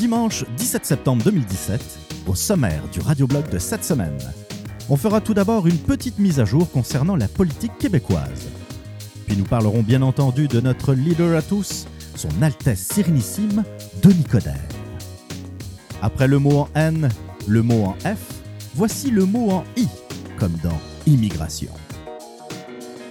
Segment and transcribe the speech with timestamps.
[0.00, 1.82] Dimanche 17 septembre 2017,
[2.28, 4.16] au sommaire du radioblog de cette semaine.
[4.88, 8.46] On fera tout d'abord une petite mise à jour concernant la politique québécoise.
[9.26, 13.64] Puis nous parlerons bien entendu de notre leader à tous, son Altesse Sérénissime,
[14.00, 14.54] Denis Coderre.
[16.02, 17.08] Après le mot en N,
[17.48, 18.20] le mot en F,
[18.76, 19.88] voici le mot en I,
[20.38, 21.72] comme dans immigration.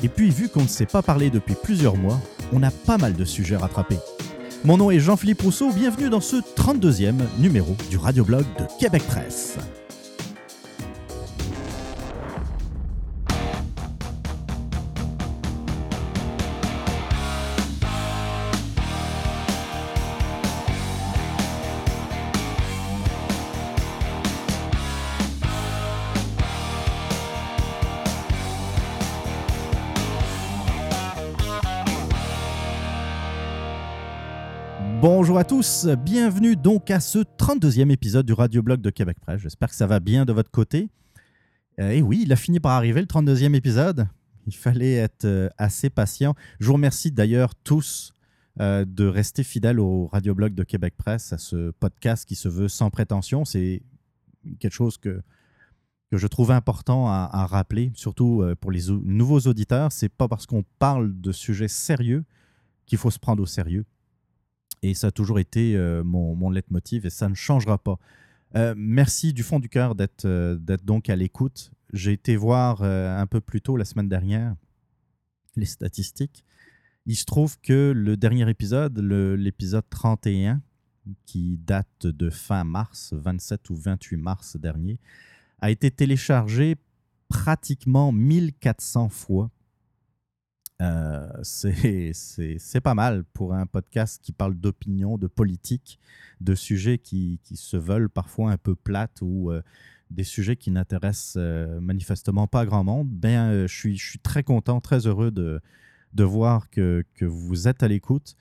[0.01, 2.21] Et puis, vu qu'on ne s'est pas parlé depuis plusieurs mois,
[2.53, 3.97] on a pas mal de sujets à rattraper.
[4.65, 9.57] Mon nom est Jean-Philippe Rousseau, bienvenue dans ce 32e numéro du radioblog de Québec Presse.
[35.49, 39.41] Tous, bienvenue donc à ce 32e épisode du radioblog de Québec Presse.
[39.41, 40.89] J'espère que ça va bien de votre côté.
[41.79, 44.07] Euh, et oui, il a fini par arriver le 32e épisode.
[44.45, 46.35] Il fallait être euh, assez patient.
[46.59, 48.13] Je vous remercie d'ailleurs tous
[48.59, 52.67] euh, de rester fidèles au radioblog de Québec Presse, à ce podcast qui se veut
[52.69, 53.43] sans prétention.
[53.43, 53.81] C'est
[54.59, 55.19] quelque chose que,
[56.11, 59.91] que je trouve important à, à rappeler, surtout pour les au- nouveaux auditeurs.
[59.91, 62.23] C'est pas parce qu'on parle de sujets sérieux
[62.85, 63.85] qu'il faut se prendre au sérieux.
[64.81, 67.99] Et ça a toujours été euh, mon, mon leitmotiv et ça ne changera pas.
[68.55, 71.71] Euh, merci du fond du cœur d'être euh, d'être donc à l'écoute.
[71.93, 74.55] J'ai été voir un peu plus tôt la semaine dernière
[75.55, 76.45] les statistiques.
[77.05, 80.61] Il se trouve que le dernier épisode, l'épisode 31,
[81.25, 84.99] qui date de fin mars, 27 ou 28 mars dernier,
[85.59, 86.75] a été téléchargé
[87.27, 89.49] pratiquement 1400 fois.
[90.81, 95.99] Euh, c'est- pas mal pour un podcast qui parle d'opinion, de politique,
[96.39, 99.61] de sujets qui, qui se veulent parfois un peu plates ou euh,
[100.09, 103.09] des sujets qui n'intéressent euh, manifestement pas grand monde.
[103.09, 105.59] Ben, euh, je, suis, je suis très content, très heureux de,
[106.13, 108.35] de voir que, que vous êtes à l'écoute.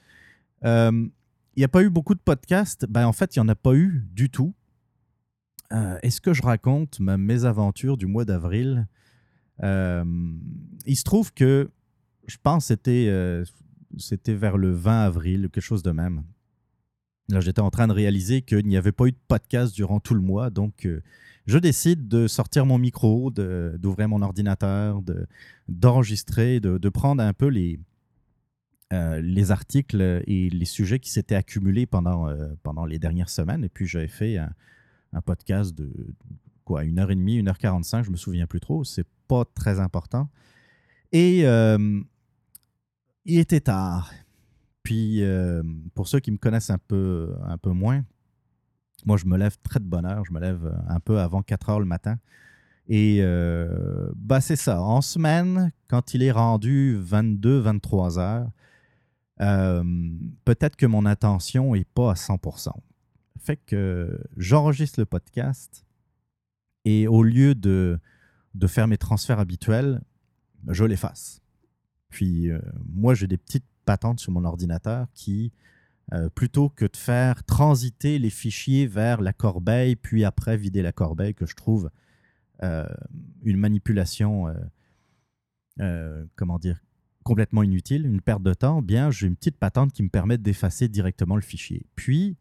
[0.65, 1.11] Il
[1.57, 2.87] n'y a pas eu beaucoup de podcasts.
[2.89, 4.55] Ben, en fait, il n'y en a pas eu du tout.
[5.73, 8.87] Est-ce que je raconte ma mésaventure du mois d'avril?
[9.61, 11.69] Il se trouve que
[12.29, 13.45] je pense que c'était euh,
[13.97, 16.23] c'était vers le 20 avril, quelque chose de même.
[17.31, 20.15] Là, j'étais en train de réaliser qu'il n'y avait pas eu de podcast durant tout
[20.15, 21.03] le mois, donc euh,
[21.47, 25.27] je décide de sortir mon micro, de- d'ouvrir mon ordinateur, de-
[25.69, 27.81] d'enregistrer, de, de prendre un peu les,
[28.93, 32.29] euh, les articles et les sujets qui s'étaient accumulés pendant,
[32.63, 33.65] pendant les dernières semaines.
[33.65, 34.53] Et puis, j'avais fait un,
[35.23, 35.91] podcast de
[36.65, 38.85] quoi, une heure et demie, une heure quarante-cinq, je me souviens plus trop.
[38.85, 40.29] C'est pas très important.
[41.13, 41.45] Et
[43.29, 44.13] il était tard.
[44.83, 45.63] Puis, euh,
[45.95, 48.05] pour ceux qui me connaissent un peu, un peu moins,
[49.05, 50.25] moi, je me lève très de bonne heure.
[50.25, 52.19] Je me lève un peu avant 4 heures le matin.
[52.89, 54.81] Et euh, bah, c'est ça.
[54.81, 58.51] En semaine, quand il est rendu 22, 23 heures,
[59.41, 59.85] euh,
[60.45, 62.73] peut-être que mon attention n'est pas à 100%.
[63.39, 65.85] Fait que j'enregistre le podcast
[66.87, 68.01] et au lieu de,
[68.55, 70.01] de faire mes transferts habituels,
[70.67, 71.43] je l'efface.
[72.09, 75.53] Puis euh, moi, j'ai des petites patentes sur mon ordinateur qui,
[76.13, 80.93] euh, plutôt que de faire transiter les fichiers vers la corbeille, puis après vider la
[80.93, 81.91] corbeille, que je trouve
[82.63, 82.87] euh,
[83.43, 84.47] une manipulation,
[86.37, 86.81] comment dire,
[87.23, 90.89] complètement inutile, une perte de temps, bien, j'ai une petite patente qui me permet d'effacer
[90.89, 91.87] directement le fichier.
[91.95, 92.37] Puis,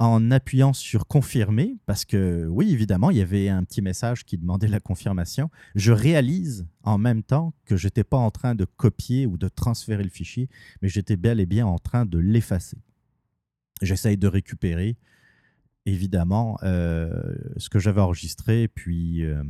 [0.00, 4.38] en appuyant sur confirmer, parce que oui, évidemment, il y avait un petit message qui
[4.38, 8.64] demandait la confirmation, je réalise en même temps que je n'étais pas en train de
[8.64, 10.48] copier ou de transférer le fichier,
[10.80, 12.78] mais j'étais bel et bien en train de l'effacer.
[13.82, 14.96] J'essaye de récupérer,
[15.84, 19.44] évidemment, euh, ce que j'avais enregistré, puis euh,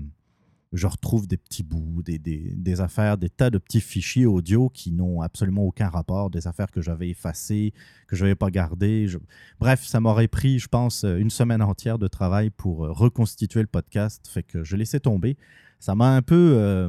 [0.73, 4.93] je retrouve des petits bouts, des, des- affaires, des tas de petits fichiers audio qui
[4.93, 7.73] n'ont absolument aucun rapport, des affaires que j'avais effacées,
[8.07, 9.09] que je n'avais pas gardées.
[9.59, 13.67] Bref, ça m'aurait pris, je pense, une semaine entière de travail pour euh, reconstituer le
[13.67, 15.37] podcast, fait que je laissais tomber.
[15.81, 16.55] Ça m'a un peu...
[16.57, 16.89] euh,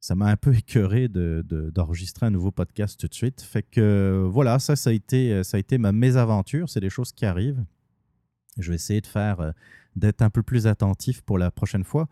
[0.00, 3.42] ça m'a un peu écœuré de- de- d'enregistrer un nouveau podcast tout de suite.
[3.42, 6.68] Fait que euh, voilà, ça, ça a été, ça a été ma mésaventure.
[6.68, 7.62] C'est des choses qui arrivent.
[8.58, 9.52] Je vais essayer de faire
[9.96, 12.08] d'être un peu plus attentif pour la prochaine fois.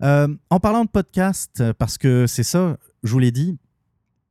[0.00, 3.58] en parlant de podcast, parce que c'est ça, je vous l'ai dit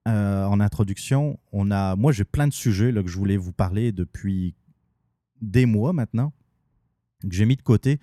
[0.06, 3.92] en introduction, on a, moi j'ai plein de sujets là, que je voulais vous parler
[3.92, 4.56] depuis
[5.42, 6.34] des mois maintenant,
[7.22, 8.00] que j'ai mis de côté.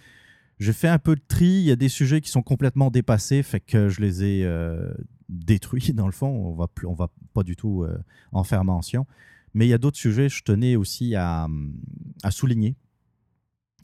[0.58, 1.46] J'ai fait un peu de tri.
[1.46, 4.92] Il y a des sujets qui sont complètement dépassés, fait que je les ai euh,
[5.28, 6.28] détruits dans le fond.
[6.28, 7.98] On va va pas du tout euh,
[8.30, 9.06] en faire mention.
[9.54, 11.46] Mais il y a d'autres sujets je tenais aussi à,
[12.30, 12.76] souligner.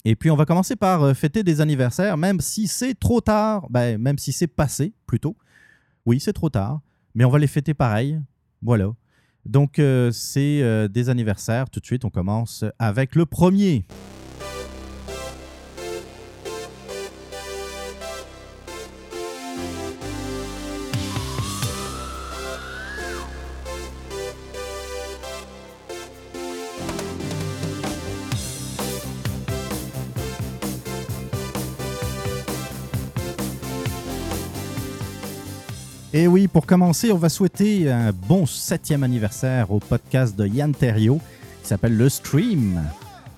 [0.04, 3.66] Et puis on va commencer par euh, fêter des anniversaires, même si c'est trop tard,
[3.70, 5.36] ben, même si c'est passé plutôt.
[6.06, 6.80] Oui, c'est trop tard,
[7.14, 8.20] mais on va les fêter pareil.
[8.62, 8.90] Voilà.
[9.44, 9.80] Donc
[10.12, 11.70] c'est des anniversaires.
[11.70, 13.86] Tout de suite, on commence avec le premier.
[36.18, 40.74] Et oui, pour commencer, on va souhaiter un bon septième anniversaire au podcast de Yann
[40.74, 41.20] Terrio
[41.62, 42.82] qui s'appelle Le Stream,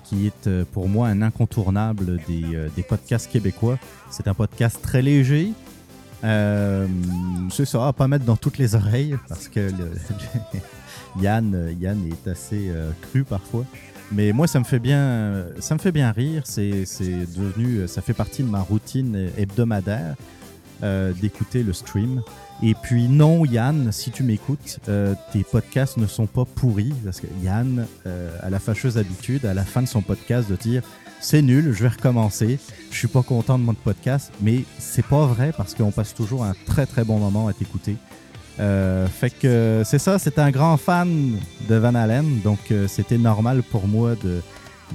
[0.03, 3.77] qui est euh, pour moi un incontournable euh, des, podcasts québécois.
[4.09, 5.51] C'est un podcast très léger.
[6.23, 6.87] Euh,
[7.51, 9.69] c'est ça, à pas mettre dans toutes les oreilles parce que
[11.21, 12.71] Yann, Yann est assez
[13.03, 13.65] cru parfois.
[14.11, 16.41] Mais moi, ça me fait bien, ça me fait bien rire.
[16.45, 16.71] C'est
[17.37, 20.15] devenu, ça fait partie de ma routine hebdomadaire
[21.21, 22.23] d'écouter le stream.
[22.63, 27.19] Et puis non, Yann, si tu m'écoutes, euh, tes podcasts ne sont pas pourris parce
[27.19, 30.83] que Yann euh, a la fâcheuse habitude à la fin de son podcast de dire
[31.19, 32.59] c'est nul, je vais recommencer,
[32.91, 36.43] je suis pas content de mon podcast, mais c'est pas vrai parce qu'on passe toujours
[36.43, 37.95] un très très bon moment à t'écouter.
[38.59, 43.63] Euh, fait que c'est ça, c'est un grand fan de Van Halen, donc c'était normal
[43.63, 44.41] pour moi de,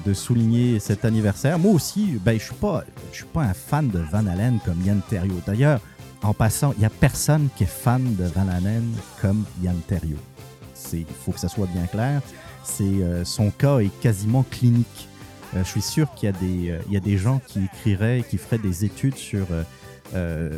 [0.05, 1.59] de souligner cet anniversaire.
[1.59, 5.01] Moi aussi, ben, je suis pas, suis pas un fan de Van Halen comme Yann
[5.09, 5.35] Terrio.
[5.47, 5.81] D'ailleurs,
[6.27, 8.85] en passant, il n'y a personne qui est fan de Van Halen
[9.21, 10.17] comme Yann Terrio.
[10.93, 12.21] Il faut que ça soit bien clair.
[12.65, 15.09] C'est euh, son cas est quasiment clinique.
[15.55, 18.25] Euh, je suis sûr qu'il y, a des, euh, y a des gens qui écriraient,
[18.29, 19.47] qui feraient des études sur,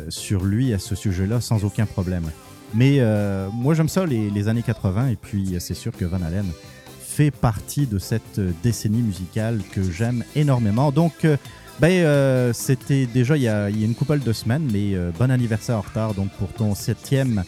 [0.09, 2.29] sur lui à ce sujet-là sans aucun problème.
[2.73, 2.99] Mais
[3.53, 6.45] moi, j'aime ça, les, les, années 80, et puis c'est sûr que Van Halen
[6.99, 10.91] fait partie de cette décennie musicale que j'aime énormément.
[10.91, 11.25] Donc,
[11.79, 15.77] ben, euh, c'était déjà il y, a, une couple de semaines, mais euh, bon anniversaire
[15.77, 17.43] en retard donc pour ton septième,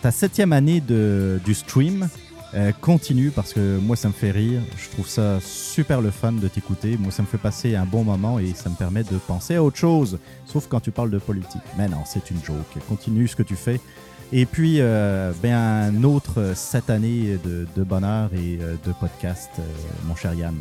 [0.00, 2.08] ta septième année de, du stream.
[2.54, 6.32] Euh, continue parce que moi ça me fait rire, je trouve ça super le fun
[6.32, 9.16] de t'écouter, moi ça me fait passer un bon moment et ça me permet de
[9.26, 11.62] penser à autre chose, sauf quand tu parles de politique.
[11.78, 12.56] Mais non, c'est une joke,
[12.88, 13.80] continue ce que tu fais.
[14.32, 14.80] Et puis,
[15.42, 19.50] ben, un autre cette année de, de bonheur et de podcast,
[20.06, 20.56] mon cher Yann.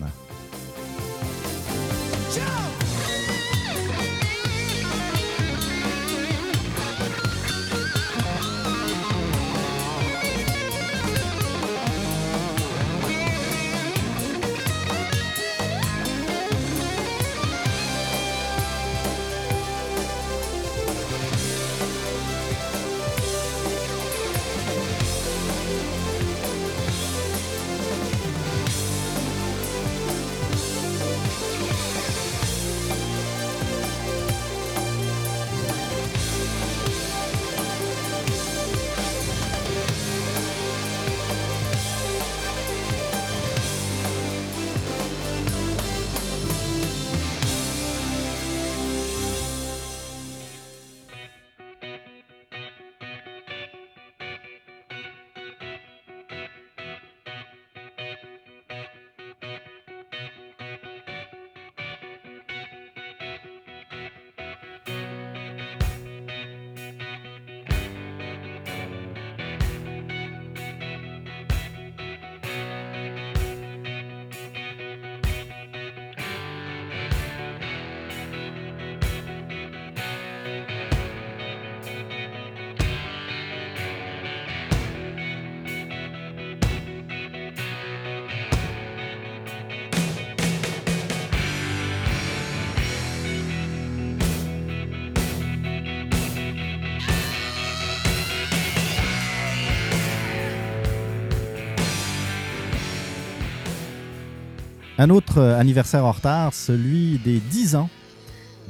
[105.01, 107.89] Un autre euh, anniversaire en retard, celui des 10 ans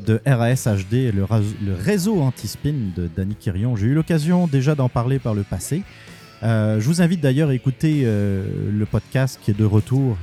[0.05, 1.25] de RAS HD, le,
[1.75, 3.75] réseau anti-spin de Danny Kirion.
[3.75, 5.83] J'ai eu l'occasion déjà d'en parler par le passé.
[6.41, 10.17] Euh, je vous invite d'ailleurs à écouter euh, le podcast qui est de retour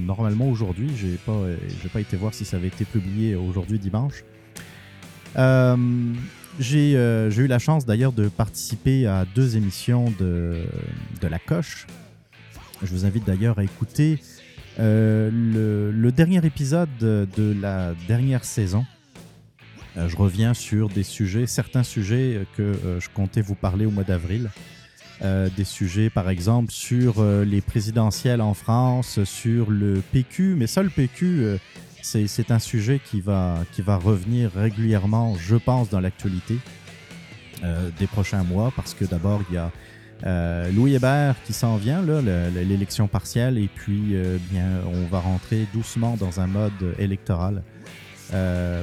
[0.00, 0.90] normalement aujourd'hui.
[0.96, 1.40] J'ai pas,
[1.82, 4.24] j'ai pas été voir si ça avait été publié aujourd'hui dimanche.
[6.58, 10.64] J'ai eu la chance d'ailleurs de participer à deux émissions de,
[11.20, 11.86] de La Coche.
[12.82, 14.18] Je vous invite d'ailleurs à écouter
[14.78, 18.86] le, le, dernier épisode de la dernière saison.
[19.96, 24.50] je reviens sur des sujets, certains sujets que je comptais vous parler au mois d'avril.
[25.22, 30.54] Euh, des sujets, par exemple, sur euh, les présidentielles en France, sur le PQ.
[30.56, 31.58] Mais ça, le PQ, euh,
[32.02, 33.64] c'est un sujet qui va
[33.96, 36.58] revenir régulièrement, je pense, dans l'actualité
[37.98, 39.72] des prochains mois, parce que d'abord, il y a
[40.24, 44.16] Louis Hébert qui s'en vient, l'élection partielle, et puis
[44.50, 47.62] bien, on va rentrer doucement dans un mode électoral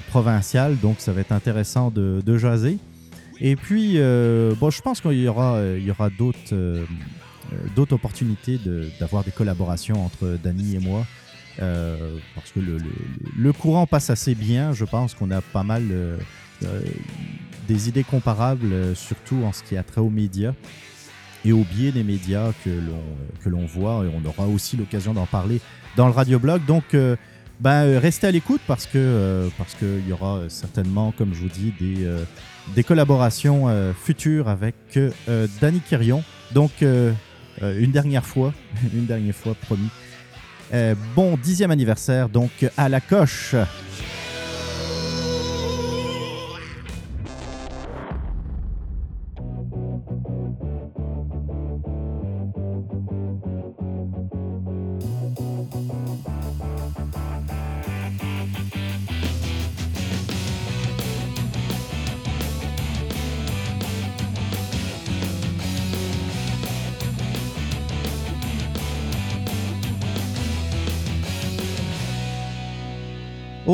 [0.09, 2.77] provincial, donc ça va être intéressant de, de jaser.
[3.41, 6.79] Et puis, euh, je pense qu'il y aura, euh, euh,
[7.75, 8.59] d'autres opportunités
[8.99, 11.05] d'avoir des collaborations entre Dany et moi.
[11.57, 12.77] parce que le,
[13.37, 14.73] le, courant passe assez bien.
[14.73, 15.83] Je pense qu'on a pas mal
[17.67, 20.53] des idées comparables, surtout en ce qui a trait aux médias
[21.45, 23.03] et au biais des médias que l'on,
[23.43, 24.03] que l'on voit.
[24.05, 25.61] Et on aura aussi l'occasion d'en parler
[25.95, 26.65] dans le radioblog.
[26.65, 26.95] Donc,
[27.59, 31.73] ben, restez à l'écoute parce que parce qu'il y aura certainement, comme je vous dis,
[31.79, 32.07] des
[32.73, 36.23] des collaborations euh, futures avec euh, Danny Kirion.
[36.53, 37.11] Donc, euh,
[37.61, 38.53] une dernière fois,
[38.93, 39.89] une dernière fois, promis.
[41.15, 43.55] bon dixième anniversaire, donc à la coche.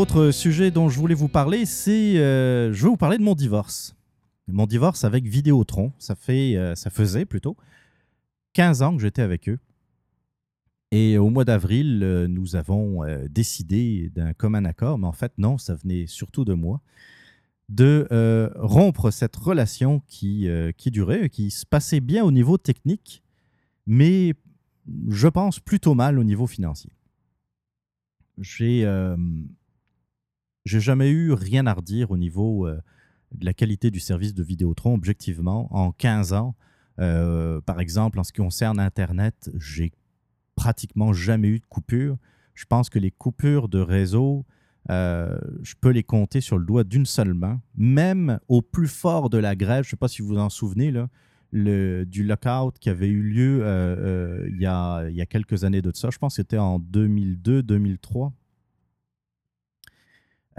[0.01, 3.35] Autre sujet dont je voulais vous parler, c'est euh, je vais vous parler de mon
[3.35, 3.95] divorce.
[4.47, 7.55] Mon divorce avec Vidéotron, ça fait euh, ça faisait plutôt
[8.53, 9.59] 15 ans que j'étais avec eux.
[10.89, 15.59] Et au mois d'avril, euh, nous avons décidé d'un commun accord, mais en fait non,
[15.59, 16.81] ça venait surtout de moi,
[17.69, 18.07] de
[18.55, 23.21] rompre cette relation qui, qui durait, qui se passait bien au niveau technique,
[23.85, 24.33] mais
[25.09, 26.89] je pense plutôt mal au niveau financier.
[28.39, 28.83] J'ai
[30.65, 32.79] j'ai jamais eu rien à redire au niveau euh,
[33.33, 35.73] de la qualité du service de Vidéotron, objectivement.
[35.75, 36.55] En 15 ans,
[36.99, 39.91] euh, par exemple, en ce qui concerne Internet, j'ai
[40.55, 42.17] pratiquement jamais eu de coupure.
[42.53, 44.45] Je pense que les coupures de réseau,
[44.89, 47.61] euh, je peux les compter sur le doigt d'une seule main.
[47.75, 50.49] Même au plus fort de la grève, je ne sais pas si vous vous en
[50.49, 50.93] souvenez,
[51.53, 56.09] du lockout qui avait eu lieu il y a quelques années de ça.
[56.11, 58.31] Je pense que c'était en 2002-2003.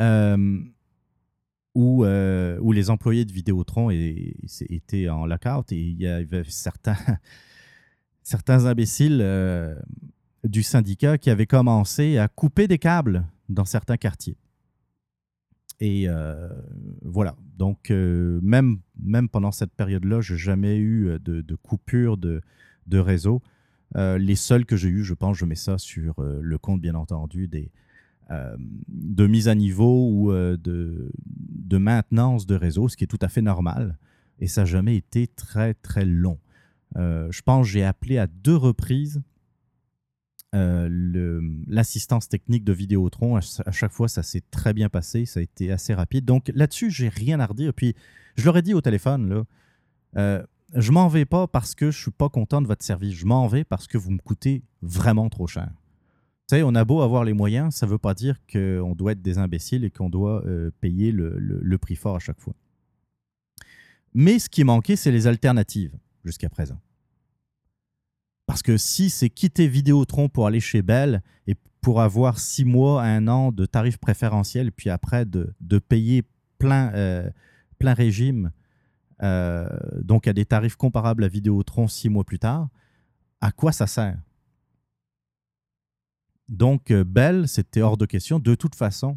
[0.01, 0.59] Euh,
[1.75, 6.97] où, euh, où, les employés de Vidéotron étaient en lockout et il y avait certains,
[8.23, 9.75] certains imbéciles euh,
[10.45, 14.37] du syndicat qui avaient commencé à couper des câbles dans certains quartiers.
[15.81, 16.07] Et
[17.03, 17.35] voilà.
[17.57, 22.41] Donc, même, même pendant cette période-là, je n'ai jamais eu de, de coupure de,
[22.93, 23.43] réseau.
[23.97, 27.49] les seuls que j'ai eu, je pense, je mets ça sur le compte, bien entendu,
[27.49, 27.73] des,
[28.33, 28.57] euh,
[28.89, 31.11] de mise à niveau ou euh, de,
[31.77, 33.99] maintenance de réseau, ce qui est tout à fait normal.
[34.39, 36.39] Et ça n'a jamais été très, très long.
[36.97, 39.23] Euh, je pense que j'ai appelé à deux reprises
[40.55, 43.37] l'assistance technique de Vidéotron.
[43.37, 45.25] À, chaque fois, ça s'est très bien passé.
[45.25, 46.27] Ça a été assez rapide.
[46.27, 47.73] Donc là-dessus, j'ai rien à redire.
[47.73, 47.95] Puis,
[48.37, 49.47] je leur ai dit au téléphone,
[50.15, 53.15] là, je m'en vais pas parce que je suis pas content de votre service.
[53.15, 55.71] Je m'en vais parce que vous me coûtez vraiment trop cher
[56.61, 59.39] on a beau avoir les moyens, ça ne veut pas dire qu'on doit être des
[59.39, 62.55] imbéciles et qu'on doit euh, payer le, prix fort à chaque fois.
[64.15, 66.79] Mais ce qui manquait, c'est les alternatives jusqu'à présent.
[68.47, 73.03] Parce que si c'est quitter Vidéotron pour aller chez Bell et pour avoir six mois,
[73.03, 76.23] un an de tarifs préférentiels, puis après de, payer
[76.59, 77.31] plein, euh,
[77.81, 78.53] régime,
[79.23, 79.67] euh,
[80.03, 82.69] donc à des tarifs comparables à Vidéotron six mois plus tard,
[83.41, 84.19] à quoi ça sert?
[86.53, 88.39] Donc, euh, Bell, c'était hors de question.
[88.39, 89.17] De toute façon,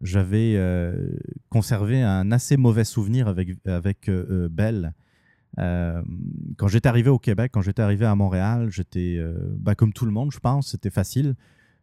[0.00, 1.10] j'avais euh,
[1.48, 4.94] conservé un assez mauvais souvenir avec, avec euh, Bell.
[5.56, 9.20] quand j'étais arrivé au Québec, quand j'étais arrivé à Montréal, j'étais
[9.58, 11.34] bah, comme tout le monde, je pense, c'était facile.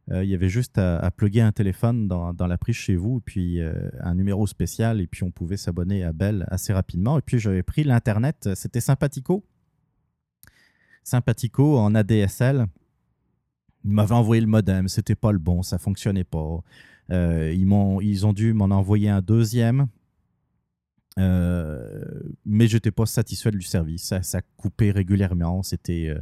[0.09, 3.19] il y avait juste à, à plugger un téléphone dans, dans, la prise chez vous,
[3.19, 3.59] puis
[3.99, 7.17] un numéro spécial, et puis on pouvait s'abonner à Bell assez rapidement.
[7.17, 9.43] Et puis j'avais pris l'Internet, c'était sympathico.
[11.03, 12.67] Sympathico en ADSL.
[13.85, 16.59] Ils m'avaient envoyé le modem, c'était pas le bon, ça fonctionnait pas.
[17.11, 19.87] Euh, ils, m'ont, ils ont dû m'en envoyer un deuxième.
[21.19, 22.03] Euh,
[22.45, 24.13] mais je n'étais pas satisfait du service.
[24.21, 25.61] Ça, coupait régulièrement.
[25.61, 26.15] C'était,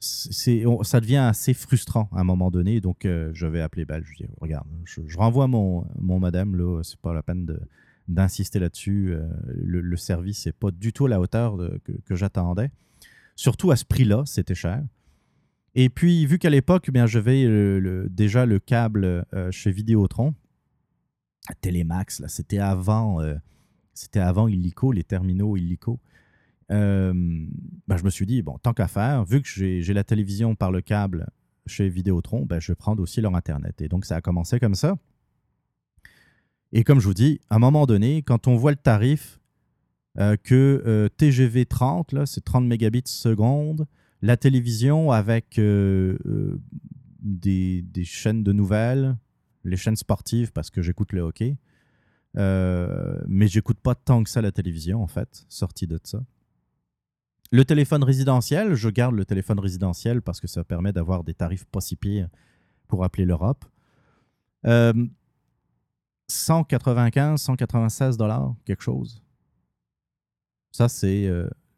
[0.00, 2.82] euh, ça devient assez frustrant à un moment donné.
[2.82, 4.04] Donc, je vais appeler Bell.
[4.04, 6.56] Je dis Regarde, je, renvoie mon, mon modem.
[6.56, 7.58] Là, c'est pas la peine
[8.06, 9.16] d'insister là-dessus.
[9.56, 11.56] Le, service n'est pas du tout à la hauteur
[12.04, 12.70] que j'attendais.
[13.34, 14.82] Surtout à ce prix-là, c'était cher.
[15.74, 19.72] Et puis, vu qu'à l'époque, eh bien, je vais le, déjà le câble euh, chez
[19.72, 20.34] Vidéotron,
[21.60, 23.34] Télémax, là, c'était avant, euh,
[24.14, 25.98] avant Illico, les terminaux Illico.
[26.70, 27.12] Euh,
[27.88, 30.70] ben, je me suis dit, bon, tant qu'à faire, vu que j'ai la télévision par
[30.70, 31.28] le câble
[31.66, 33.80] chez Vidéotron, ben, je vais prendre aussi leur Internet.
[33.80, 34.96] Et donc, ça a commencé comme ça.
[36.72, 39.38] Et comme je vous dis, à un moment donné, quand on voit le tarif
[40.16, 43.86] que TGV 30, c'est 30 mégabits seconde,
[44.22, 46.60] la télévision avec euh, euh,
[47.20, 49.16] des, chaînes de nouvelles,
[49.64, 51.58] les chaînes sportives parce que j'écoute le hockey.
[52.38, 56.24] Euh, mais j'écoute pas tant que ça la télévision, en fait, sortie de ça.
[57.50, 61.66] Le téléphone résidentiel, je garde le téléphone résidentiel parce que ça permet d'avoir des tarifs
[61.66, 62.30] pas si pires
[62.88, 63.66] pour appeler l'Europe.
[66.28, 69.22] 195, 196 dollars, quelque chose.
[70.70, 71.28] Ça, c'est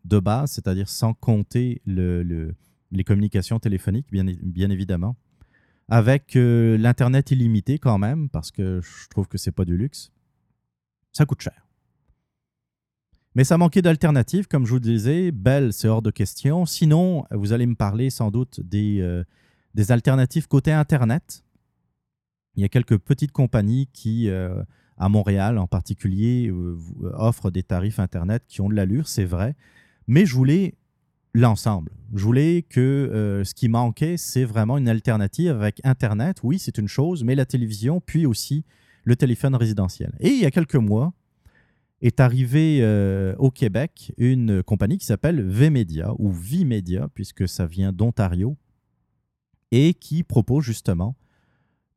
[0.04, 2.54] de base, c'est-à-dire sans compter le,
[2.90, 5.16] les communications téléphoniques, bien, évidemment,
[5.88, 10.12] avec euh, l'Internet illimité quand même, parce que je trouve que c'est pas du luxe,
[11.12, 11.66] ça coûte cher.
[13.34, 15.32] Mais ça manquait d'alternatives, comme je vous disais.
[15.32, 16.66] Belle, c'est hors de question.
[16.66, 19.24] Sinon, vous allez me parler sans doute des, euh,
[19.88, 21.44] alternatives côté Internet.
[22.54, 24.62] Il y a quelques petites compagnies qui, euh,
[24.96, 26.52] à Montréal en particulier,
[27.14, 29.56] offrent des tarifs Internet qui ont de l'allure, c'est vrai.
[30.06, 30.74] Mais je voulais
[31.34, 31.92] l'ensemble.
[32.14, 36.38] Je voulais que euh, ce qui manquait, c'est vraiment une alternative avec Internet.
[36.42, 38.64] Oui, c'est une chose, mais la télévision, puis aussi
[39.04, 40.14] le téléphone résidentiel.
[40.20, 41.12] Et il y a quelques mois,
[42.04, 47.92] est arrivée euh, au Québec une compagnie qui s'appelle VMedia ou Vimedia, puisque ça vient
[47.92, 48.56] d'Ontario,
[49.70, 51.16] et qui propose justement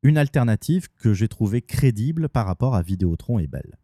[0.02, 3.76] une alternative que j'ai trouvée crédible par rapport à Vidéotron et Bell.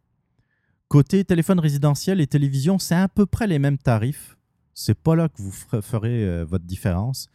[0.87, 4.37] Côté téléphone résidentiel et télévision, c'est à peu près les mêmes tarifs.
[4.75, 7.27] C'est pas là que vous ferez euh, votre différence.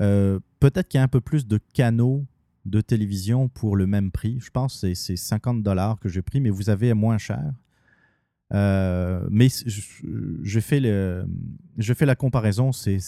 [0.00, 2.26] Euh, peut-être qu'il y a un peu plus de canaux
[2.64, 4.40] de télévision pour le même prix.
[4.40, 7.52] Je pense que c'est 50 dollars que j'ai pris, mais vous avez moins cher.
[8.52, 12.98] Euh, mais je, fais la comparaison, c'est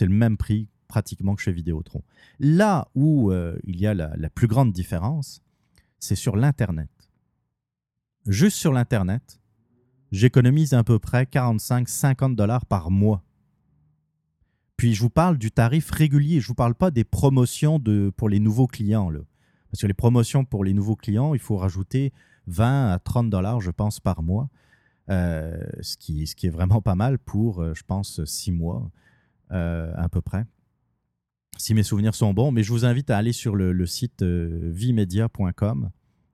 [0.00, 2.02] le même prix pratiquement que chez Vidéotron.
[2.38, 3.32] Là où
[3.64, 5.42] il y a la plus grande différence,
[5.98, 6.90] c'est sur l'Internet
[8.26, 9.40] juste sur l'Internet,
[10.12, 13.22] j'économise à peu près 45-50 dollars par mois.
[14.76, 18.12] Puis je vous parle du tarif régulier, je ne vous parle pas des promotions de,
[18.16, 19.10] pour les nouveaux clients.
[19.10, 19.20] Là.
[19.70, 22.12] Parce que les promotions pour les nouveaux clients, il faut rajouter
[22.46, 24.48] 20 à 30 dollars, je pense, par mois.
[25.08, 28.90] Euh, ce, qui, est vraiment pas mal pour, euh, je pense, 6 mois
[29.52, 30.44] euh, à peu près.
[31.58, 35.90] Si mes souvenirs sont bons, mais je vous invite à aller sur le site vimedia.com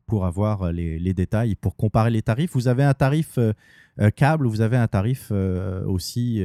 [0.07, 2.53] pour avoir euh, les, détails, pour comparer les tarifs.
[2.55, 3.53] Vous avez un tarif euh,
[4.01, 6.43] euh, câble, vous avez un tarif aussi,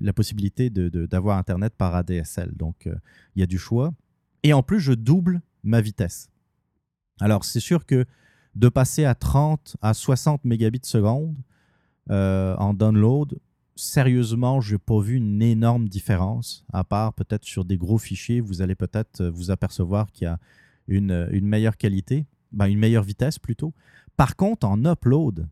[0.00, 2.52] la possibilité d'avoir Internet par ADSL.
[2.54, 2.86] Donc,
[3.34, 3.92] il y a du choix.
[4.42, 6.28] Et en plus, je double ma vitesse.
[7.20, 8.04] Alors, c'est sûr que
[8.54, 11.34] de passer à 30 à 60 mégabits seconde
[12.10, 13.38] en download,
[13.74, 18.40] sérieusement, je n'ai pas vu une énorme différence, à part peut-être sur des gros fichiers,
[18.40, 20.38] vous allez peut-être vous apercevoir qu'il y a
[20.88, 22.26] une meilleure qualité.
[22.52, 23.74] Ben, une meilleure vitesse plutôt.
[24.16, 25.48] Par contre, en upload,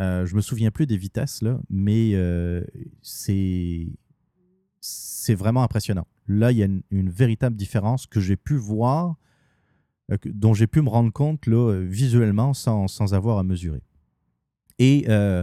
[0.00, 2.62] euh, je me souviens plus des vitesses, là, mais euh,
[3.02, 3.88] c'est
[5.34, 6.06] vraiment impressionnant.
[6.28, 9.16] Là, il y a une, véritable différence que j'ai pu voir,
[10.10, 13.82] euh, dont j'ai pu me rendre compte là, visuellement sans, sans, avoir à mesurer.
[14.78, 15.42] Et euh,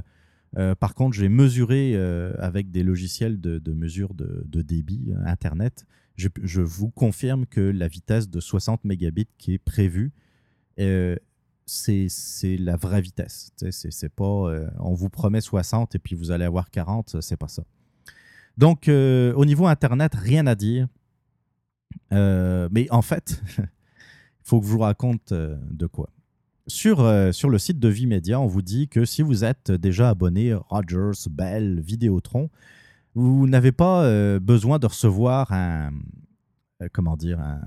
[0.80, 1.96] par contre, j'ai mesuré
[2.40, 5.86] avec des logiciels de, de mesure de, de, débit Internet.
[6.16, 10.14] Je, je, vous confirme que la vitesse de 60 mégabits qui est prévue
[10.80, 11.16] euh,
[11.66, 13.52] c'est la vraie vitesse.
[13.72, 17.48] C'est pas euh, on vous promet 60 et puis vous allez avoir 40, c'est pas
[17.48, 17.64] ça.
[18.58, 20.88] Donc, euh, au niveau Internet, rien à dire.
[22.12, 23.64] mais en fait, il
[24.44, 26.10] faut que je vous raconte de quoi.
[26.68, 26.98] Sur,
[27.32, 31.30] sur le site de Vimedia, on vous dit que si vous êtes déjà abonné Rogers,
[31.30, 32.50] Bell, Vidéotron,
[33.14, 35.92] vous n'avez pas besoin de recevoir un,
[36.92, 37.62] comment dire, un,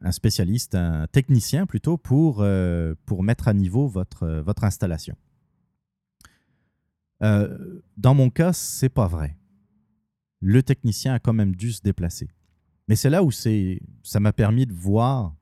[0.00, 5.16] un spécialiste, un technicien plutôt, pour, euh, pour mettre à niveau votre, votre installation.
[7.22, 9.36] Euh, dans mon cas, c'est pas vrai.
[10.40, 12.28] Le technicien a quand même dû se déplacer.
[12.88, 15.34] Mais c'est là où ça m'a permis de voir,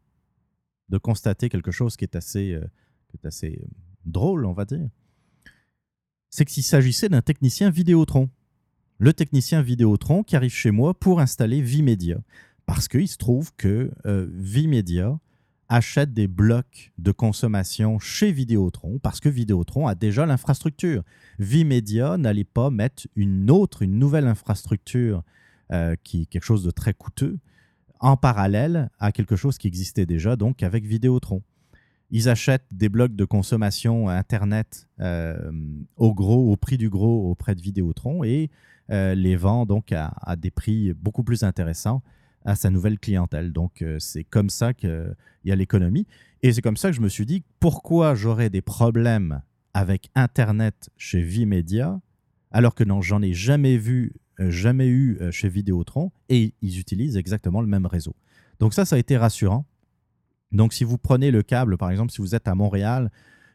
[0.88, 2.64] de constater quelque chose qui est assez, euh,
[3.08, 3.60] qui est assez
[4.04, 4.88] drôle, on va dire.
[6.30, 8.30] C'est qu'il s'agissait d'un technicien Vidéotron.
[8.98, 12.18] Le technicien Vidéotron qui arrive chez moi pour installer Vimedia.
[12.66, 15.18] Parce qu'il se trouve que euh, Vimedia
[15.68, 21.02] achète des blocs de consommation chez Vidéotron parce que Vidéotron a déjà l'infrastructure.
[21.38, 25.22] Vimedia n'allait pas mettre une autre, une nouvelle infrastructure
[25.72, 27.38] euh, qui est quelque chose de très coûteux
[28.00, 31.42] en parallèle à quelque chose qui existait déjà, donc avec Vidéotron.
[32.10, 35.50] Ils achètent des blocs de consommation Internet euh,
[35.96, 38.50] au gros, au prix du gros auprès de Vidéotron et
[38.90, 42.02] les vendent donc à, des prix beaucoup plus intéressants
[42.44, 43.52] à sa nouvelle clientèle.
[43.52, 46.06] Donc, euh, c'est comme ça qu'il y a l'économie.
[46.42, 49.42] Et c'est comme ça que je me suis dit, pourquoi j'aurais des problèmes
[49.74, 52.00] avec Internet chez Vimedia,
[52.50, 56.78] alors que non, j'en ai jamais vu, euh, jamais eu euh, chez Vidéotron, et ils
[56.78, 58.14] utilisent exactement le même réseau.
[58.58, 59.64] Donc ça, ça a été rassurant.
[60.50, 63.10] Donc, si vous prenez le câble, par exemple, si vous êtes à Montréal,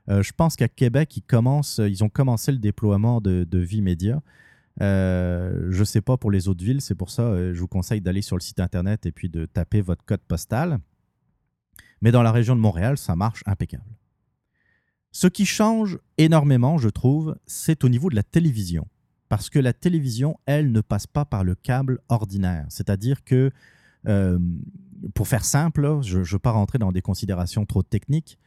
[0.10, 4.22] je pense qu'à Québec, ils, commencent, ils ont commencé le déploiement de, de Vimedia.
[4.82, 7.68] Euh, je ne sais pas pour les autres villes, c'est pour ça euh, je vous
[7.68, 10.80] conseille d'aller sur le site internet et puis de taper votre code postal.
[12.02, 13.98] Mais dans la région de Montréal, ça marche impeccable.
[15.12, 18.88] Ce qui change énormément, je trouve, c'est au niveau de la télévision.
[19.30, 22.66] Parce que la télévision, elle, ne passe pas par le câble ordinaire.
[22.70, 23.52] C'est-à-dire que,
[24.08, 24.40] euh,
[25.16, 28.38] pour faire simple, je ne veux pas rentrer dans des considérations trop techniques,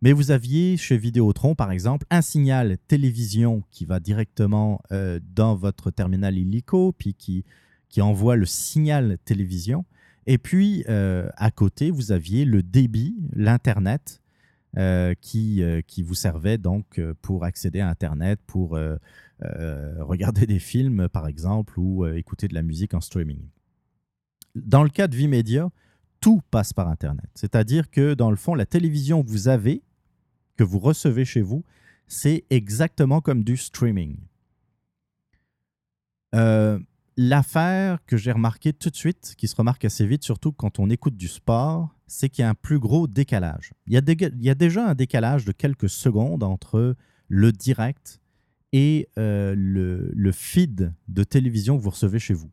[0.00, 5.56] mais vous aviez chez Vidéotron, par exemple, un signal télévision qui va directement euh, dans
[5.56, 7.44] votre terminal illico, puis qui,
[7.88, 9.84] qui envoie le signal télévision.
[10.26, 14.20] Et puis, euh, à côté, vous aviez le débit, l'Internet,
[14.76, 18.78] euh, qui, qui vous servait donc pour accéder à Internet, pour
[19.40, 23.40] regarder des films, par exemple, ou écouter de la musique en streaming.
[24.54, 25.70] Dans le cas de Vimedia,
[26.20, 27.30] tout passe par Internet.
[27.34, 29.82] C'est-à-dire que, dans le fond, la télévision que vous avez,
[30.58, 31.64] que vous recevez chez vous,
[32.08, 34.16] c'est exactement comme du streaming.
[36.34, 36.78] Euh,
[37.16, 40.90] l'affaire que j'ai remarqué tout de suite, qui se remarque assez vite, surtout quand on
[40.90, 43.72] écoute du sport, c'est qu'il y a un plus gros décalage.
[43.86, 46.96] Il y, a déjà un décalage de quelques secondes entre
[47.28, 48.20] le direct
[48.72, 52.50] et euh, le, le, feed de télévision que vous recevez chez vous.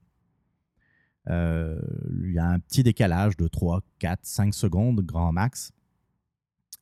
[1.30, 1.80] Euh,
[2.24, 5.72] il y a un petit décalage de 3, 4, 5 secondes, grand max.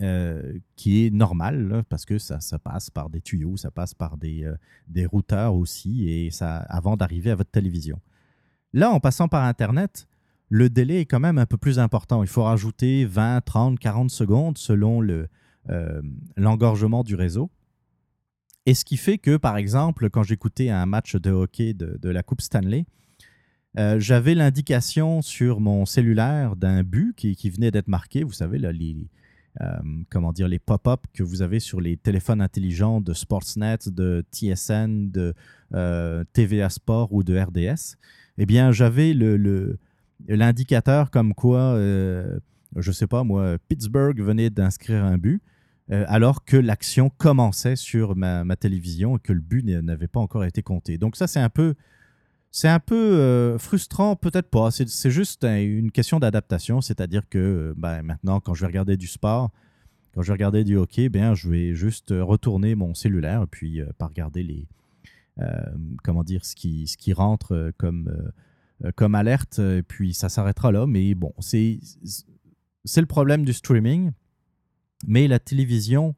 [0.03, 4.43] Euh, qui est normal parce que ça, passe par des tuyaux, ça passe par des,
[4.43, 4.53] euh,
[4.89, 8.01] des routeurs aussi, et ça avant d'arriver à votre télévision.
[8.73, 10.07] Là, en passant par Internet,
[10.49, 12.21] le délai est quand même un peu plus important.
[12.21, 15.01] Il faut rajouter 20, 30, 40 secondes selon
[15.69, 16.01] euh,
[16.35, 17.49] l'engorgement du réseau.
[18.65, 22.23] Et ce qui fait que, par exemple, quand j'écoutais un match de hockey de, la
[22.23, 22.87] Coupe Stanley,
[23.77, 28.23] j'avais l'indication sur mon cellulaire d'un but qui, qui venait d'être marqué.
[28.23, 29.07] Vous savez, là, les,
[30.09, 35.11] comment dire, les pop-up que vous avez sur les téléphones intelligents de Sportsnet, de TSN,
[35.11, 35.33] de
[35.73, 37.97] euh, TVA Sport ou de RDS,
[38.37, 39.77] eh bien, j'avais le,
[40.27, 42.39] l'indicateur comme quoi, euh,
[42.75, 45.41] je ne sais pas moi, Pittsburgh venait d'inscrire un but,
[45.89, 50.45] alors que l'action commençait sur ma, ma, télévision et que le but n'avait pas encore
[50.45, 50.97] été compté.
[50.97, 51.75] Donc ça, c'est un peu
[52.55, 54.69] c'est un peu euh, frustrant, peut-être pas.
[54.69, 59.49] C'est juste une question d'adaptation, c'est-à-dire que ben, maintenant, quand je vais regarder du sport,
[60.13, 63.81] quand je vais regarder du hockey, bien, je vais juste retourner mon cellulaire et puis
[63.81, 64.67] euh, pas regarder les,
[65.39, 65.47] euh,
[66.03, 68.31] comment dire, ce qui, ce qui rentre comme,
[68.95, 70.85] comme alerte, et puis ça s'arrêtera là.
[70.85, 71.79] Mais bon, c'est
[72.95, 74.11] le problème du streaming,
[75.07, 76.13] mais la télévision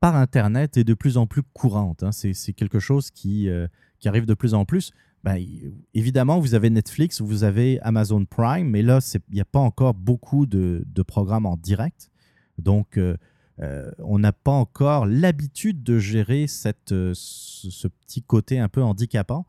[0.00, 2.02] par Internet est de plus en plus courante.
[2.02, 2.12] Hein.
[2.12, 3.50] C'est quelque chose qui,
[3.98, 4.90] qui arrive de plus en plus.
[5.26, 5.44] Ben,
[5.92, 9.92] évidemment, vous avez Netflix, vous avez Amazon Prime, mais là, il n'y a pas encore
[9.92, 12.12] beaucoup de, programmes en direct.
[12.58, 13.16] Donc, euh,
[13.58, 18.80] euh, on n'a pas encore l'habitude de gérer cette, euh, ce, petit côté un peu
[18.84, 19.46] handicapant,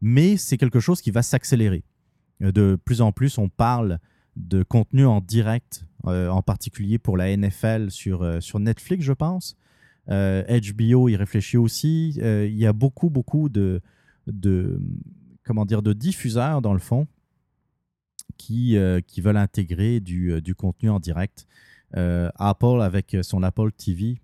[0.00, 1.84] mais c'est quelque chose qui va s'accélérer.
[2.40, 4.00] De plus en plus, on parle
[4.34, 9.56] de contenu en direct, en particulier pour la NFL sur, sur Netflix, je pense.
[10.08, 12.14] HBO y réfléchit aussi.
[12.16, 13.80] il y a beaucoup, beaucoup de,
[14.26, 14.80] de,
[15.44, 17.06] comment dire, de diffuseurs, dans le fond,
[18.36, 21.46] qui, euh, qui veulent intégrer du, euh, du, contenu en direct.
[21.96, 24.20] Euh, Apple, avec son Apple TV,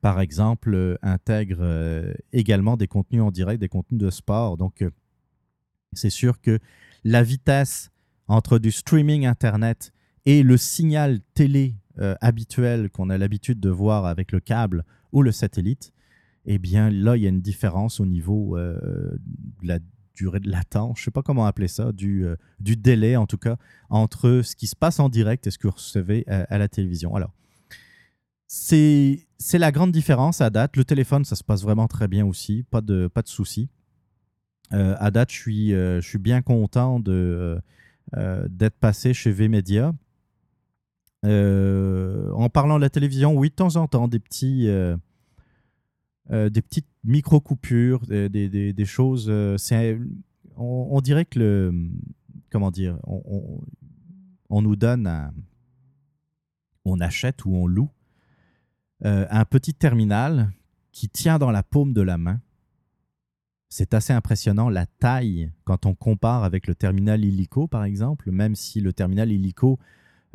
[0.00, 4.56] par exemple, intègre également des contenus en direct, des contenus de sport.
[4.56, 4.84] Donc,
[5.92, 6.58] c'est sûr que
[7.04, 7.90] la vitesse
[8.28, 9.92] entre du streaming Internet
[10.26, 11.74] et le signal télé
[12.20, 15.92] habituel qu'on a l'habitude de voir avec le câble ou le satellite,
[16.46, 19.18] eh bien là, il y a une différence au niveau de
[19.62, 19.78] la
[20.14, 22.26] durée de latence, je ne sais pas comment appeler ça, du,
[22.58, 23.56] du délai en tout cas,
[23.88, 27.14] entre ce qui se passe en direct et ce que vous recevez à, la télévision.
[27.14, 27.32] Alors,
[28.46, 30.76] c'est la grande différence à date.
[30.76, 33.70] Le téléphone, ça se passe vraiment très bien aussi, pas de, pas de soucis.
[34.70, 39.94] à date, je suis, je suis bien content d'être passé chez VMedia.
[41.24, 44.96] en parlant de la télévision, oui, de temps en temps, des petits, euh,
[46.30, 49.26] des petites micro-coupures, des, choses.
[49.28, 49.56] Euh,
[50.56, 51.90] on, dirait que le.
[52.50, 52.98] Comment dire
[54.48, 55.32] On, nous donne
[56.84, 57.90] On achète ou on loue
[59.04, 60.52] euh, un petit terminal
[60.92, 62.40] qui tient dans la paume de la main.
[63.68, 68.56] C'est assez impressionnant la taille quand on compare avec le terminal illico, par exemple, même
[68.56, 69.78] si le terminal illico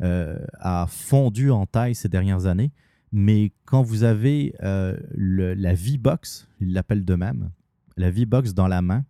[0.00, 2.70] a fondu en taille ces dernières années.
[3.12, 7.50] Mais quand vous avez euh, la V-Box, ils l'appellent de même,
[7.96, 9.04] la V-Box dans la main,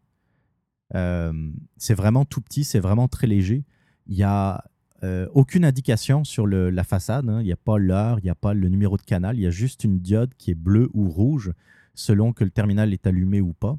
[0.95, 1.33] euh,
[1.77, 3.65] c'est vraiment tout petit, c'est vraiment très léger.
[4.07, 4.65] Il n'y a
[5.03, 7.29] euh, aucune indication sur la façade.
[7.29, 7.41] Hein.
[7.41, 9.37] Il n'y a pas l'heure, il n'y a pas le numéro de canal.
[9.37, 11.53] Il y a juste une diode qui est bleue ou rouge
[11.95, 13.79] selon que le terminal est allumé ou pas.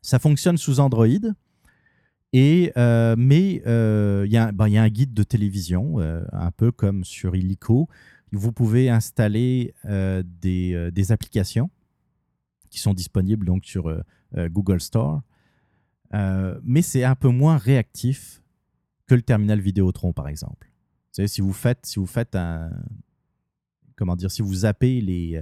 [0.00, 1.06] Ça fonctionne sous Android.
[2.32, 7.88] Et, mais ben, il y, a un guide de télévision, un peu comme sur Illico
[8.32, 11.70] vous pouvez installer euh, euh, des, applications
[12.68, 14.02] qui sont disponibles donc sur euh,
[14.48, 15.22] Google Store,
[16.62, 18.42] mais c'est un peu moins réactif
[19.06, 20.68] que le terminal Vidéotron, par exemple.
[20.68, 22.70] Vous savez, si vous faites, si vous faites un,
[23.96, 25.40] comment dire, si vous zappez les,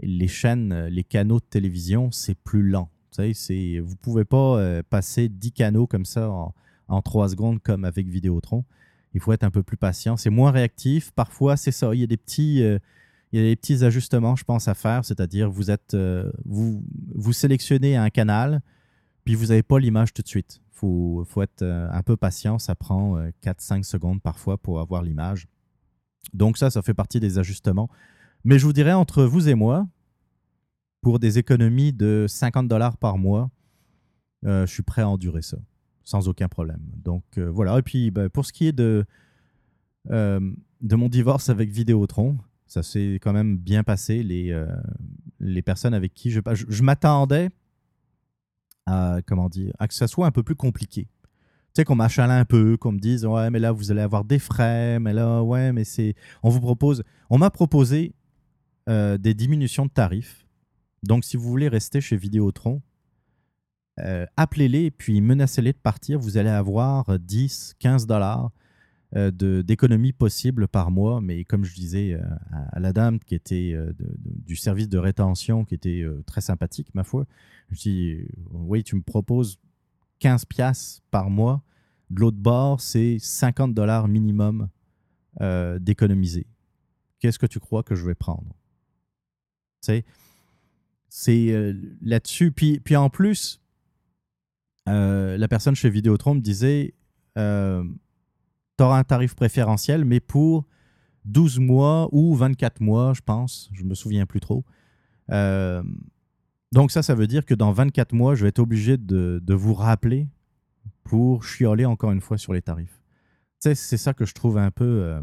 [0.00, 2.90] les chaînes, les canaux de télévision, c'est plus lent.
[3.16, 6.54] Vous ne vous pouvez pas passer 10 canaux comme ça en,
[6.88, 8.64] en 3 secondes comme avec Vidéotron
[9.14, 10.16] il faut être un peu plus patient.
[10.16, 11.10] C'est moins réactif.
[11.12, 11.94] Parfois, c'est ça.
[11.94, 12.78] Il y a des petits, euh,
[13.32, 15.04] il y a des petits ajustements, je pense, à faire.
[15.04, 18.60] C'est-à-dire, vous êtes, euh, vous, vous sélectionnez un canal,
[19.24, 20.60] puis vous n'avez pas l'image tout de suite.
[20.72, 22.58] Il faut, faut, être euh, un peu patient.
[22.58, 25.48] Ça prend 4-5 secondes parfois pour avoir l'image.
[26.34, 27.88] Donc ça, ça fait partie des ajustements.
[28.44, 29.88] Mais je vous dirais, entre vous et moi,
[31.00, 33.50] pour des économies de 50 dollars par mois,
[34.44, 35.58] je suis prêt à endurer ça
[36.08, 36.80] sans aucun problème.
[37.04, 37.78] Donc euh, voilà.
[37.78, 39.04] Et puis bah, pour ce qui est de,
[40.10, 40.40] euh,
[40.80, 44.22] de mon divorce avec Vidéotron, ça s'est quand même bien passé.
[44.22, 44.66] Les, euh,
[45.38, 47.50] les personnes avec qui je, je, je m'attendais
[48.86, 51.02] à, comment dire, à que ça soit un peu plus compliqué.
[51.02, 54.24] Tu sais, qu'on m'achale un peu, qu'on me dise Ouais, mais là, vous allez avoir
[54.24, 56.14] des frais, mais là, ouais, mais c'est.
[56.42, 57.04] On vous propose.
[57.28, 58.14] On m'a proposé
[58.86, 60.46] des diminutions de tarifs.
[61.02, 62.80] Donc, si vous voulez rester chez Vidéotron,
[64.00, 66.18] euh, appelez-les et puis menacez-les de partir.
[66.18, 68.50] Vous allez avoir 10, 15 dollars
[69.16, 69.30] euh,
[69.62, 71.20] d'économie possible par mois.
[71.20, 72.22] Mais comme je disais euh,
[72.72, 73.76] à, la dame qui était
[74.24, 77.26] du service de rétention, qui était très sympathique, ma foi,
[77.70, 78.18] je dis
[78.50, 79.58] Oui, tu me proposes
[80.20, 81.62] 15 piastres par mois.
[82.10, 84.68] De l'autre bord, c'est 50 dollars minimum
[85.80, 86.46] d'économiser.
[87.20, 88.54] Qu'est-ce que tu crois que je vais prendre?
[89.80, 90.04] C'est
[92.00, 92.50] là-dessus.
[92.50, 93.60] Puis, puis en plus,
[94.88, 96.94] euh, la personne chez Vidéotron me disait
[97.36, 97.84] euh,
[98.76, 100.66] tu auras un tarif préférentiel, mais pour
[101.24, 104.64] 12 mois ou 24 mois, je pense, je me souviens plus trop.
[105.30, 105.82] Euh,
[106.72, 109.74] donc ça, ça veut dire que dans 24 mois, je vais être obligé de, vous
[109.74, 110.28] rappeler
[111.04, 113.00] pour chioler encore une fois sur les tarifs.
[113.58, 115.20] C'est ça que je trouve un peu,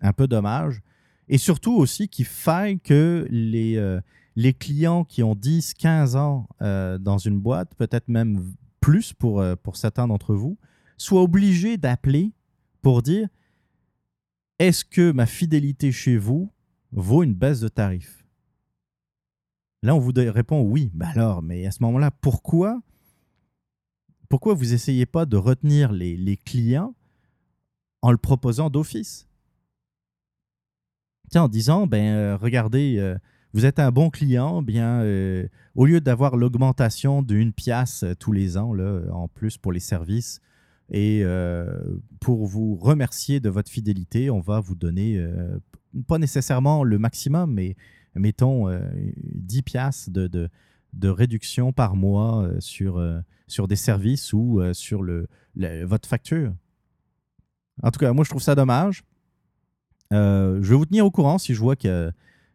[0.00, 0.80] un peu dommage.
[1.28, 4.00] Et surtout aussi qu'il faille que les,
[4.36, 9.56] les clients qui ont 10, 15 ans dans une boîte, peut-être même plus pour, euh,
[9.56, 10.58] pour certains d'entre vous,
[10.98, 12.34] soient obligés d'appeler
[12.82, 13.30] pour dire
[14.58, 16.52] est-ce que ma fidélité chez vous
[16.92, 18.26] vaut une baisse de tarif
[19.82, 20.90] Là, on vous répond oui.
[20.92, 22.82] Ben alors, mais à ce moment-là, pourquoi
[24.28, 26.94] pourquoi vous essayez pas de retenir les, les clients
[28.02, 29.26] en le proposant d'office?
[31.34, 33.16] En disant, ben euh, regardez, euh,
[33.54, 38.32] vous êtes un bon client, bien, euh, au lieu d'avoir l'augmentation d'une pièce euh, tous
[38.32, 40.40] les ans, là, en plus pour les services,
[40.90, 41.72] et euh,
[42.20, 45.24] pour vous remercier de votre fidélité, on va vous donner,
[46.08, 47.76] pas nécessairement le maximum, mais
[48.16, 48.68] mettons
[49.16, 50.26] 10 pièces de,
[50.92, 53.02] de, réduction par mois sur,
[53.46, 55.26] sur des services ou sur le,
[55.84, 56.52] votre facture.
[57.82, 59.04] En tout cas, moi, je trouve ça dommage.
[60.10, 62.12] je vais vous tenir au courant si je vois que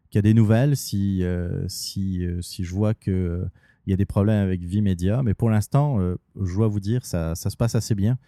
[0.10, 3.46] qu'il y a des nouvelles, si, euh, si, euh, si je vois qu'il euh,
[3.86, 5.24] il y a des problèmes avec Vimedia.
[5.24, 5.98] Mais pour l'instant,
[6.40, 8.20] je dois vous dire, ça, ça se passe assez bien.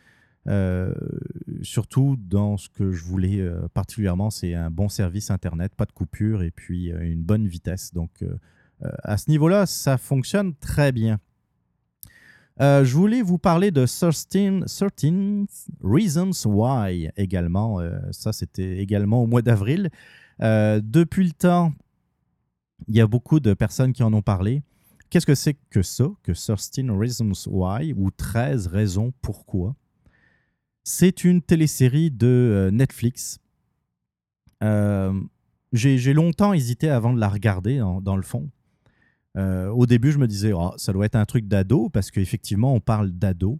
[1.61, 6.41] surtout dans ce que je voulais particulièrement, c'est un bon service Internet, pas de coupure
[6.41, 7.93] et puis une bonne vitesse.
[7.93, 8.25] Donc
[9.03, 11.19] à ce niveau-là, ça fonctionne très bien.
[12.59, 14.25] Je voulais vous parler de 13,
[14.65, 17.79] 13 Reasons Why également.
[18.09, 19.91] Ça, c'était également au mois d'avril.
[20.43, 21.73] Euh, depuis le temps,
[22.87, 24.63] il y a beaucoup de personnes qui en ont parlé.
[25.09, 29.75] Qu'est-ce que c'est que ça, que 13 Reasons Why, ou 13 raisons pourquoi?
[30.83, 33.39] C'est une télésérie de Netflix.
[35.73, 38.49] J'ai longtemps hésité avant de la regarder, dans le fond.
[39.37, 42.73] Euh, au début, je me disais, oh, ça doit être un truc d'ado, parce qu'effectivement,
[42.73, 43.59] on parle d'ado,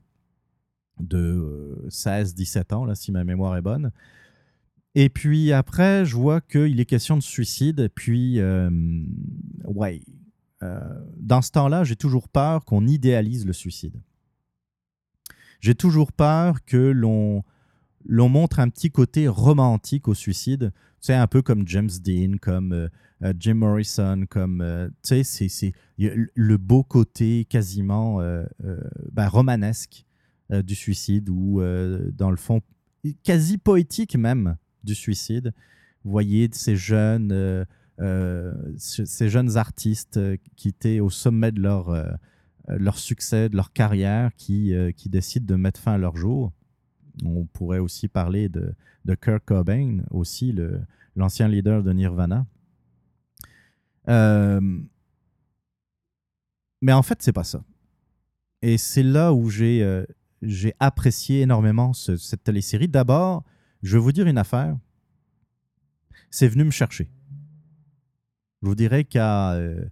[1.00, 3.92] de 16-17 euh, ans, là, si ma mémoire est bonne.
[4.96, 7.90] Et puis après, je vois qu'il est question de suicide.
[7.96, 8.70] Puis, euh,
[9.66, 10.02] ouais,
[11.18, 14.00] dans ce temps-là, j'ai toujours peur qu'on idéalise le suicide.
[15.62, 17.44] J'ai toujours peur que l'on
[18.30, 20.74] montre un petit côté romantique au suicide.
[21.00, 22.88] C'est un peu comme James Dean, comme euh,
[23.24, 24.62] euh, Jim Morrison, comme.
[24.62, 28.20] Euh, tu sais, c'est le beau côté quasiment
[29.12, 30.06] ben, romanesque
[30.50, 31.62] du suicide, ou
[32.14, 32.62] dans le fond,
[33.24, 35.54] quasi poétique même du suicide.
[36.04, 37.66] Vous voyez ces jeunes,
[38.78, 40.20] ces jeunes artistes
[40.56, 42.18] qui étaient au sommet de leur,
[42.68, 46.52] leur succès, de leur carrière, qui, qui décident de mettre fin à leur jour.
[47.24, 48.74] On pourrait aussi parler de,
[49.06, 50.56] de Kurt Cobain, aussi
[51.16, 52.46] l'ancien leader de Nirvana.
[54.10, 54.80] Euh,
[56.82, 57.64] mais en fait, c'est pas ça.
[58.62, 60.06] Et c'est là où j'ai euh,
[60.80, 62.88] apprécié énormément cette télésérie.
[62.88, 63.44] D'abord,
[63.82, 64.78] je vais vous dire une affaire.
[66.30, 67.10] C'est venu me chercher.
[68.62, 69.86] Je vous dirais qu'à euh,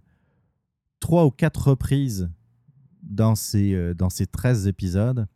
[1.00, 2.30] trois ou quatre reprises
[3.02, 5.26] dans ces, dans ces 13 épisodes,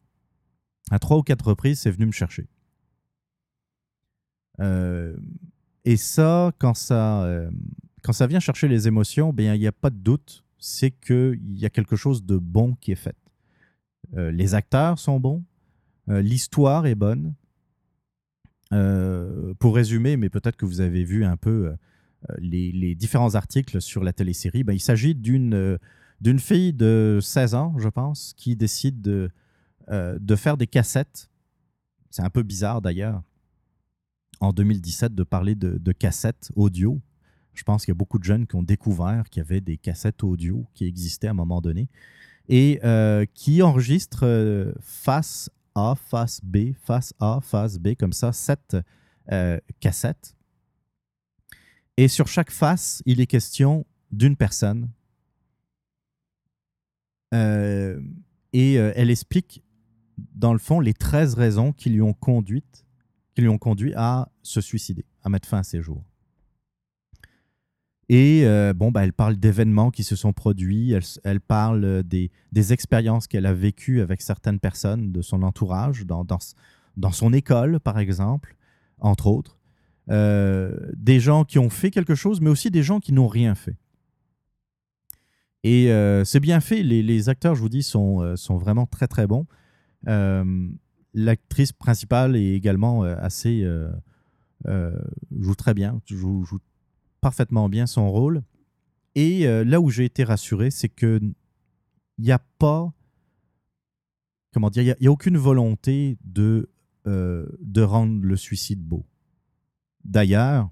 [0.90, 2.46] à trois ou quatre reprises, c'est venu me chercher.
[4.60, 5.16] Euh,
[5.84, 7.50] et ça, quand ça, euh,
[8.02, 11.58] quand ça vient chercher les émotions, bien, il n'y a pas de doute, c'est qu'il
[11.58, 13.16] y a quelque chose de bon qui est fait.
[14.16, 15.42] Euh, les acteurs sont bons,
[16.06, 17.34] l'histoire est bonne.
[18.70, 21.74] Pour résumer, mais peut-être que vous avez vu un peu
[22.38, 25.78] les, les, différents articles sur la télésérie, ben, il s'agit d'une
[26.20, 29.30] d'une fille de 16 ans, je pense, qui décide de,
[29.90, 31.28] euh, de faire des cassettes.
[32.10, 33.22] C'est un peu bizarre d'ailleurs,
[34.40, 37.00] en 2017, de parler de, cassettes audio.
[37.52, 39.76] Je pense qu'il y a beaucoup de jeunes qui ont découvert qu'il y avait des
[39.76, 41.88] cassettes audio qui existaient à un moment donné
[42.48, 48.32] et euh, qui enregistrent euh, face A, face B, face A, face B, comme ça,
[48.32, 48.76] sept
[49.80, 50.36] cassettes.
[51.96, 54.90] Et sur chaque face, il est question d'une personne.
[57.32, 59.64] et elle explique
[60.34, 62.84] dans le fond, les 13 raisons qui lui ont, conduite,
[63.34, 66.04] qui lui ont conduit à se suicider, à mettre fin à ses jours.
[68.08, 72.72] Et euh, bon, bah, elle parle d'événements qui se sont produits, elle, parle des, des
[72.72, 77.98] expériences qu'elle a vécues avec certaines personnes de son entourage, dans, dans, son école, par
[77.98, 78.56] exemple,
[78.98, 79.58] entre autres.
[80.10, 83.54] Euh, des gens qui ont fait quelque chose, mais aussi des gens qui n'ont rien
[83.54, 83.76] fait.
[85.62, 89.26] Et euh, c'est bien fait, les, acteurs, je vous dis, sont, sont vraiment très très
[89.26, 89.46] bons.
[90.08, 90.68] Euh,
[91.14, 93.64] l'actrice principale est également euh, assez
[94.66, 94.98] euh,
[95.38, 96.58] joue très bien, joue, joue,
[97.24, 98.42] parfaitement bien son rôle.
[99.14, 101.20] Et là où j'ai été rassuré, c'est que
[102.18, 102.92] il n'y a pas,
[104.52, 106.70] comment dire, il n'y a, aucune volonté de,
[107.06, 109.06] de rendre le suicide beau.
[110.04, 110.70] D'ailleurs,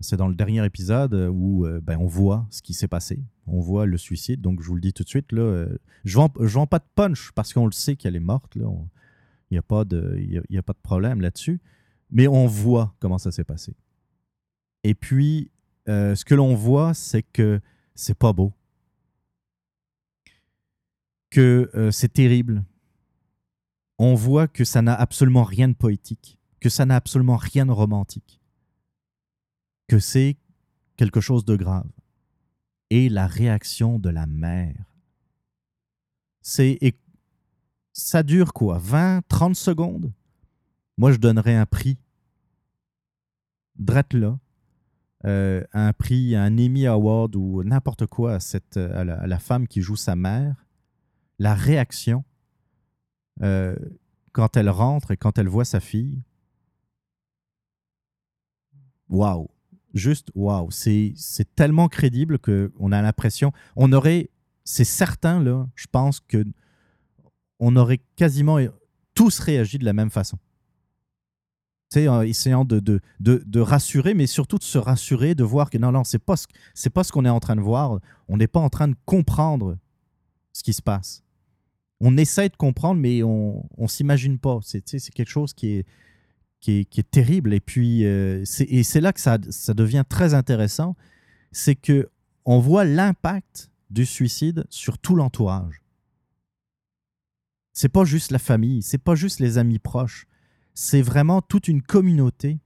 [0.00, 3.86] c'est dans le dernier épisode où ben, on voit ce qui s'est passé on voit
[3.86, 4.40] le suicide.
[4.40, 6.84] Donc, je vous le dis tout de suite, là, euh, je ne vends, pas de
[6.94, 8.56] punch parce qu'on le sait qu'elle est morte.
[8.56, 8.62] Il
[9.50, 11.60] n'y a, de, a pas de problème là-dessus.
[12.10, 13.74] Mais on voit comment ça s'est passé.
[14.84, 15.50] Et puis,
[15.88, 17.60] euh, ce que l'on voit, c'est que
[17.94, 18.52] c'est pas beau.
[21.30, 22.64] Que euh, c'est terrible.
[23.98, 26.38] On voit que ça n'a absolument rien de poétique.
[26.60, 28.40] Que ça n'a absolument rien de romantique.
[29.88, 30.36] Que c'est
[30.96, 31.90] quelque chose de grave
[32.90, 34.76] et la réaction de la mère.
[36.42, 36.78] C'est
[37.92, 40.12] ça dure quoi 20 30 secondes?
[40.98, 41.98] Moi je donnerais un prix
[43.76, 44.38] drette là
[45.24, 49.80] euh, un prix, un Emmy Award ou n'importe quoi à, cette, à la, femme qui
[49.80, 50.66] joue sa mère,
[51.38, 52.24] la réaction
[53.42, 53.74] euh,
[54.32, 56.22] quand elle rentre et quand elle voit sa fille,
[59.08, 59.48] waouh!
[59.94, 61.14] juste waouh, c'est
[61.54, 64.30] tellement crédible qu'on a l'impression, on aurait,
[64.64, 66.44] c'est certain là, je pense que
[67.60, 68.58] on aurait quasiment
[69.14, 70.38] tous réagi de la même façon.
[71.94, 76.02] Sais, en essayant de, rassurer, mais surtout de se rassurer, de voir que non, non,
[76.02, 78.00] c'est pas ce, c'est pas ce qu'on est en train de voir.
[78.26, 79.78] On n'est pas en train de comprendre
[80.52, 81.22] ce qui se passe.
[82.00, 84.58] On essaie de comprendre, mais on ne s'imagine pas.
[84.62, 85.86] C'est quelque chose qui est,
[86.60, 87.54] qui est, terrible.
[87.54, 90.96] Et puis, euh, c'est là que ça, ça devient très intéressant.
[91.52, 92.10] C'est que
[92.44, 95.80] on voit l'impact du suicide sur tout l'entourage.
[97.72, 100.26] C'est pas juste la famille, c'est pas juste les amis proches,
[100.74, 102.58] c'est vraiment toute une communauté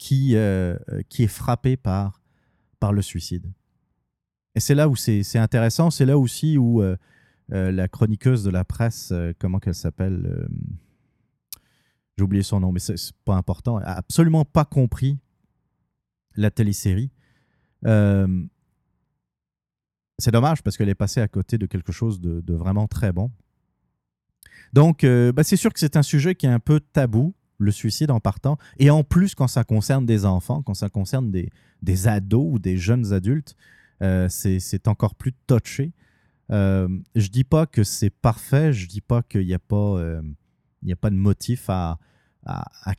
[0.00, 0.76] qui, euh,
[1.08, 2.22] qui est frappée par,
[2.80, 3.52] par le suicide.
[4.54, 6.96] Et c'est là où c'est intéressant, c'est là aussi où euh,
[7.52, 10.48] euh, la chroniqueuse de la presse, comment qu'elle s'appelle
[12.16, 15.18] J'ai oublié son nom, mais c'est pas important, a absolument pas compris
[16.36, 17.10] la télésérie.
[17.84, 18.28] c'est
[20.32, 23.30] dommage parce qu'elle est passée à côté de quelque chose de, vraiment très bon.
[24.72, 28.10] Donc, bah, c'est sûr que c'est un sujet qui est un peu tabou le suicide
[28.10, 28.58] en partant.
[28.78, 32.76] Et en plus, quand ça concerne des enfants, quand ça concerne des, ados ou des
[32.76, 33.54] jeunes adultes,
[34.02, 35.92] euh, c'est encore plus touché.
[36.50, 40.22] Euh, je dis pas que c'est parfait, je dis pas qu'il n'y a, pas, euh,
[40.90, 41.98] a pas de motif à,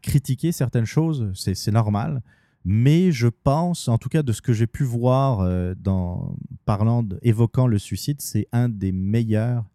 [0.02, 2.22] critiquer certaines choses, c'est normal.
[2.64, 7.04] Mais je pense, en tout cas de ce que j'ai pu voir euh, dans, parlant,
[7.24, 9.66] évoquant le suicide, c'est un des meilleurs,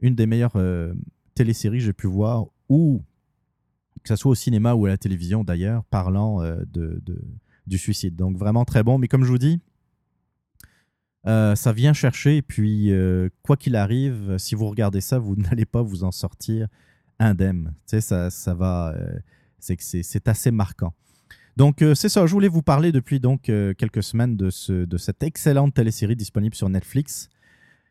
[0.00, 0.56] une des meilleures
[1.38, 3.02] téléséries que j'ai pu voir où
[4.02, 7.00] que ce soit au cinéma ou à la télévision d'ailleurs, parlant euh, de,
[7.66, 8.16] du suicide.
[8.16, 8.98] Donc vraiment très bon.
[8.98, 9.60] Mais comme je vous dis,
[11.26, 12.38] euh, ça vient chercher.
[12.38, 16.12] Et puis, euh, quoi qu'il arrive, si vous regardez ça, vous n'allez pas vous en
[16.12, 16.68] sortir
[17.18, 17.74] indemne.
[17.86, 18.94] Tu sais, ça, ça va.
[19.58, 20.94] c'est c'est assez marquant.
[21.56, 22.24] Donc, c'est ça.
[22.26, 26.54] Je voulais vous parler depuis donc quelques semaines de, ce, de cette excellente télésérie disponible
[26.54, 27.28] sur Netflix.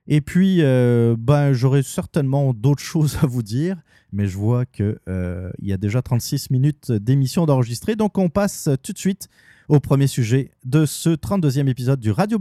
[0.08, 3.78] Et puis, ben, j'aurais certainement d'autres choses à vous dire
[4.12, 7.96] mais je vois qu'il euh, y a déjà 36 minutes d'émission d'enregistrer.
[7.96, 9.28] Donc on passe tout de suite
[9.68, 12.40] au premier sujet de ce 32e épisode du Radio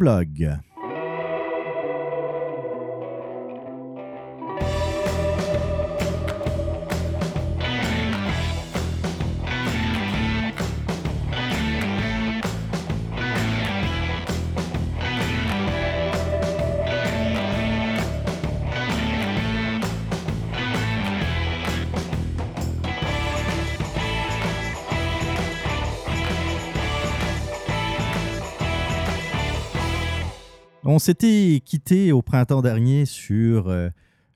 [30.96, 33.90] On s'était quitté au printemps dernier sur euh,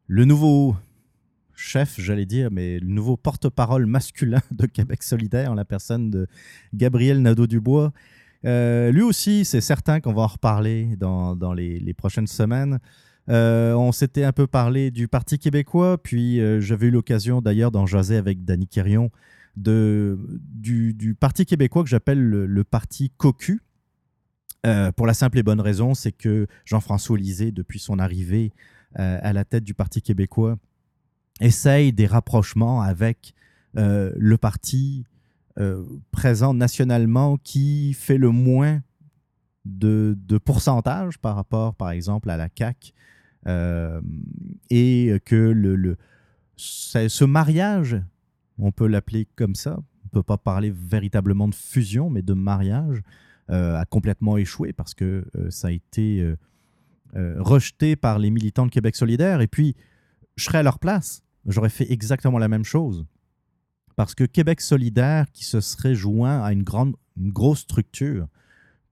[0.07, 0.77] le nouveau
[1.55, 6.27] chef, j'allais dire, mais le nouveau porte-parole masculin de Québec solidaire, en la personne de
[6.75, 7.95] Gabriel Nadeau-Dubois.
[8.45, 12.79] Euh, lui aussi, c'est certain qu'on va en reparler dans, les, prochaines semaines.
[13.31, 17.87] Euh, on s'était un peu parlé du Parti québécois, puis j'avais eu l'occasion d'ailleurs d'en
[17.87, 19.11] jaser avec Danny Quérion
[19.57, 20.19] de,
[20.53, 23.63] du, Parti québécois que j'appelle le, Parti cocu
[24.67, 28.53] euh, pour la simple et bonne raison, c'est que Jean-François Lisée, depuis son arrivée
[28.99, 30.59] euh, à la tête du Parti québécois,
[31.41, 33.35] essaye des rapprochements avec
[33.77, 35.05] euh, le parti
[36.11, 38.81] présent nationalement qui fait le moins
[39.67, 42.95] de, pourcentage par rapport, par exemple, à la CAQ.
[44.71, 45.99] et que le,
[46.57, 48.01] ce mariage,
[48.59, 52.33] on peut l'appeler comme ça, on ne peut pas parler véritablement de fusion, mais de
[52.33, 53.03] mariage,
[53.51, 56.34] a complètement échoué parce que euh, ça a été
[57.16, 59.40] euh, rejeté par les militants de Québec solidaire.
[59.40, 59.74] Et puis,
[60.36, 63.05] je serais à leur place, j'aurais fait exactement la même chose.
[63.96, 68.28] Parce que Québec solidaire, qui se serait joint à une, grande, une grosse structure,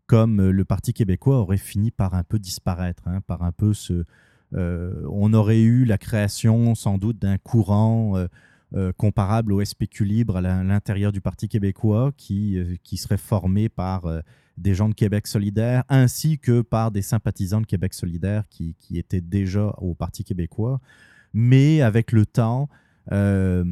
[0.07, 4.05] comme le Parti québécois, aurait fini par un peu disparaître, hein, par un peu ce...
[4.53, 8.15] on aurait eu la création sans doute d'un courant
[8.97, 14.05] comparable au SPQ libre à l'intérieur du Parti québécois qui, qui serait formé par
[14.59, 19.21] des gens de Québec solidaire, ainsi que par des sympathisants de Québec solidaire qui, étaient
[19.21, 20.81] déjà au Parti québécois,
[21.33, 22.69] mais avec le temps,
[23.13, 23.65] euh,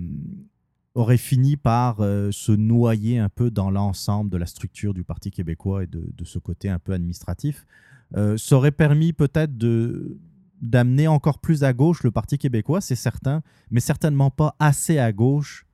[0.95, 5.31] aurait fini par euh, se noyer un peu dans l'ensemble de la structure du Parti
[5.31, 7.67] québécois et de, ce côté un peu administratif.
[8.17, 10.17] Euh, ça aurait permis peut-être de
[10.61, 15.13] d'amener encore plus à gauche le Parti québécois, c'est certain, mais certainement pas assez à
[15.13, 15.67] gauche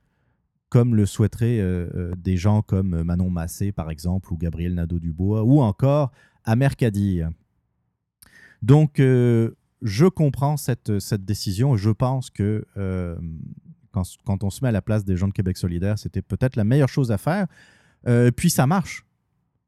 [0.72, 5.44] comme le souhaiteraient euh, euh, des gens comme Manon Massé, par exemple, ou Gabriel Nadeau-Dubois,
[5.44, 6.12] ou encore
[6.44, 7.28] Amer Kadir.
[8.62, 9.50] Donc, euh,
[9.82, 11.76] je comprends cette, cette décision.
[11.76, 12.64] Je pense que
[13.90, 16.56] quand, quand, on se met à la place des gens de Québec solidaire, c'était peut-être
[16.56, 17.48] la meilleure chose à faire.
[18.34, 19.04] puis, ça marche.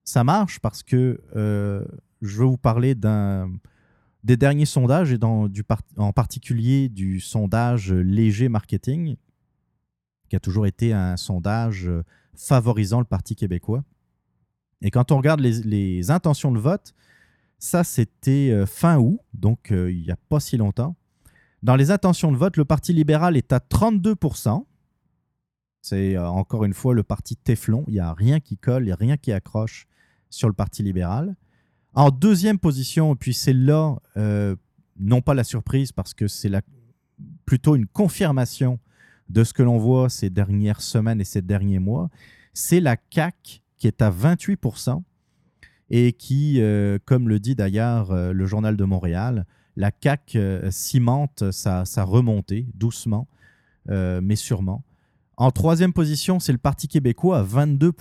[0.05, 3.51] Ça marche parce que je veux vous parler d'un
[4.25, 5.19] des derniers sondages, et
[5.97, 9.17] en particulier du sondage léger marketing,
[10.29, 12.03] qui a toujours été un sondage euh,
[12.35, 13.85] favorisant le Parti québécois.
[14.81, 16.95] Et quand on regarde les, intentions de vote,
[17.59, 20.97] Ça, c'était fin août, donc il n'y a pas si longtemps.
[21.63, 24.67] Dans les intentions de vote, le Parti libéral est à 32%
[25.81, 27.85] C'est encore une fois le parti Teflon.
[27.87, 29.87] Il n'y a rien qui colle, il n'y a rien qui accroche
[30.29, 31.37] sur le Parti libéral.
[31.95, 33.97] En deuxième position, puis c'est là,
[34.99, 36.51] non pas la surprise, parce que c'est
[37.45, 38.79] plutôt une confirmation
[39.29, 42.11] de ce que l'on voit ces dernières semaines et ces derniers mois,
[42.53, 45.03] c'est la CAC qui est à 28%
[45.91, 50.71] et qui, euh, comme le dit d'ailleurs euh, le journal de Montréal, la CAC euh,
[50.71, 53.29] cimente sa, remontée doucement,
[53.87, 54.83] mais sûrement.
[55.37, 57.93] En troisième position, c'est le Parti québécois à 22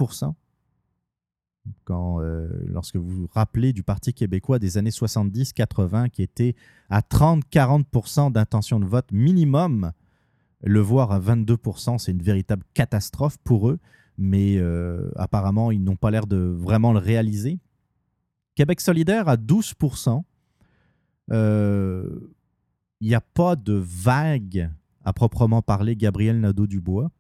[1.85, 2.19] quand,
[2.67, 6.55] lorsque vous vous rappelez du Parti québécois des années 70-80 qui était
[6.89, 9.91] à 30-40% d'intention de vote minimum
[10.63, 13.79] le voir à 22%, c'est une véritable catastrophe pour eux,
[14.17, 17.59] mais euh, apparemment, ils n'ont pas l'air de vraiment le réaliser.
[18.55, 20.23] Québec solidaire à 12%.
[21.31, 22.19] Euh,
[23.01, 24.71] il n'y a pas de vague
[25.03, 27.11] à proprement parler Gabriel Nadeau-Dubois.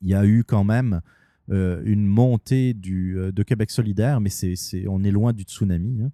[0.00, 1.02] Il y a eu quand même
[1.50, 4.54] euh, une montée du, de Québec solidaire, mais c'est,
[4.88, 6.02] on est loin du tsunami.
[6.02, 6.10] Hein.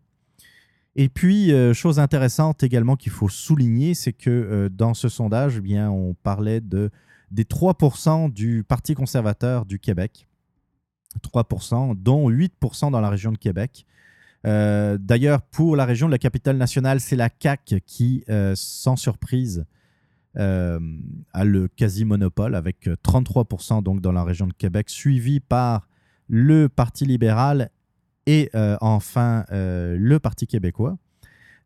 [0.99, 5.57] Et puis, euh, chose intéressante également qu'il faut souligner, c'est que euh, dans ce sondage,
[5.59, 6.91] eh bien, on parlait de,
[7.31, 10.27] des 3% du Parti conservateur du Québec.
[11.23, 13.85] 3%, dont 8% dans la région de Québec.
[14.47, 18.25] Euh, d'ailleurs, pour la région de la capitale nationale, c'est la CAQ qui,
[18.55, 19.67] sans surprise,
[20.37, 25.89] a le quasi-monopole avec 33% donc dans la région de Québec, suivi par
[26.29, 27.71] le Parti libéral
[28.27, 30.99] et euh, enfin euh, le Parti québécois.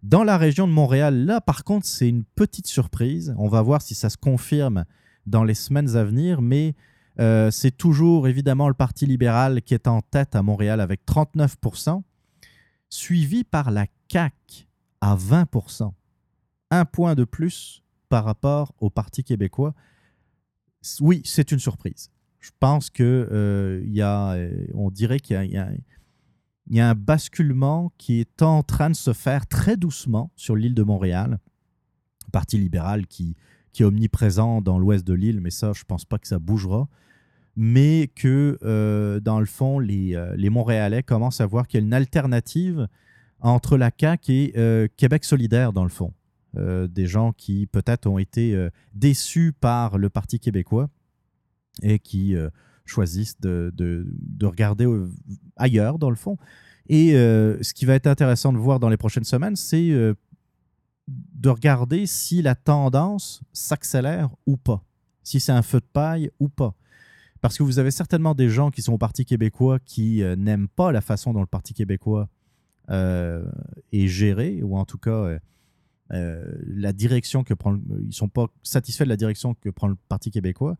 [0.02, 3.34] Dans la région de Montréal, là par contre, c'est une petite surprise.
[3.38, 4.84] On va voir si ça se confirme
[5.26, 6.74] dans les semaines à venir, mais
[7.18, 12.02] euh, c'est toujours évidemment le Parti libéral qui est en tête à Montréal avec 39%,
[12.88, 14.66] suivi par la CAQ
[15.00, 15.92] à 20%.
[16.70, 19.74] Un point de plus par rapport au Parti québécois.
[21.00, 22.10] Oui, c'est une surprise.
[22.40, 24.36] Je pense que y a,
[24.74, 25.36] on dirait qu'il
[26.70, 30.74] y a, un basculement qui est en train de se faire très doucement sur l'île
[30.74, 31.38] de Montréal.
[32.32, 33.36] Parti libéral qui,
[33.78, 36.88] est omniprésent dans l'ouest de l'île, mais ça, je ne pense pas que ça bougera.
[37.56, 41.86] Mais que, euh, dans le fond, les, euh, Montréalais commencent à voir qu'il y a
[41.86, 42.88] une alternative
[43.40, 46.12] entre la CAQ et euh, Québec solidaire, dans le fond.
[46.54, 50.88] Des gens qui, peut-être, ont été déçus par le Parti québécois
[51.82, 52.36] et qui
[52.90, 54.86] choisissent de, de, regarder
[55.56, 56.36] ailleurs, dans le fond.
[56.88, 60.14] Et euh, ce qui va être intéressant de voir dans les prochaines semaines, c'est euh,
[61.06, 64.82] de regarder si la tendance s'accélère ou pas,
[65.22, 66.74] si c'est un feu de paille ou pas.
[67.40, 70.68] Parce que vous avez certainement des gens qui sont au Parti québécois qui euh, n'aiment
[70.68, 72.28] pas la façon dont le Parti québécois
[72.92, 75.38] est géré, ou en tout cas
[76.10, 77.54] la direction que
[78.06, 80.76] ils sont pas satisfaits de la direction que prend le Parti québécois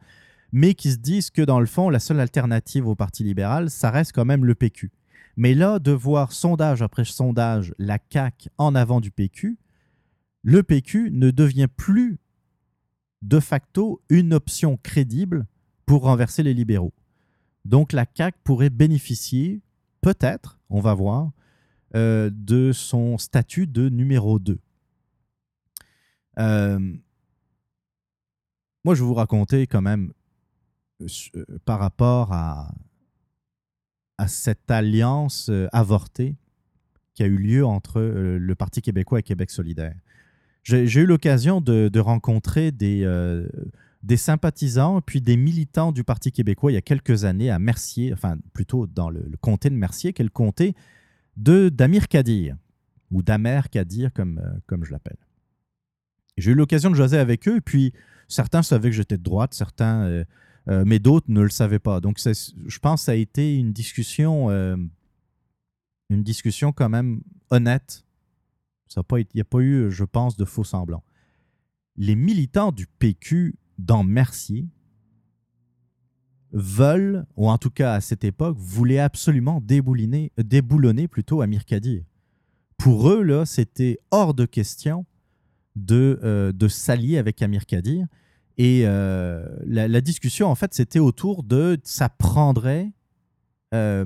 [0.53, 3.91] mais qui se disent que dans le fond, la seule alternative au Parti libéral, ça
[3.91, 4.91] reste quand même le PQ.
[5.37, 9.59] Mais là, de voir sondage après sondage la CAQ en avant du PQ,
[10.43, 12.19] le PQ ne devient plus
[13.23, 15.47] de facto une option crédible
[15.87, 16.95] pour renverser les libéraux.
[17.65, 19.63] Donc la CAQ pourrait bénéficier,
[20.01, 21.31] peut-être, on va voir,
[21.95, 24.59] euh, de son statut de numéro 2.
[26.39, 26.79] Euh,
[28.85, 30.13] moi, je vais vous raconter quand même
[31.01, 32.71] euh, par rapport à,
[34.27, 36.37] cette alliance euh, avortée
[37.15, 39.95] qui a eu lieu entre euh, le Parti québécois et Québec solidaire.
[40.63, 43.03] J'ai eu l'occasion de, rencontrer des,
[44.03, 48.13] des sympathisants puis des militants du Parti québécois il y a quelques années à Mercier,
[48.13, 50.75] enfin plutôt dans le, comté de Mercier, qui est le comté
[51.39, 52.57] d'Amir Kadir,
[53.11, 55.17] ou d'Amer Kadir comme je l'appelle.
[56.41, 57.93] J'ai eu l'occasion de jaser avec eux, et puis
[58.29, 60.25] certains savaient que j'étais de droite, certains
[60.69, 62.01] euh, mais d'autres ne le savaient pas.
[62.01, 64.77] Donc, je pense que ça a été une discussion, euh,
[66.11, 68.05] une discussion quand même honnête.
[68.97, 71.05] Il n'y a pas eu, je pense, de faux semblants.
[71.97, 74.67] Les militants du PQ dans Mercier
[76.53, 82.03] veulent, ou en tout cas à cette époque, voulaient absolument déboulonner, déboulonner plutôt Amir Kadir.
[82.79, 85.07] Pour eux, c'était hors de question
[85.77, 88.07] de, euh, de s'allier avec Amir Kadir.
[88.59, 92.93] Et euh, la, discussion, en fait, c'était autour de ça prendrait
[93.73, 94.05] euh,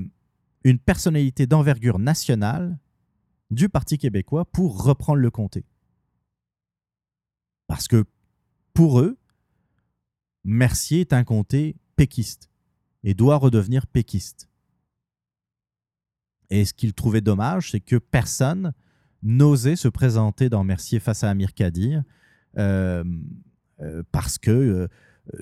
[0.62, 2.78] une personnalité d'envergure nationale
[3.50, 5.64] du Parti québécois pour reprendre le comté.
[7.66, 8.04] Parce que
[8.74, 9.18] pour eux,
[10.44, 12.50] Mercier est un comté péquiste
[13.02, 14.48] et doit redevenir péquiste.
[16.50, 18.72] Et ce qu'il trouvait dommage, c'est que personne
[19.24, 22.04] n'osait se présenter dans Mercier face à Amir Kadir,
[22.58, 23.02] euh,
[23.80, 24.88] euh, parce que euh,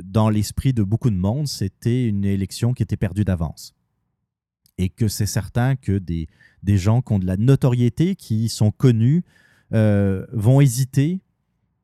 [0.02, 3.74] dans l'esprit de beaucoup de monde, c'était une élection qui était perdue d'avance.
[4.78, 6.28] Et que c'est certain que des,
[6.62, 9.24] des gens qui ont de la notoriété, qui sont connus,
[9.70, 11.22] vont hésiter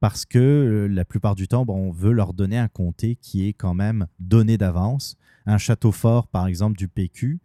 [0.01, 3.73] parce que la plupart du temps, on veut leur donner un comté qui est quand
[3.73, 5.17] même donné d'avance.
[5.47, 7.41] Un château fort, par exemple, du PQ,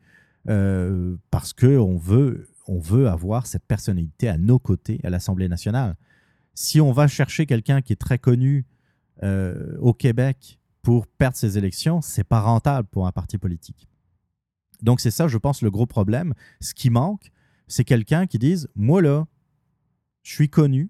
[0.45, 5.95] parce qu'on veut, on veut avoir cette personnalité à nos côtés à l'Assemblée nationale.
[6.53, 8.66] Si on va chercher quelqu'un qui est très connu
[9.24, 13.88] euh, au Québec pour perdre ses élections, c'est pas rentable pour un parti politique.
[14.82, 16.34] Donc c'est ça, je pense, le gros problème.
[16.59, 17.32] Ce qui manque,
[17.68, 19.26] c'est quelqu'un qui dise, moi là,
[20.24, 20.89] je suis connu,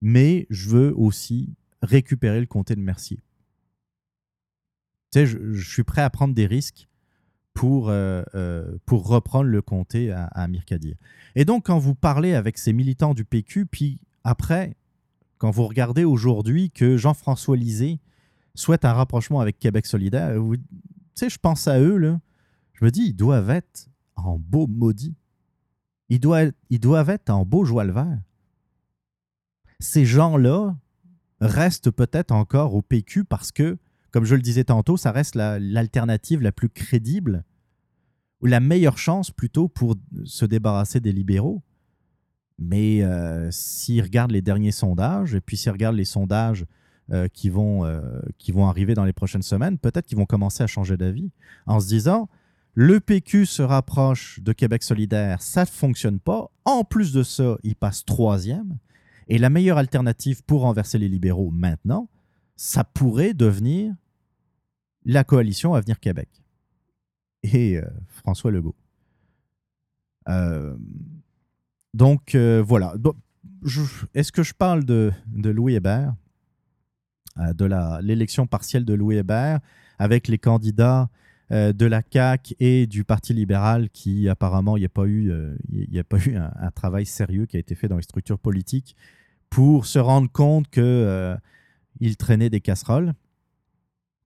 [0.00, 3.22] mais je veux aussi récupérer le comté de Mercier.
[5.10, 6.88] Tu sais, je, je suis prêt à prendre des risques
[7.54, 10.46] pour, euh, euh, pour reprendre le comté à, à.
[11.36, 14.76] Et donc, quand vous parlez avec ces militants du PQ, puis après,
[15.38, 18.00] quand vous regardez aujourd'hui que Jean-François Lisée
[18.54, 20.62] souhaite un rapprochement avec Québec solidaire, vous, tu
[21.14, 22.20] sais, je pense à eux, là,
[22.74, 25.14] je me dis, ils doivent être en beau maudit.
[26.08, 28.18] Ils doivent, ils doivent être en beau joie le vert.
[29.78, 30.76] Ces gens-là
[31.40, 33.78] restent peut-être encore au PQ parce que
[34.14, 37.42] comme je le disais tantôt, ça reste l'alternative la, plus crédible,
[38.40, 41.64] ou la meilleure chance plutôt pour se débarrasser des libéraux.
[42.56, 46.64] Mais euh, s'ils regardent les derniers sondages, et puis s'ils regardent les sondages
[47.10, 48.00] euh, qui, vont, euh,
[48.38, 51.32] qui vont arriver dans les prochaines semaines, peut-être qu'ils vont commencer à changer d'avis
[51.66, 52.28] en se disant
[52.74, 56.52] le PQ se rapproche de Québec solidaire, ça ne fonctionne pas.
[56.64, 58.78] En plus de ça, il passe troisième.
[59.26, 62.08] Et la meilleure alternative pour renverser les libéraux maintenant,
[62.54, 63.92] ça pourrait devenir
[65.04, 66.28] la coalition Avenir Québec
[67.44, 68.74] et euh, François Legault.
[70.28, 70.76] Euh,
[71.92, 72.94] donc euh, voilà.
[74.14, 76.14] Est-ce que je parle de, Louis Hébert,
[77.36, 79.60] de l'élection partielle de Louis Hébert,
[79.98, 81.08] avec les candidats
[81.50, 85.32] de la CAQ et du Parti libéral qui apparemment il n'y a pas eu,
[85.70, 88.96] il a pas eu un, travail sérieux qui a été fait dans les structures politiques
[89.50, 93.14] pour se rendre compte qu'il traînait des casseroles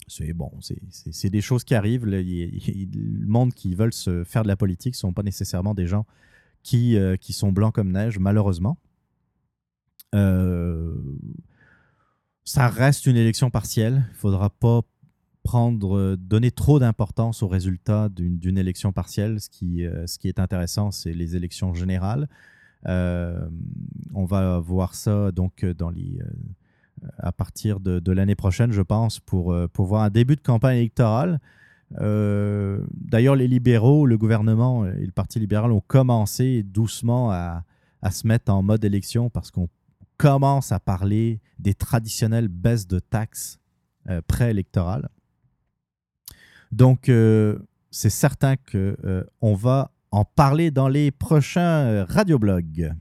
[0.07, 2.07] c'est bon, c'est des choses qui arrivent.
[2.07, 6.07] Le, monde qui veulent se faire de la politique ne sont pas nécessairement des gens
[6.63, 8.79] qui, euh, qui sont blancs comme neige, malheureusement.
[10.15, 10.95] Euh,
[12.45, 14.05] ça reste une élection partielle.
[14.09, 14.81] Il ne faudra pas
[15.43, 19.41] prendre, donner trop d'importance aux résultats d'une élection partielle.
[19.41, 22.29] Ce qui, euh, ce qui est intéressant, c'est les élections générales.
[22.87, 26.19] on va voir ça donc dans les
[27.19, 30.79] à partir de, l'année prochaine, je pense, pour, euh, pour voir un début de campagne
[30.79, 31.41] électorale.
[32.01, 37.65] Euh, d'ailleurs, les libéraux, le gouvernement et le Parti libéral ont commencé doucement à,
[38.11, 39.69] se mettre en mode élection parce qu'on
[40.17, 43.59] commence à parler des traditionnelles baisses de taxes
[44.09, 45.09] euh, préélectorales.
[46.71, 47.11] Donc,
[47.91, 52.93] c'est certain qu'on va en parler dans les prochains radioblogs.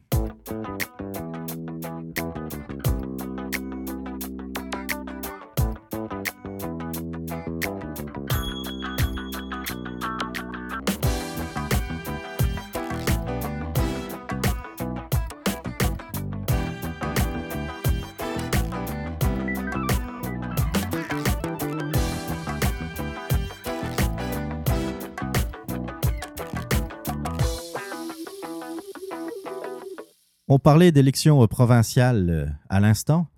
[30.68, 33.30] Parlait d'élections euh, provinciales euh, à l'instant,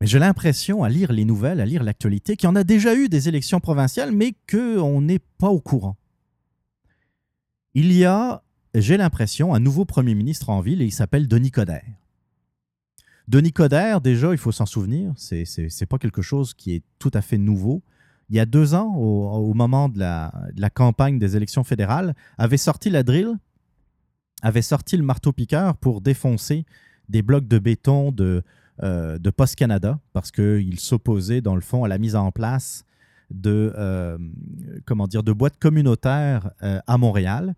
[0.00, 2.94] mais j'ai l'impression, à lire les nouvelles, à lire l'actualité, qu'il y en a déjà
[2.94, 5.98] eu des élections provinciales, mais qu'on n'est pas au courant.
[7.74, 8.42] Il y a,
[8.74, 11.84] j'ai l'impression, un nouveau Premier ministre en ville et il s'appelle Denis Coderre.
[13.28, 17.10] Denis Coderre, déjà, il faut s'en souvenir, c'est n'est pas quelque chose qui est tout
[17.12, 17.82] à fait nouveau.
[18.30, 22.88] Il y a deux ans, au, moment de la, campagne des élections fédérales, avait sorti
[22.88, 23.36] la drill
[24.42, 26.64] avait sorti le marteau-piqueur pour défoncer
[27.08, 28.42] des blocs de béton de,
[28.82, 32.84] euh, de Post Canada parce qu'il s'opposait, dans le fond, à la mise en place
[33.30, 34.18] de, euh,
[34.84, 37.54] comment dire, de boîtes communautaires euh, à Montréal.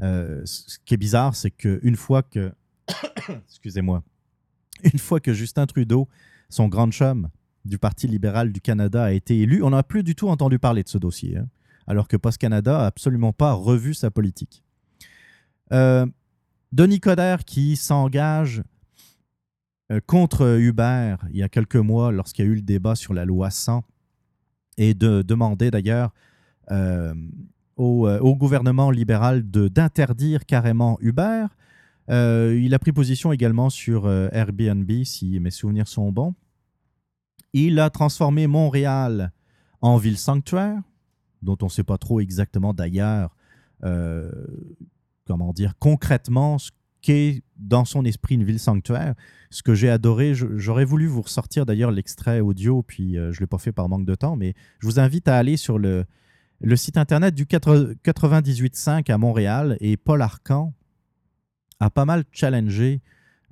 [0.00, 2.52] ce qui est bizarre, c'est qu'une fois que.
[3.48, 4.02] Excusez-moi.
[4.84, 6.08] Une fois que Justin Trudeau,
[6.48, 7.28] son grand chum
[7.64, 10.82] du Parti libéral du Canada, a été élu, on n'a plus du tout entendu parler
[10.84, 11.36] de ce dossier.
[11.36, 11.48] Hein,
[11.86, 14.62] alors que Post Canada n'a absolument pas revu sa politique.
[15.72, 16.06] Euh,
[16.72, 18.62] Denis Coderre qui s'engage
[19.90, 23.14] euh, contre Uber il y a quelques mois lorsqu'il y a eu le débat sur
[23.14, 23.84] la loi 100
[24.76, 26.12] et de demander d'ailleurs
[26.70, 27.14] euh,
[27.76, 31.46] au, gouvernement libéral d'interdire carrément Uber.
[32.08, 36.34] il a pris position également sur Airbnb, si mes souvenirs sont bons.
[37.52, 39.32] Il a transformé Montréal
[39.80, 40.82] en ville sanctuaire,
[41.42, 43.34] dont on ne sait pas trop exactement d'ailleurs,
[43.84, 44.30] euh,
[45.28, 46.70] comment dire, concrètement ce
[47.00, 49.14] qu'est dans son esprit une ville sanctuaire.
[49.50, 53.40] Ce que j'ai adoré, j'aurais voulu vous ressortir d'ailleurs l'extrait audio, puis euh, je ne
[53.40, 56.04] l'ai pas fait par manque de temps, mais je vous invite à aller sur le,
[56.74, 60.74] site internet du 98.5 à Montréal et Paul Arcan
[61.80, 63.00] a pas mal challengé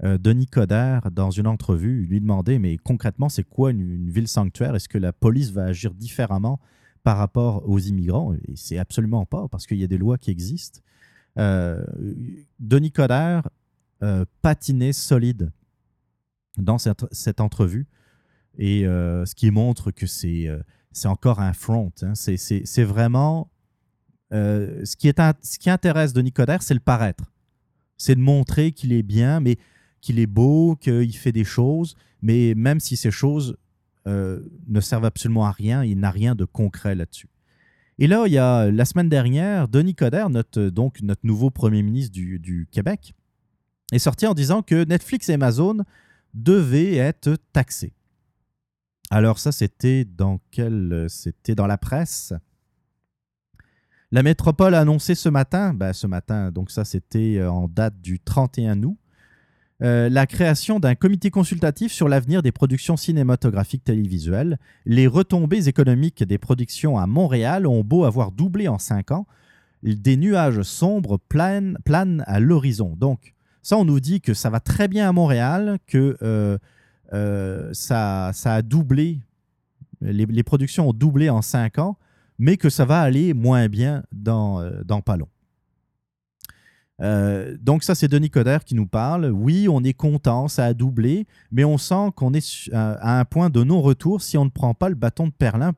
[0.03, 4.75] euh, Denis Coderre, dans une entrevue, lui demandait Mais concrètement, c'est quoi une, ville sanctuaire?
[4.75, 6.61] Est-ce que la police va agir différemment
[7.03, 8.35] par rapport aux immigrants?
[8.35, 10.81] Et c'est absolument pas, parce qu'il y a des lois qui existent.
[11.39, 11.85] Euh,
[12.59, 13.49] Denis Coderre
[14.03, 15.53] euh, patinait solide
[16.59, 17.87] dans cette, entrevue,
[18.57, 20.49] et ce qui montre que c'est
[21.05, 21.93] encore un front.
[22.01, 22.15] Hein.
[22.15, 23.51] C'est vraiment.
[24.31, 27.31] ce, qui est, ce qui intéresse Denis Coderre, c'est le paraître.
[27.99, 29.59] C'est de montrer qu'il est bien, mais
[30.01, 33.57] qu'il est beau, qu'il fait des choses, mais même si ces choses
[34.07, 37.29] euh, ne servent absolument à rien, il n'a rien de concret là-dessus.
[37.99, 40.71] Et là, il y a la semaine dernière, Denis Coderre, notre,
[41.03, 43.15] notre nouveau premier ministre du, Québec,
[43.93, 45.79] est sorti en disant que Netflix et Amazon
[46.35, 47.95] devaient être taxés.
[49.11, 52.35] Alors ça, c'était dans quel C'était dans la presse.
[54.13, 58.21] La métropole a annoncé ce matin, ben, ce matin, donc ça c'était en date du
[58.21, 58.97] 31 août,
[59.83, 64.59] euh, la création d'un comité consultatif sur l'avenir des productions cinématographiques télévisuelles.
[64.87, 69.27] Les retombées économiques des productions à Montréal ont beau avoir doublé en cinq ans,
[69.83, 71.77] des nuages sombres planent,
[72.27, 72.97] à l'horizon.
[72.97, 76.57] Donc, ça, on nous dit que ça va très bien à Montréal, que euh,
[77.13, 79.21] euh, ça, a doublé,
[80.01, 81.99] les, productions ont doublé en cinq ans,
[82.39, 85.19] mais que ça va aller moins bien dans, dans pas
[87.03, 89.27] euh, donc ça, c'est Denis Coderre qui nous parle.
[89.27, 93.51] Oui, on est content, ça a doublé, mais on sent qu'on est à un point
[93.51, 95.73] de non-retour si on ne prend pas le bâton de Perlin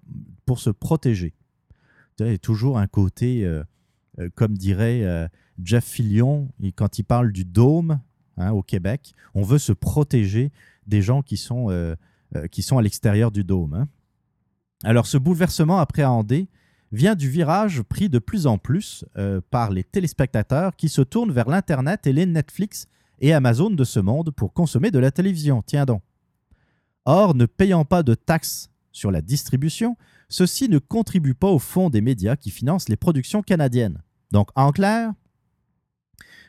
[0.47, 1.35] pour se protéger.
[2.21, 3.63] Il y a toujours un côté, euh,
[4.19, 5.29] euh, comme dirait
[5.63, 8.01] Jeff Fillion, quand il parle du dôme
[8.37, 10.53] hein, au Québec, on veut se protéger
[10.87, 11.69] des gens qui sont,
[12.51, 13.75] qui sont à l'extérieur du dôme.
[13.75, 13.89] Hein.
[14.85, 16.49] Alors ce bouleversement appréhendé
[16.93, 21.33] vient du virage pris de plus en plus euh, par les téléspectateurs qui se tournent
[21.33, 22.87] vers l'Internet et les Netflix
[23.21, 25.63] et Amazon de ce monde pour consommer de la télévision.
[25.63, 26.03] Tiens donc.
[27.05, 29.97] Or, ne payant pas de taxes sur la distribution,
[30.29, 34.03] ceux-ci ne contribuent pas au fonds des médias qui financent les productions canadiennes.
[34.31, 35.13] Donc, en clair,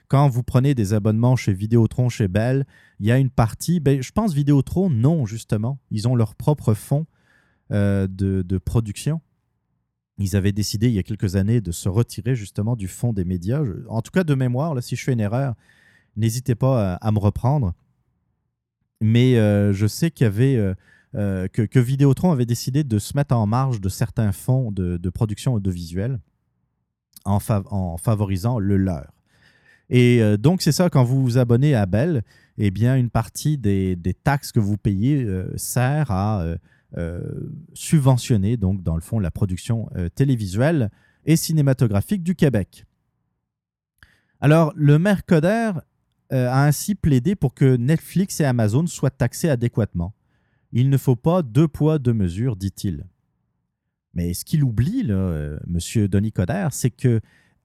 [0.10, 2.66] quand vous prenez des abonnements chez Vidéotron, chez Bell,
[3.00, 5.80] il y a une partie, ben, je pense Vidéotron, non, justement.
[5.92, 7.06] Ils ont leur propre fonds
[7.72, 9.22] euh, de production
[10.20, 13.24] ils avaient décidé il y a quelques années de se retirer justement du fond des
[13.24, 13.64] médias.
[13.88, 15.56] en tout cas, de mémoire, là, si je fais une erreur,
[16.18, 17.74] n'hésitez pas à, me reprendre.
[19.02, 20.74] Mais euh, je sais qu'il y avait euh,
[21.16, 25.54] euh, que, Vidéotron avait décidé de se mettre en marge de certains fonds de, production
[25.54, 26.20] audiovisuelle
[27.24, 27.40] en,
[27.72, 29.14] en, favorisant le leur.
[29.90, 32.22] Et donc, c'est ça, quand vous vous abonnez à Bell,
[32.60, 36.46] eh bien, une partie des, taxes que vous payez sert à
[37.74, 40.90] subventionner, donc dans le fond, la production euh, télévisuelle
[41.26, 42.86] et cinématographique du Québec.
[44.42, 45.72] Alors, le maire Coder
[46.32, 50.16] euh, a ainsi plaidé pour que Netflix et Amazon soient taxés adéquatement.
[50.72, 53.06] Il ne faut pas deux poids, deux mesures, dit-il.
[54.14, 56.08] Mais ce qu'il oublie, là, M.
[56.08, 57.22] Denis Coder, c'est que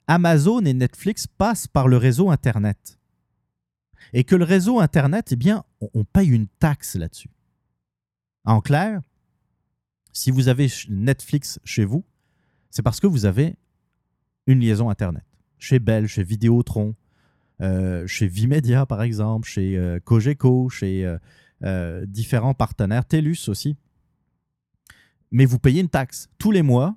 [0.07, 2.99] Amazon et Netflix passent par le réseau Internet.
[4.13, 5.65] Et que le réseau Internet, eh bien,
[5.95, 7.31] on paye une taxe là-dessus.
[8.45, 9.01] En clair,
[10.15, 12.05] si vous avez Netflix chez vous,
[12.71, 13.57] c'est parce que vous avez
[14.47, 15.25] une liaison Internet.
[15.59, 16.95] Chez Bell, chez Vidéotron,
[17.61, 21.17] euh, chez Vimedia par exemple, chez euh, Cogeco, chez
[21.65, 23.77] euh, différents partenaires, TELUS aussi.
[25.33, 26.29] Mais vous payez une taxe.
[26.39, 26.95] Tous les mois,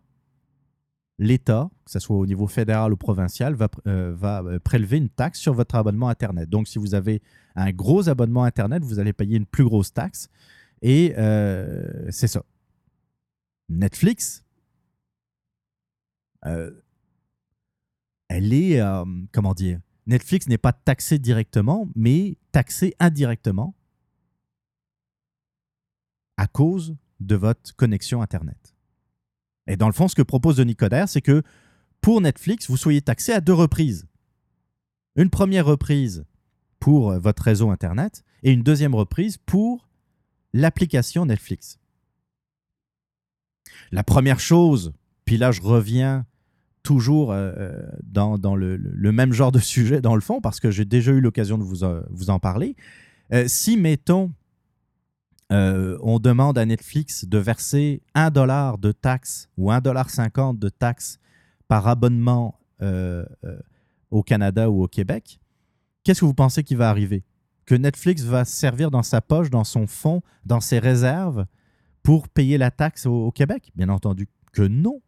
[1.17, 5.73] l'État, que ce soit au niveau fédéral ou provincial, va, prélever une taxe sur votre
[5.73, 6.47] abonnement Internet.
[6.47, 7.23] Donc, si vous avez
[7.55, 10.29] un gros abonnement Internet, vous allez payer une plus grosse taxe.
[10.83, 11.15] Et
[12.11, 12.43] c'est ça.
[13.69, 14.43] Netflix,
[16.45, 16.71] euh,
[18.29, 23.75] elle est, euh, comment dire, Netflix n'est pas taxé directement, mais taxé indirectement
[26.37, 28.75] à cause de votre connexion Internet.
[29.67, 31.43] Et dans le fond, ce que propose Denis Coderre, c'est que
[31.99, 34.07] pour Netflix, vous soyez taxé à deux reprises.
[35.15, 36.25] Une première reprise
[36.79, 39.89] pour votre réseau Internet et une deuxième reprise pour
[40.53, 41.79] l'application Netflix.
[43.91, 44.93] La première chose,
[45.25, 46.25] puis là je reviens
[46.83, 47.35] toujours
[48.03, 51.57] dans, le, même genre de sujet dans le fond, parce que j'ai déjà eu l'occasion
[51.57, 52.75] de vous, vous en parler.
[53.47, 54.31] si, mettons,
[55.49, 61.19] on demande à Netflix de verser 1 dollar de taxes ou 1,50$ de taxes
[61.67, 62.59] par abonnement
[64.11, 65.39] au Canada ou au Québec,
[66.03, 67.25] qu'est-ce que vous pensez qui va arriver?
[67.65, 71.45] Que Netflix va servir dans sa poche, dans son fonds, dans ses réserves
[72.07, 73.69] pour payer la taxe au, Québec?
[73.75, 75.01] Bien entendu que non.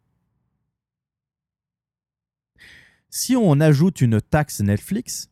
[3.08, 5.30] Si on ajoute une taxe Netflix,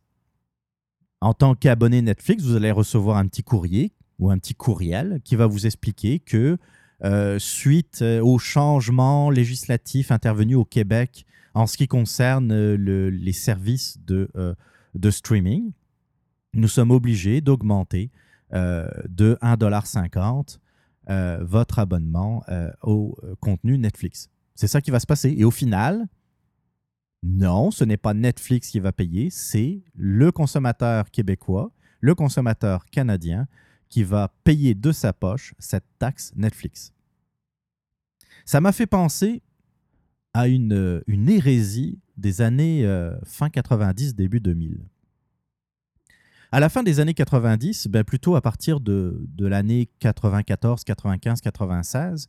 [1.20, 5.36] en tant qu'abonné Netflix, vous allez recevoir un petit courrier ou un petit courriel qui
[5.36, 6.56] va vous expliquer que
[7.04, 13.32] euh, suite euh, aux changements législatifs intervenus au Québec en ce qui concerne euh, les
[13.34, 14.30] services de,
[14.94, 15.72] de streaming,
[16.54, 18.10] nous sommes obligés d'augmenter
[18.52, 20.60] de 1,50$
[21.10, 24.28] euh, votre abonnement euh, au euh, contenu Netflix.
[24.54, 25.34] C'est ça qui va se passer.
[25.36, 26.06] Et au final,
[27.22, 33.46] non, ce n'est pas Netflix qui va payer, c'est le consommateur québécois, le consommateur canadien
[33.88, 36.92] qui va payer de sa poche cette taxe Netflix.
[38.44, 39.42] Ça m'a fait penser
[40.34, 42.86] à une, une hérésie des années
[43.24, 44.78] fin 90, début 2000.
[46.50, 52.28] À la fin des années 90, ben plutôt à partir de, l'année 94, 95, 96,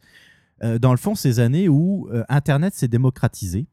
[0.82, 3.68] dans le fond, ces années où euh, Internet s'est démocratisé,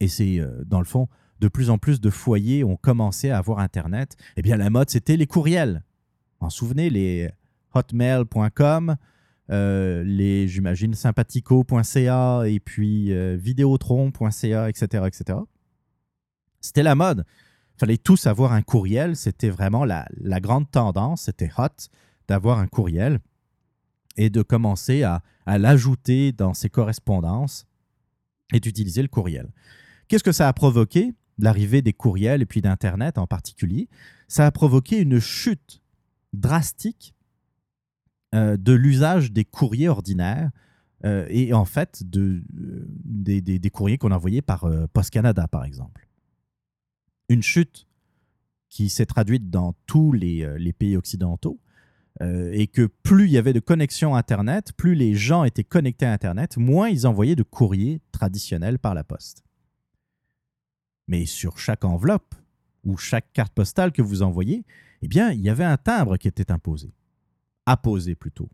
[0.00, 1.08] et c'est euh, dans le fond,
[1.40, 4.88] de plus en plus de foyers ont commencé à avoir Internet, eh bien la mode,
[4.88, 5.84] c'était les courriels.
[6.40, 7.30] En souvenez, les
[7.74, 8.96] hotmail.com,
[9.50, 15.38] euh, les, j'imagine, sympathico.ca et puis vidéotron.ca, etc., etc.
[16.60, 17.24] C'était la mode
[17.78, 19.16] fallait tous avoir un courriel.
[19.16, 20.06] C'était vraiment la,
[20.40, 21.22] grande tendance.
[21.22, 21.88] C'était hot
[22.26, 23.20] d'avoir un courriel
[24.16, 27.66] et de commencer à, l'ajouter dans ses correspondances
[28.52, 29.48] et d'utiliser le courriel.
[30.08, 31.14] Qu'est-ce que ça a provoqué?
[31.38, 33.88] L'arrivée des courriels et puis d'Internet en particulier,
[34.26, 35.80] ça a provoqué une chute
[36.32, 37.14] drastique
[38.34, 40.50] euh, de l'usage des courriers ordinaires
[41.04, 42.42] euh, et en fait euh,
[43.04, 46.07] des, courriers qu'on envoyait par Post Canada, par exemple
[47.28, 47.86] une chute
[48.68, 51.58] qui s'est traduite dans tous les, euh, pays occidentaux,
[52.20, 56.06] euh, et que plus il y avait de connexions Internet, plus les gens étaient connectés
[56.06, 59.44] à Internet, moins ils envoyaient de courriers traditionnels par la poste.
[61.06, 62.34] Mais sur chaque enveloppe
[62.84, 64.64] ou chaque carte postale que vous envoyez,
[65.02, 66.92] eh bien, il y avait un timbre qui était imposé.
[67.66, 68.50] Apposé plutôt.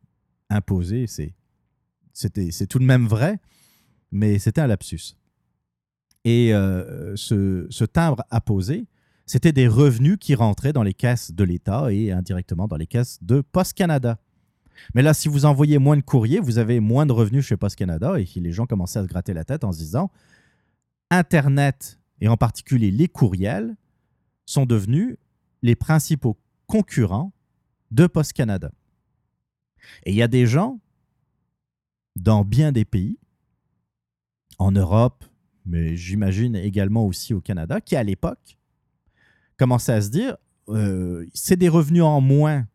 [0.51, 3.41] Imposé, c'est tout de même vrai,
[4.13, 5.17] mais c'était un lapsus.
[6.25, 8.87] Et euh, ce, timbre apposé,
[9.27, 13.23] c'était des revenus qui rentraient dans les caisses de l'État et indirectement dans les caisses
[13.23, 14.19] de Post Canada.
[14.95, 17.77] Mais là, si vous envoyez moins de courriers, vous avez moins de revenus chez Post
[17.77, 20.11] Canada et les gens commençaient à se gratter la tête en se disant
[21.11, 23.77] Internet et en particulier les courriels
[24.47, 25.17] sont devenus
[25.63, 27.33] les principaux concurrents
[27.91, 28.73] de Post Canada.
[30.05, 30.81] Et il y a des gens
[32.17, 33.19] dans bien des pays,
[34.59, 35.25] en Europe,
[35.67, 38.59] mais j'imagine également aussi au Canada, qui à l'époque
[39.57, 40.37] commençait à se dire
[40.69, 42.67] euh, c'est des revenus en moins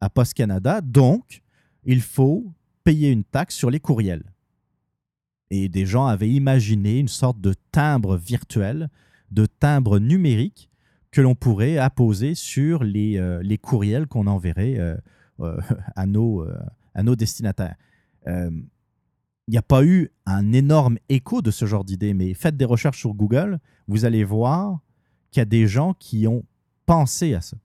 [0.00, 1.42] à Post Canada, donc
[1.84, 2.52] il faut
[2.84, 4.24] payer une taxe sur les courriels.
[5.50, 8.88] Et des gens avaient imaginé une sorte de timbre virtuel,
[9.30, 10.70] de timbre numérique
[11.10, 14.96] que l'on pourrait apposer sur les, euh, les courriels qu'on enverrait euh,
[15.96, 16.46] à, nos,
[16.94, 17.76] à nos destinataires
[19.50, 22.98] n'y a pas eu un énorme écho de ce genre d'idée, mais faites des recherches
[22.98, 24.80] sur Google, vous allez voir
[25.30, 26.44] qu'il y a des gens qui ont
[26.86, 27.56] pensé à ça.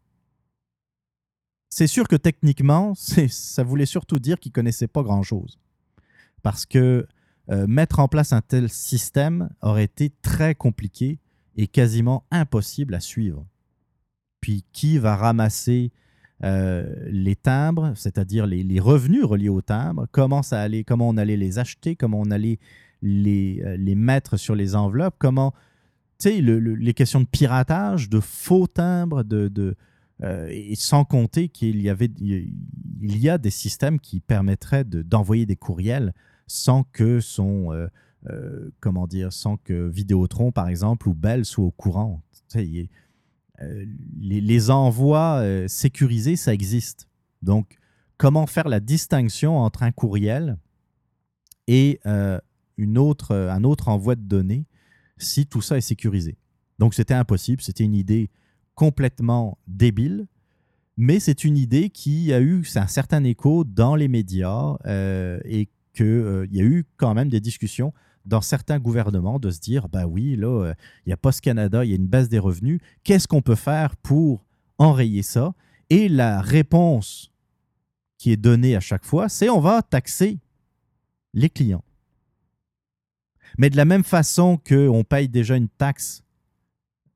[1.70, 2.94] C'est sûr que techniquement,
[3.30, 5.60] ça voulait surtout dire qu'ils ne connaissaient pas grand-chose.
[6.42, 7.08] Parce que
[7.50, 11.20] euh, mettre en place un tel système aurait été très compliqué
[11.56, 13.46] et quasiment impossible à suivre.
[14.42, 15.92] Puis qui va ramasser
[16.44, 22.20] euh, les timbres, c'est-à-dire les, revenus reliés aux timbres, comment, on allait les acheter, comment
[22.20, 22.60] on allait
[23.02, 25.54] les, euh, mettre sur les enveloppes, comment,
[26.20, 29.76] tu sais, les questions de piratage, de faux timbres, de,
[30.24, 35.46] euh, et sans compter qu'il y avait, il y a des systèmes qui permettraient d'envoyer
[35.46, 36.14] des courriels
[36.48, 37.72] sans que son,
[38.82, 42.22] comment dire, sans que Vidéotron par exemple ou Bell soit au courant.
[43.62, 43.86] Euh,
[44.20, 47.08] les, envois euh, sécurisés, ça existe.
[47.42, 47.78] Donc,
[48.18, 50.58] comment faire la distinction entre un courriel
[51.68, 52.40] et euh,
[52.78, 54.66] une autre, un autre envoi de données
[55.18, 56.38] si tout ça est sécurisé?
[56.78, 58.30] Donc c'était impossible, c'était une idée
[58.74, 60.28] complètement débile,
[60.98, 64.76] mais c'est une idée qui a eu un certain écho dans les médias
[65.46, 67.94] et qu'il y a eu quand même des discussions
[68.26, 70.74] dans certains gouvernements de se dire, bah oui, là,
[71.06, 72.80] il y a Post Canada, il y a une baisse des revenus.
[73.04, 74.44] Qu'est-ce qu'on peut faire pour
[74.78, 75.54] enrayer ça?
[75.90, 77.32] Et la réponse
[78.18, 80.40] qui est donnée à chaque fois, c'est on va taxer
[81.34, 81.84] les clients.
[83.58, 86.24] Mais de la même façon qu'on paye déjà une taxe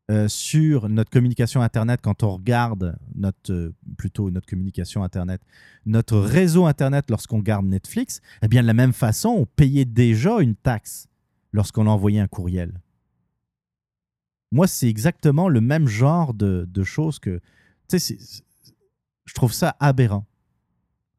[0.10, 5.42] euh, sur notre communication Internet quand on regarde notre, euh, plutôt notre communication Internet,
[5.86, 10.40] notre réseau Internet lorsqu'on garde Netflix, eh bien de la même façon, on payait déjà
[10.40, 11.08] une taxe
[11.54, 12.82] lorsqu'on envoyait un courriel.
[14.52, 17.40] Moi, c'est exactement le même genre de, de choses que...
[17.88, 18.18] Tu sais,
[19.26, 20.26] je trouve ça aberrant.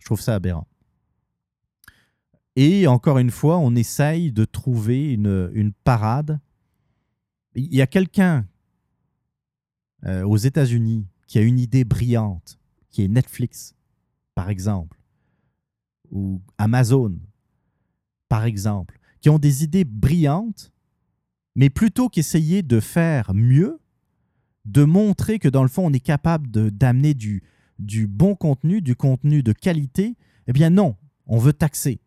[0.01, 0.67] Je trouve ça aberrant.
[2.57, 6.41] Et encore une fois, on essaye de trouver une, parade.
[7.55, 8.47] Il y a quelqu'un
[10.07, 12.59] euh, aux États-Unis qui a une idée brillante,
[12.91, 13.75] qui est Netflix,
[14.35, 14.99] par exemple,
[16.11, 17.19] ou Amazon,
[18.29, 20.73] par exemple, qui ont des idées brillantes,
[21.55, 23.81] mais plutôt qu'essayer de faire mieux,
[24.65, 27.43] de montrer que dans le fond, on est capable d'amener du,
[27.79, 30.97] du bon contenu, du contenu de qualité, eh bien non,
[31.27, 32.01] on veut taxer.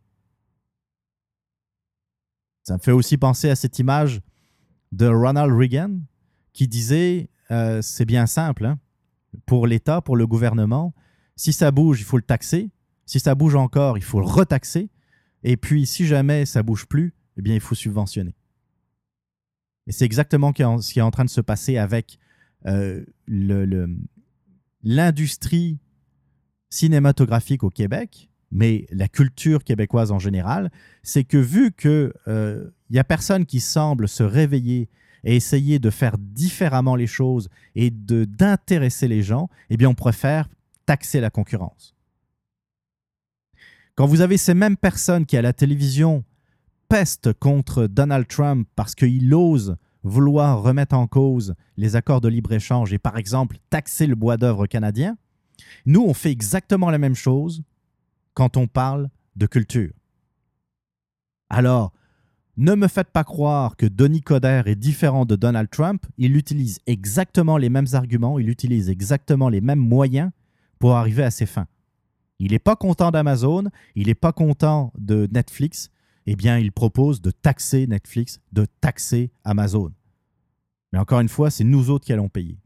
[2.64, 4.22] Ça me fait aussi penser à cette image
[4.92, 6.00] de Ronald Reagan
[6.54, 8.80] qui disait euh, c'est bien simple, hein,
[9.46, 10.94] pour l'État, pour le gouvernement,
[11.36, 12.70] si ça bouge, il faut le taxer.
[13.06, 14.90] Si ça bouge encore, il faut le retaxer.
[15.44, 18.36] Et puis, si jamais ça bouge plus, eh bien, il faut subventionner.
[19.88, 22.18] Et c'est exactement ce qui est en train de se passer avec
[22.66, 23.04] euh,
[24.84, 25.80] l'industrie
[26.70, 32.70] cinématographique au Québec, mais la culture québécoise en général, c'est que vu qu'il n'y euh,
[32.96, 34.90] a personne qui semble se réveiller
[35.24, 40.50] et essayer de faire différemment les choses et d'intéresser les gens, eh bien on préfère
[40.86, 41.96] taxer la concurrence.
[43.96, 46.24] Quand vous avez ces mêmes personnes qui à la télévision
[46.90, 52.92] pestent contre Donald Trump parce qu'il ose vouloir remettre en cause les accords de libre-échange
[52.92, 55.18] et par exemple taxer le bois d'œuvre canadien,
[55.86, 57.64] nous on fait exactement la même chose
[58.34, 59.94] quand on parle de culture.
[61.50, 61.94] Alors,
[62.58, 66.06] ne me faites pas croire que Denis Coderre est différent de Donald Trump.
[66.18, 70.32] Il utilise exactement les mêmes arguments, il utilise exactement les mêmes moyens
[70.80, 71.68] pour arriver à ses fins.
[72.40, 75.90] Il n'est pas content d'Amazon, il n'est pas content de Netflix.
[76.26, 79.92] Eh bien, il propose de taxer Netflix, de taxer Amazon.
[80.92, 82.60] Mais encore une fois, c'est nous autres qui allons payer.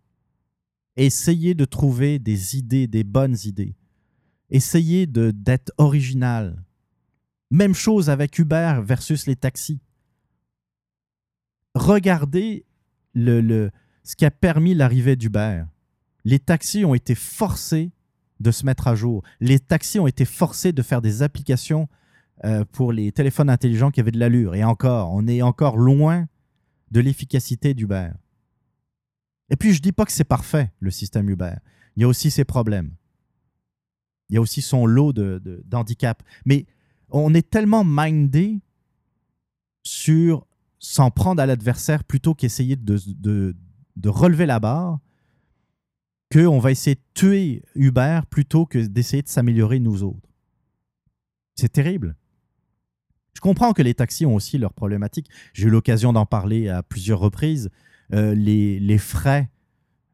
[0.95, 3.75] Essayez de trouver des idées, des bonnes idées
[4.49, 6.63] essayez d'être original.
[7.51, 9.79] Même chose avec Uber versus les taxis.
[11.75, 12.65] Regardez
[13.15, 15.63] ce qui a permis l'arrivée d'Uber.
[16.25, 17.91] Les taxis ont été forcés
[18.39, 19.23] de se mettre à jour.
[19.39, 21.87] Les taxis ont été forcés de faire des applications
[22.45, 24.53] euh, pour les téléphones intelligents qui avaient de l'allure.
[24.53, 26.27] Et encore, on est encore loin
[26.91, 28.09] de l'efficacité d'Uber.
[29.49, 31.55] Et puis, je ne dis pas que c'est parfait, le système Uber.
[31.95, 32.91] Il y a aussi ses problèmes.
[34.29, 36.21] Il y a aussi son lot d'handicap.
[36.21, 36.65] De, Mais
[37.09, 38.59] on est tellement mindé
[39.83, 40.45] sur
[40.79, 43.55] s'en prendre à l'adversaire plutôt qu'essayer de,
[44.05, 44.99] relever la barre
[46.31, 50.29] qu'on va essayer de tuer Uber plutôt que d'essayer de s'améliorer nous autres.
[51.55, 52.15] C'est terrible.
[53.33, 55.29] Je comprends que les taxis ont aussi leurs problématiques.
[55.53, 57.69] J'ai eu l'occasion d'en parler à plusieurs reprises.
[58.13, 59.49] Euh, les, les, frais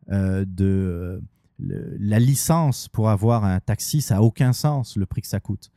[0.09, 1.21] euh, de,
[1.59, 5.71] la licence pour avoir un taxi, ça n'a aucun sens, le prix que ça coûte.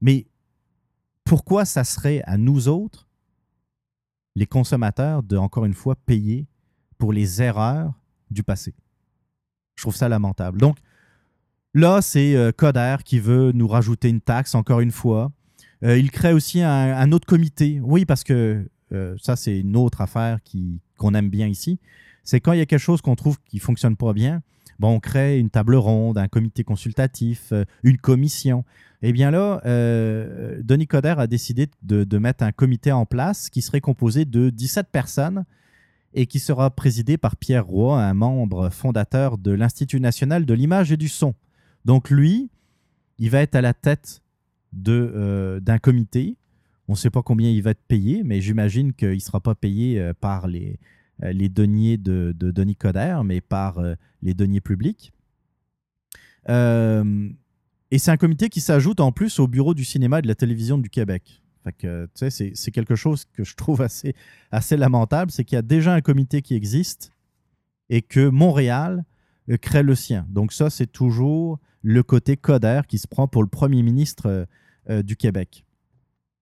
[0.00, 0.26] Mais
[1.24, 3.08] pourquoi ça serait à nous autres,
[4.34, 6.46] les consommateurs, de, encore une fois, payer
[6.98, 7.92] pour les erreurs
[8.30, 8.74] du passé?
[9.76, 10.58] Je trouve ça lamentable.
[10.58, 10.76] Donc,
[11.74, 15.32] là, c'est euh, Coder qui veut nous rajouter une taxe, encore une fois.
[15.84, 17.80] Euh, il crée aussi un, autre comité.
[17.82, 20.38] Oui, parce que euh, ça, c'est une autre affaire
[20.96, 21.78] qu'on aime bien ici.
[22.24, 24.42] C'est quand il y a quelque chose qu'on trouve qui ne fonctionne pas bien,
[24.88, 28.64] on crée une table ronde, un comité consultatif, euh, une commission.
[29.02, 33.62] Eh bien là, euh, Denis Coderre a décidé de, mettre un comité en place qui
[33.62, 35.44] serait composé de 17 personnes
[36.14, 40.92] et qui sera présidé par Pierre Roy, un membre fondateur de l'Institut national de l'image
[40.92, 41.34] et du son.
[41.84, 42.50] Donc lui,
[43.18, 44.22] il va être à la tête
[44.88, 46.36] euh, d'un comité.
[46.86, 49.54] On ne sait pas combien il va être payé, mais j'imagine qu'il ne sera pas
[49.54, 50.78] payé par les,
[51.30, 55.12] les deniers de, Denis Coderre, mais par euh, les deniers publics.
[56.48, 57.28] Euh,
[57.90, 60.34] et c'est un comité qui s'ajoute en plus au bureau du cinéma et de la
[60.34, 61.42] télévision du Québec.
[62.14, 66.42] c'est quelque chose que je trouve assez, lamentable, c'est qu'il y a déjà un comité
[66.42, 67.12] qui existe
[67.90, 69.04] et que Montréal
[69.60, 70.26] crée le sien.
[70.30, 74.46] Donc ça, c'est toujours le côté Coder qui se prend pour le premier ministre
[74.88, 75.64] du Québec.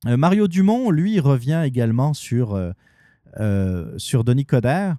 [0.06, 2.58] Euh, Mario Dumont, lui, revient également sur,
[3.38, 4.96] euh, euh, sur Denis Coderre,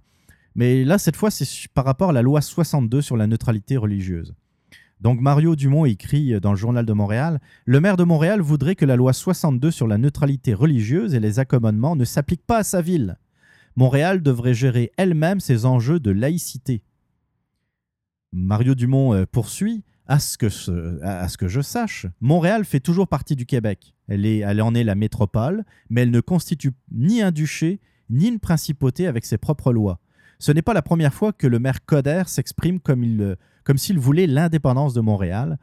[0.56, 4.36] mais là, cette fois, c'est par rapport à la loi 62 sur la neutralité religieuse.
[5.00, 8.86] Donc Mario Dumont écrit dans le Journal de Montréal Le maire de Montréal voudrait que
[8.86, 12.82] la loi 62 sur la neutralité religieuse et les accommodements ne s'applique pas à sa
[12.82, 13.18] ville.
[13.76, 16.84] Montréal devrait gérer elle-même ses enjeux de laïcité.
[18.32, 23.38] Mario Dumont poursuit à ce, que à ce que je sache, Montréal fait toujours partie
[23.38, 23.94] du Québec.
[24.10, 27.80] Elle, est, elle en est la métropole, mais elle ne constitue ni un duché,
[28.12, 30.00] ni une principauté avec ses propres lois.
[30.40, 34.28] Ce n'est pas la première fois que le maire Coder s'exprime comme, comme s'il voulait
[34.28, 35.58] l'indépendance de Montréal.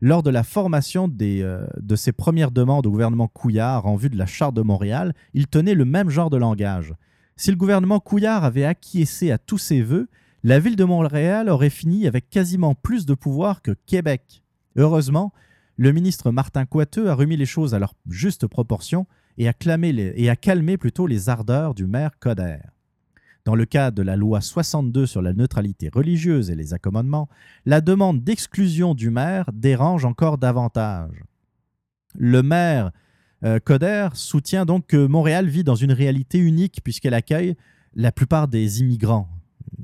[0.00, 4.10] Lors de la formation des, euh, de ses premières demandes au gouvernement Couillard en vue
[4.10, 6.94] de la Charte de Montréal, il tenait le même genre de langage.
[7.36, 10.08] Si le gouvernement Couillard avait acquiescé à tous ses vœux,
[10.42, 14.42] la ville de Montréal aurait fini avec quasiment plus de pouvoir que Québec.
[14.76, 15.32] Heureusement,
[15.76, 19.06] le ministre Martin Coiteux a remis les choses à leur juste proportion
[19.36, 22.58] et a calmé plutôt les ardeurs du maire Coder.
[23.44, 27.28] Dans le cas de la loi 62 sur la neutralité religieuse et les accommodements,
[27.66, 31.24] la demande d'exclusion du maire dérange encore davantage.
[32.16, 32.90] Le maire
[33.44, 37.54] euh, Coder soutient donc que Montréal vit dans une réalité unique puisqu'elle accueille
[37.94, 39.28] la plupart des immigrants,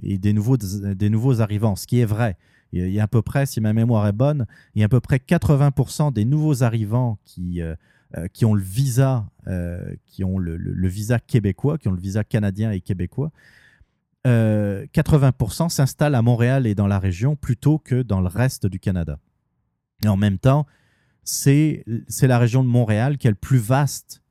[0.03, 2.37] et des nouveaux, arrivants, ce qui est vrai.
[2.73, 4.89] Il y a à peu près, si ma mémoire est bonne, il y a à
[4.89, 7.75] peu près 80% des nouveaux arrivants qui, euh,
[8.17, 12.25] euh, qui ont le visa, euh, qui ont le, visa québécois, qui ont le visa
[12.25, 13.31] canadien et québécois.
[14.25, 19.19] 80% s'installent à Montréal et dans la région plutôt que dans le reste du Canada.
[20.05, 20.67] Et en même temps,
[21.25, 21.85] c'est
[22.21, 24.23] la région de Montréal qui est le plus vaste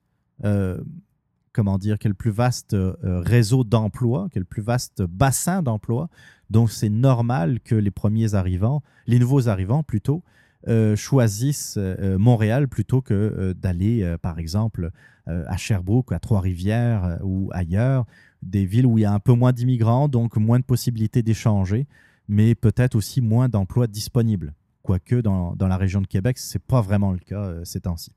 [1.60, 6.10] comment dire, quel plus vaste euh, réseau d'emploi, quel plus vaste bassin d'emploi.
[6.50, 10.24] Donc, c'est normal que les premiers arrivants, les nouveaux arrivants plutôt,
[10.68, 14.92] euh, choisissent euh, Montréal plutôt que d'aller, par exemple,
[15.26, 18.06] à Sherbrooke, à Trois-Rivières ou ailleurs,
[18.42, 21.88] des villes où il y a un peu moins d'immigrants, donc moins de possibilités d'échanger,
[22.28, 24.54] mais peut-être aussi moins d'emplois disponibles.
[24.82, 28.12] Quoique dans, dans la région de Québec, ce n'est pas vraiment le cas ces temps-ci.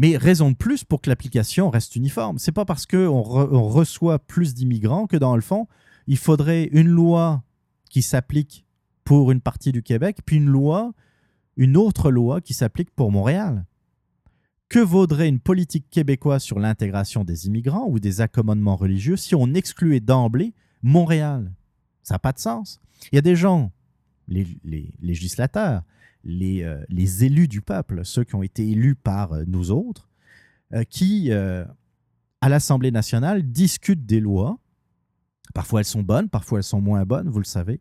[0.00, 2.38] Mais raison de plus pour que l'application reste uniforme.
[2.38, 5.68] C'est pas parce qu'on reçoit plus d'immigrants que dans le fond,
[6.06, 7.42] il faudrait une loi
[7.90, 8.64] qui s'applique
[9.10, 10.92] pour une partie du Québec, puis une loi,
[11.56, 13.66] une autre loi qui s'applique pour Montréal.
[14.68, 19.52] Que vaudrait une politique québécoise sur l'intégration des immigrants ou des accommodements religieux si on
[19.54, 20.54] excluait d'emblée
[20.84, 21.50] Montréal?
[22.04, 22.80] Ça n'a pas de sens.
[23.10, 23.72] Il y a des gens,
[24.28, 25.82] les législateurs,
[26.24, 30.08] euh, les, élus du peuple, ceux qui ont été élus par euh, nous autres,
[30.72, 34.56] euh, qui, à l'Assemblée nationale, discutent des lois.
[35.52, 37.80] Parfois elles sont bonnes, parfois elles sont moins bonnes, vous le savez.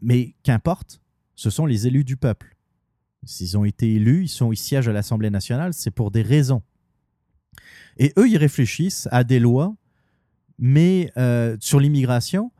[0.00, 1.00] Mais qu'importe,
[1.34, 2.56] ce sont les élus du peuple.
[3.24, 6.62] S'ils ont été élus, ils sont, ils siègent à l'Assemblée nationale, c'est pour des raisons.
[7.96, 9.74] Et eux, ils réfléchissent à des lois,
[10.58, 11.12] mais
[11.60, 12.52] sur l'immigration,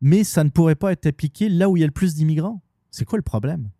[0.00, 2.62] mais ça ne pourrait pas être appliqué là où il y a le plus d'immigrants.
[2.90, 3.70] C'est quoi le problème?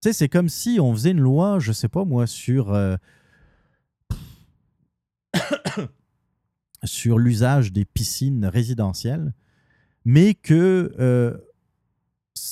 [0.00, 2.72] C'est comme si on faisait une loi, je sais pas moi, sur.
[2.72, 2.96] Euh,
[6.84, 9.34] sur l'usage des piscines résidentielles,
[10.06, 11.36] mais que euh,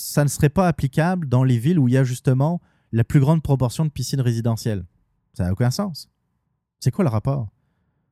[0.09, 3.19] ça ne serait pas applicable dans les villes où il y a justement la plus
[3.19, 4.83] grande proportion de piscines résidentielles.
[5.33, 6.09] Ça n'a aucun sens.
[6.79, 7.49] C'est quoi le rapport?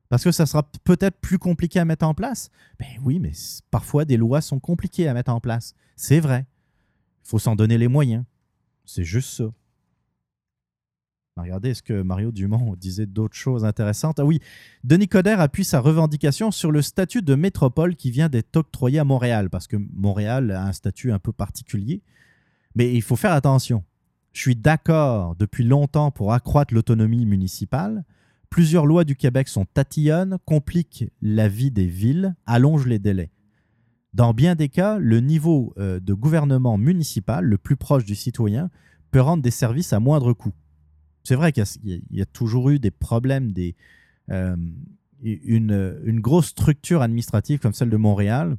[0.08, 2.50] Parce que ça sera peut-être plus compliqué à mettre en place?
[2.78, 3.32] Ben oui, mais
[3.72, 5.74] parfois des lois sont compliquées à mettre en place.
[5.96, 6.46] C'est vrai.
[7.24, 8.24] Il faut s'en donner les moyens.
[8.84, 9.50] C'est juste ça.
[11.42, 14.20] Regardez, est-ce que Mario Dumont disait d'autres choses intéressantes?
[14.20, 14.40] Ah oui,
[14.84, 19.04] Denis Coderre appuie sa revendication sur le statut de métropole qui vient d'être octroyé à
[19.04, 22.02] Montréal, parce que Montréal a un statut un peu particulier.
[22.74, 23.84] Mais il faut faire attention.
[24.32, 28.04] Je suis d'accord depuis longtemps pour accroître l'autonomie municipale.
[28.50, 33.30] Plusieurs lois du Québec sont tatillonnes, compliquent la vie des villes, allongent les délais.
[34.14, 38.70] Dans bien des cas, le niveau euh, de gouvernement municipal, le plus proche du citoyen,
[39.10, 40.52] peut rendre des services à moindre coût.
[41.28, 41.66] C'est vrai qu'il
[42.10, 43.52] y, a toujours eu des problèmes,
[44.30, 44.56] euh,
[45.20, 48.56] une, grosse structure administrative comme celle de Montréal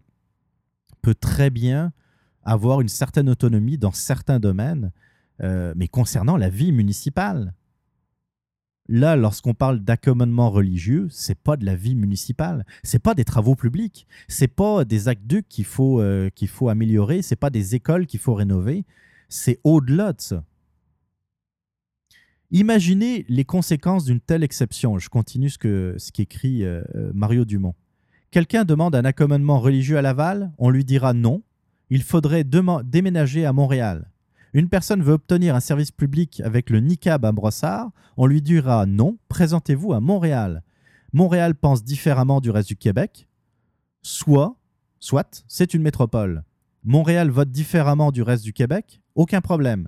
[1.02, 1.94] peut très bien
[2.44, 4.91] avoir une certaine autonomie dans certains domaines,
[5.41, 7.56] euh, mais concernant la vie municipale.
[8.88, 13.56] Là, lorsqu'on parle d'accommodement religieux, c'est pas de la vie municipale, c'est pas des travaux
[13.56, 18.06] publics, c'est pas des aqueducs qu'il faut, euh, qu'il faut améliorer, c'est pas des écoles
[18.06, 18.86] qu'il faut rénover,
[19.28, 20.44] c'est au-delà de ça.
[22.52, 24.98] Imaginez les conséquences d'une telle exception.
[24.98, 27.76] Je continue ce que ce qu'écrit euh, euh, Mario Dumont.
[28.32, 31.44] Quelqu'un demande un accommodement religieux à Laval, on lui dira non,
[31.92, 34.12] il faudrait déménager à Montréal.
[34.54, 38.88] Une personne veut obtenir un service public avec le NICAB à Brossard, on lui dira
[38.88, 40.64] non, présentez-vous à Montréal.
[41.14, 43.28] Montréal pense différemment du reste du Québec,
[44.02, 44.56] soit,
[45.00, 46.44] soit, c'est une métropole.
[46.84, 49.88] Montréal vote différemment du reste du Québec, aucun problème.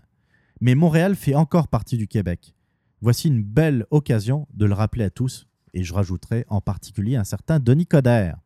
[0.61, 2.53] Mais Montréal fait encore partie du Québec.
[3.01, 7.23] Voici une belle occasion de le rappeler à tous, et je rajouterai en particulier un
[7.23, 8.37] certain Denis Coderre.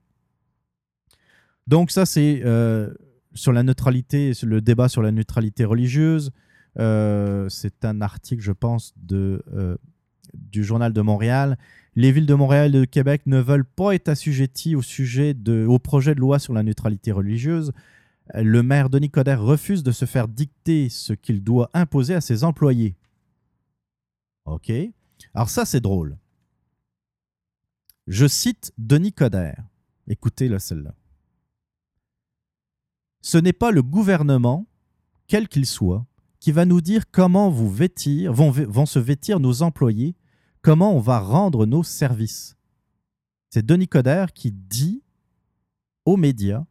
[1.67, 2.93] Donc ça, c'est euh,
[3.33, 6.31] sur la neutralité, le débat sur la neutralité religieuse.
[6.79, 9.75] Euh, c'est un article, je pense, de, euh,
[10.33, 11.57] du Journal de Montréal.
[11.95, 15.35] Les villes de Montréal et de Québec ne veulent pas être assujetties au, sujet
[15.67, 17.73] au projet de loi sur la neutralité religieuse.
[18.33, 22.43] Le maire Denis Coderre refuse de se faire dicter ce qu'il doit imposer à ses
[22.43, 22.95] employés.
[24.45, 24.71] OK.
[25.33, 26.17] Alors ça, c'est drôle.
[28.07, 29.63] Je cite Denis Coderre.
[30.07, 30.95] Écoutez-le celle-là.
[33.21, 34.67] Ce n'est pas le gouvernement,
[35.27, 36.05] quel qu'il soit,
[36.39, 40.15] qui va nous dire comment vont se vêtir nos employés,
[40.61, 42.55] comment on va rendre nos services.
[43.49, 45.01] C'est Denis Coderre qui dit
[46.05, 46.65] aux médias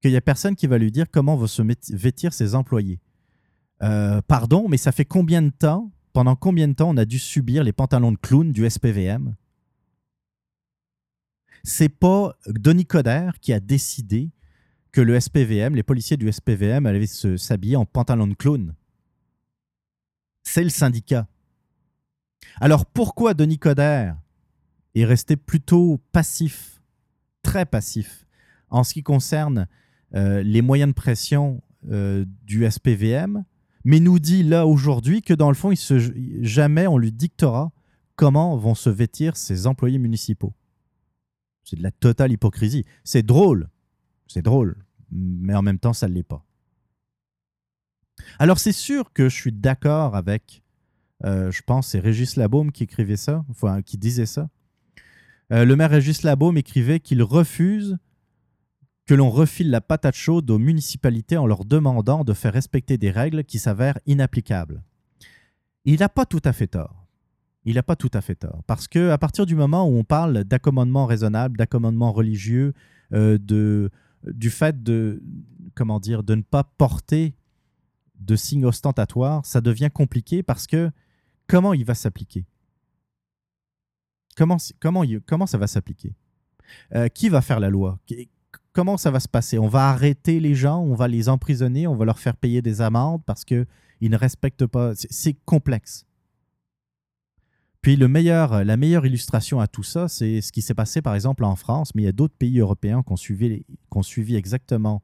[0.00, 1.62] qu'il n'y a personne qui va lui dire comment vont se
[1.94, 3.00] vêtir ses employés.
[3.82, 7.18] Euh, pardon, mais ça fait combien de temps, pendant combien de temps on a dû
[7.18, 9.34] subir les pantalons de clown du SPVM
[11.62, 14.30] C'est pas Denis Coderre qui a décidé
[14.92, 18.74] que le SPVM, les policiers du SPVM allaient s'habiller en pantalon de clown.
[20.42, 21.28] C'est le syndicat.
[22.60, 24.16] Alors pourquoi Denis Coderre
[24.94, 26.82] est resté plutôt passif,
[27.42, 28.26] très passif,
[28.68, 29.68] en ce qui concerne
[30.12, 33.42] les moyens de pression euh, du SPVM,
[33.84, 35.72] mais nous dit là aujourd'hui que dans le fond,
[36.42, 37.72] jamais on lui dictera
[38.16, 40.52] comment vont se vêtir ses employés municipaux.
[41.64, 42.84] C'est de la totale hypocrisie.
[43.02, 43.70] C'est drôle,
[44.26, 44.76] c'est drôle,
[45.10, 46.44] mais en même temps, ça ne l'est pas.
[48.38, 50.62] Alors c'est sûr que je suis d'accord avec,
[51.24, 54.50] euh, je pense, c'est Régis Labaume qui écrivait ça, enfin qui disait ça.
[55.48, 57.96] le maire Régis Labaume écrivait qu'il refuse
[59.10, 63.10] que l'on refile la patate chaude aux municipalités en leur demandant de faire respecter des
[63.10, 64.84] règles qui s'avèrent inapplicables.
[65.84, 67.08] Il n'a pas tout à fait tort.
[67.64, 68.62] Il n'a pas tout à fait tort.
[68.68, 72.72] Parce que à partir du moment où on parle d'accommodement raisonnable, d'accommodement religieux,
[73.12, 73.90] euh, de,
[74.22, 75.20] du fait de,
[75.74, 77.34] comment dire, de ne pas porter
[78.20, 80.88] de signes ostentatoires, ça devient compliqué parce que
[81.48, 82.46] comment il va s'appliquer?
[84.36, 86.14] Comment, comment, comment ça va s'appliquer?
[86.94, 87.98] Euh, Qui va faire la loi?
[88.72, 89.58] Comment ça va se passer?
[89.58, 92.80] On va arrêter les gens, on va les emprisonner, on va leur faire payer des
[92.80, 93.66] amendes parce qu'ils
[94.00, 94.92] ne respectent pas.
[94.94, 96.06] C'est complexe.
[97.82, 101.14] Puis le meilleur, la meilleure illustration à tout ça, c'est ce qui s'est passé par
[101.14, 103.64] exemple en France, mais il y a d'autres pays européens qui ont suivi,
[104.02, 105.02] suivi exactement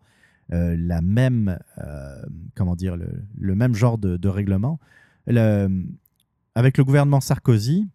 [0.53, 2.23] euh, la même, euh,
[2.55, 4.79] comment dire, le, même genre de, règlement.
[5.27, 7.89] avec le gouvernement Sarkozy,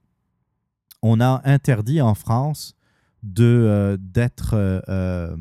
[1.04, 2.76] on a interdit en France
[3.24, 5.38] de euh, d'être euh, euh,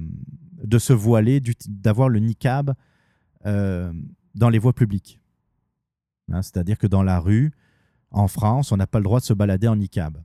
[0.62, 2.74] de se voiler, d'avoir le niqab
[3.44, 5.20] dans les voies publiques.
[6.30, 7.52] Hein, c'est-à-dire que dans la rue,
[8.10, 10.22] en France, on n'a pas le droit de se balader en niqab.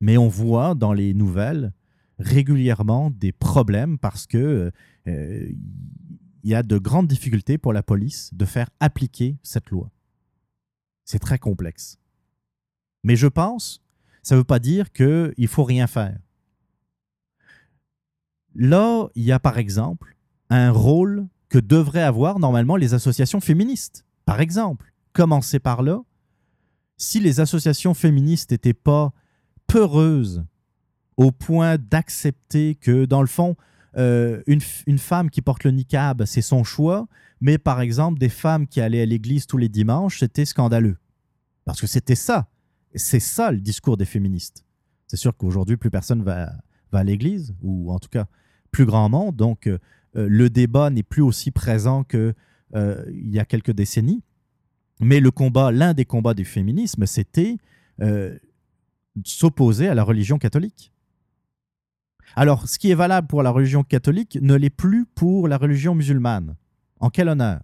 [0.00, 1.72] Mais on voit dans les nouvelles
[2.18, 4.72] régulièrement des problèmes parce que
[5.06, 9.90] il y a de grandes difficultés pour la police de faire appliquer cette loi.
[11.04, 11.98] C'est très complexe.
[13.02, 13.83] Mais je pense
[14.24, 16.18] ça ne veut pas dire qu'il ne faut rien faire.
[18.56, 20.16] Là, il y a par exemple
[20.50, 24.04] un rôle que devraient avoir normalement les associations féministes.
[24.24, 26.00] Par exemple, commencer par là,
[26.96, 29.12] si les associations féministes n'étaient pas
[29.66, 30.44] peureuses
[31.16, 33.56] au point d'accepter que, dans le fond,
[33.96, 37.06] euh, une, une, femme qui porte le niqab, c'est son choix,
[37.40, 40.96] mais par exemple, des femmes qui allaient à l'église tous les dimanches, c'était scandaleux.
[41.64, 42.48] Parce que c'était ça,
[42.94, 44.64] c'est ça le discours des féministes.
[45.06, 46.52] C'est sûr qu'aujourd'hui, plus personne va,
[46.92, 48.26] va à l'église, ou en tout cas,
[48.70, 49.36] plus grand monde.
[49.36, 49.78] Donc, euh,
[50.16, 52.34] euh, le débat n'est plus aussi présent qu'il
[52.74, 54.22] euh, y a quelques décennies.
[55.00, 57.56] Mais le combat, l'un des combats du féminisme, c'était
[59.24, 60.92] s'opposer à la religion catholique.
[62.34, 65.94] Alors, ce qui est valable pour la religion catholique ne l'est plus pour la religion
[65.94, 66.56] musulmane.
[66.98, 67.60] En quel honneur?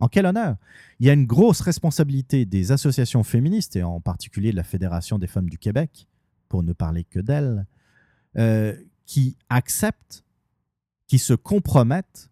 [0.00, 0.56] En quel honneur?
[1.00, 5.18] Il y a une grosse responsabilité des associations féministes, et en particulier de la Fédération
[5.18, 6.06] des femmes du Québec,
[6.48, 7.66] pour ne parler que d'elles,
[8.36, 8.76] euh,
[9.06, 10.24] qui acceptent,
[11.06, 12.30] qui se compromettent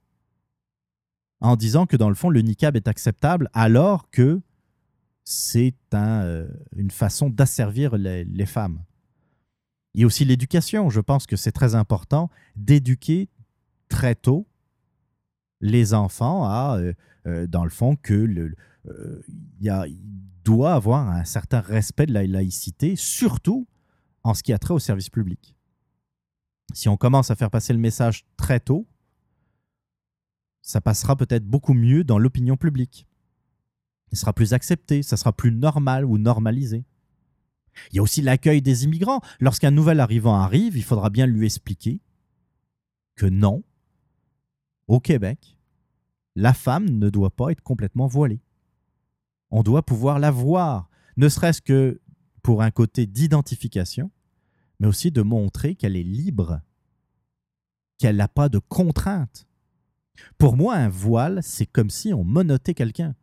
[1.41, 4.41] en disant que dans le fond, le niqab est acceptable alors que
[5.25, 8.85] c'est euh, une façon d'asservir les femmes.
[9.95, 10.91] Il y a aussi l'éducation.
[10.91, 13.29] Je pense que c'est très important d'éduquer
[13.89, 14.47] très tôt
[15.61, 16.79] les enfants à,
[17.49, 18.55] dans le fond, que
[19.61, 20.01] il
[20.45, 23.67] doit avoir un certain respect de la laïcité, surtout
[24.23, 25.57] en ce qui a trait au service public.
[26.73, 28.87] Si on commence à faire passer le message très tôt,
[30.63, 33.07] ça passera peut-être beaucoup mieux dans l'opinion publique.
[34.13, 36.85] Il sera plus accepté, ça sera plus normal ou normalisé.
[37.91, 39.21] Il y a aussi l'accueil des immigrants.
[39.39, 42.01] Lorsqu'un nouvel arrivant arrive, il faudra bien lui expliquer
[43.15, 43.63] que non,
[44.89, 45.57] au Québec,
[46.35, 48.41] la femme ne doit pas être complètement voilée.
[49.51, 52.01] On doit pouvoir la voir, ne serait-ce que
[52.43, 54.11] pour un côté d'identification,
[54.79, 56.61] mais aussi de montrer qu'elle est libre,
[57.99, 59.47] qu'elle n'a pas de contraintes.
[60.39, 63.15] Pour moi, un voile, c'est comme si on monotait quelqu'un.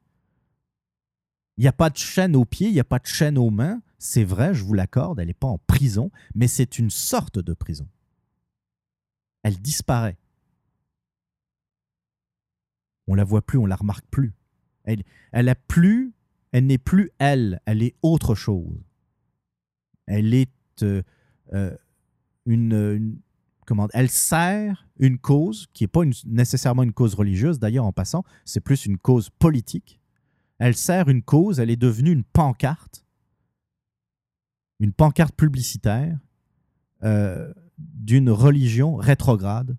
[1.58, 3.52] Il n'y a pas de chaîne aux pieds, il n'y a pas de chaîne aux
[3.52, 3.82] mains.
[4.00, 7.54] C'est vrai, je vous l'accorde, elle n'est pas en prison, mais c'est une sorte de
[7.54, 7.88] prison.
[9.44, 10.18] Elle disparaît.
[13.08, 14.34] On la voit plus, on la remarque plus.
[14.84, 16.14] Elle, elle a plus,
[16.52, 18.84] elle n'est plus elle, elle est autre chose.
[20.06, 20.50] Elle est
[20.82, 21.02] euh,
[21.54, 21.76] euh,
[22.46, 23.18] une,
[23.66, 28.24] comment, elle sert une cause qui n'est pas nécessairement une cause religieuse, d'ailleurs en passant,
[28.46, 30.00] c'est plus une cause politique.
[30.60, 33.06] Elle sert une cause, elle est devenue une pancarte,
[34.80, 36.18] une pancarte publicitaire
[37.04, 39.78] euh, d'une religion rétrograde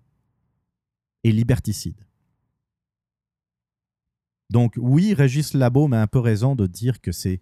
[1.23, 1.99] et liberticide.
[4.49, 7.41] Donc oui, Régis Labo a un peu raison de dire que c'est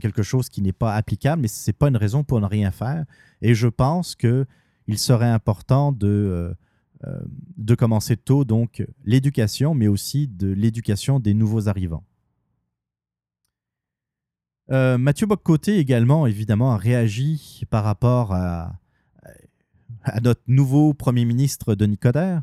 [0.00, 2.70] quelque chose qui n'est pas applicable, mais ce n'est pas une raison pour ne rien
[2.70, 3.04] faire.
[3.42, 6.54] Et je pense qu'il serait important de, euh,
[7.06, 7.20] euh,
[7.56, 12.04] de commencer tôt donc l'éducation, mais aussi de l'éducation des nouveaux arrivants.
[14.70, 18.72] Euh, Mathieu Boccoté également, évidemment, a réagi par rapport à,
[20.04, 22.42] à notre nouveau Premier ministre Denis Coderre.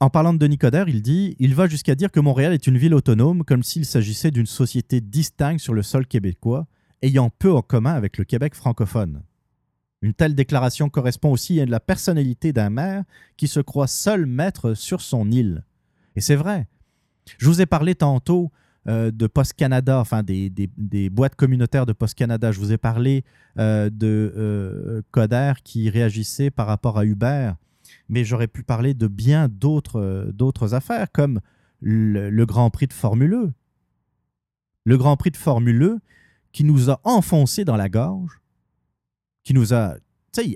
[0.00, 2.78] En parlant de Denis Coderre, il dit Il va jusqu'à dire que Montréal est une
[2.78, 6.66] ville autonome, comme s'il s'agissait d'une société distincte sur le sol québécois,
[7.02, 9.22] ayant peu en commun avec le Québec francophone.
[10.02, 13.04] Une telle déclaration correspond aussi à la personnalité d'un maire
[13.36, 15.64] qui se croit seul maître sur son île.
[16.16, 16.66] Et c'est vrai.
[17.38, 18.50] Je vous ai parlé tantôt
[18.86, 20.50] euh, de Post Canada, enfin des,
[21.10, 22.52] boîtes communautaires de Post Canada.
[22.52, 23.24] Je vous ai parlé
[23.58, 27.52] euh, de euh, Coder qui réagissait par rapport à Uber
[28.08, 31.40] mais j'aurais pu parler de bien d'autres euh, affaires, comme
[31.80, 33.52] le, Grand Prix de Formule E.
[34.84, 35.98] Le Grand Prix de Formule E
[36.52, 38.40] qui nous a enfoncé dans la gorge,
[39.42, 39.96] qui nous a...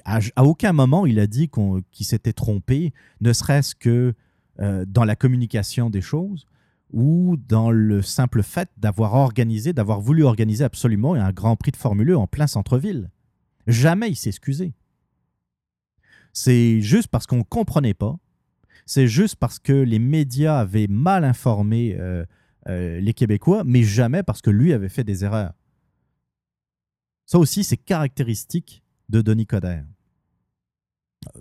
[0.05, 4.13] À, à aucun moment il a dit qu'il s'était trompé, ne serait-ce que
[4.61, 6.47] euh, dans la communication des choses
[6.93, 11.77] ou dans le simple fait d'avoir organisé, d'avoir voulu organiser absolument un Grand Prix de
[11.77, 13.11] Formule E en plein centre-ville.
[13.69, 14.73] Jamais il s'est excusé.
[16.33, 18.19] C'est juste parce qu'on ne comprenait pas.
[18.87, 22.25] C'est juste parce que les médias avaient mal informé euh,
[22.69, 25.53] euh, les Québécois, mais jamais parce que lui avait fait des erreurs.
[27.27, 29.85] Ça aussi, c'est caractéristique de Denis Coderre.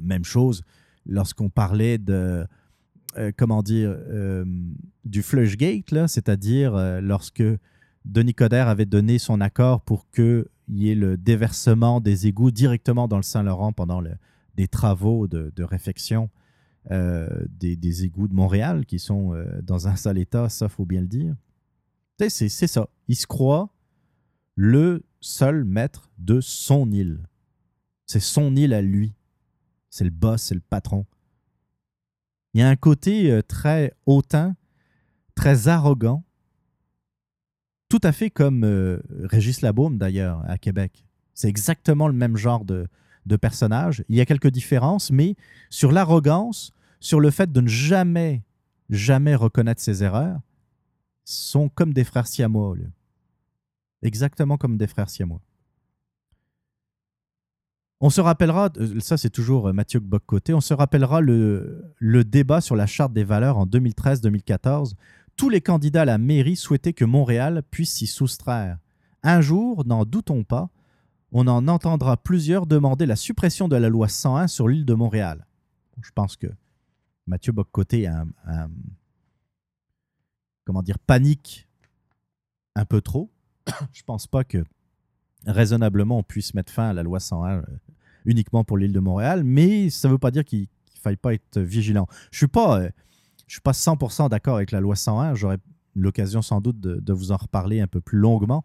[0.02, 0.64] Même chose
[1.06, 2.46] lorsqu'on parlait de,
[3.16, 3.96] euh, comment dire,
[5.06, 7.44] du Flushgate, c'est-à-dire lorsque
[8.04, 13.08] Denis Coderre avait donné son accord pour qu'il y ait le déversement des égouts directement
[13.08, 14.12] dans le Saint-Laurent pendant le,
[14.58, 16.30] des travaux de, réfection
[16.92, 21.02] euh, des, égouts de Montréal qui sont euh, dans un sale état, ça, faut bien
[21.02, 21.36] le dire.
[22.20, 22.90] C'est ça.
[23.08, 23.70] Il se croit
[24.56, 27.28] le seul maître de son île.
[28.08, 29.14] C'est son île à lui.
[29.92, 31.06] C'est le boss, c'est le patron.
[32.54, 34.56] Il y a un côté euh, très hautain,
[35.36, 36.24] très arrogant,
[37.90, 38.66] tout à fait comme
[39.24, 41.06] Régis Labaume d'ailleurs à Québec.
[41.34, 42.88] C'est exactement le même genre de,
[43.28, 44.04] de personnages.
[44.10, 45.36] Il y a quelques différences, mais
[45.70, 48.44] sur l'arrogance, sur le fait de ne jamais,
[48.90, 50.40] jamais reconnaître ses erreurs,
[51.26, 52.76] sont comme des frères siamois.
[54.02, 55.42] Exactement comme des frères siamois.
[58.00, 62.24] On se rappellera, euh, ça c'est toujours euh, Mathieu Boccoté, on se rappellera le, le
[62.24, 64.94] débat sur la charte des valeurs en 2013-2014.
[65.36, 68.78] Tous les candidats à la mairie souhaitaient que Montréal puisse s'y soustraire.
[69.24, 70.70] Un jour, n'en doutons pas,
[71.32, 75.46] on en entendra plusieurs demander la suppression de la loi 101 sur l'île de Montréal.
[76.02, 76.48] Je pense que
[77.26, 78.70] Mathieu Boccoté a un,
[80.66, 81.68] comment dire, panique
[82.76, 83.30] un peu trop.
[83.92, 84.64] Je pense pas que
[85.46, 87.62] raisonnablement on puisse mettre fin à la loi 101 euh,
[88.26, 91.34] uniquement pour l'île de Montréal, mais ça ne veut pas dire qu'il ne faille pas
[91.34, 92.08] être vigilant.
[92.32, 92.90] Je suis pas, euh,
[93.48, 95.36] suis pas 100% d'accord avec la loi 101.
[95.36, 95.58] J'aurai
[95.96, 98.64] l'occasion sans doute de, vous en reparler un peu plus longuement.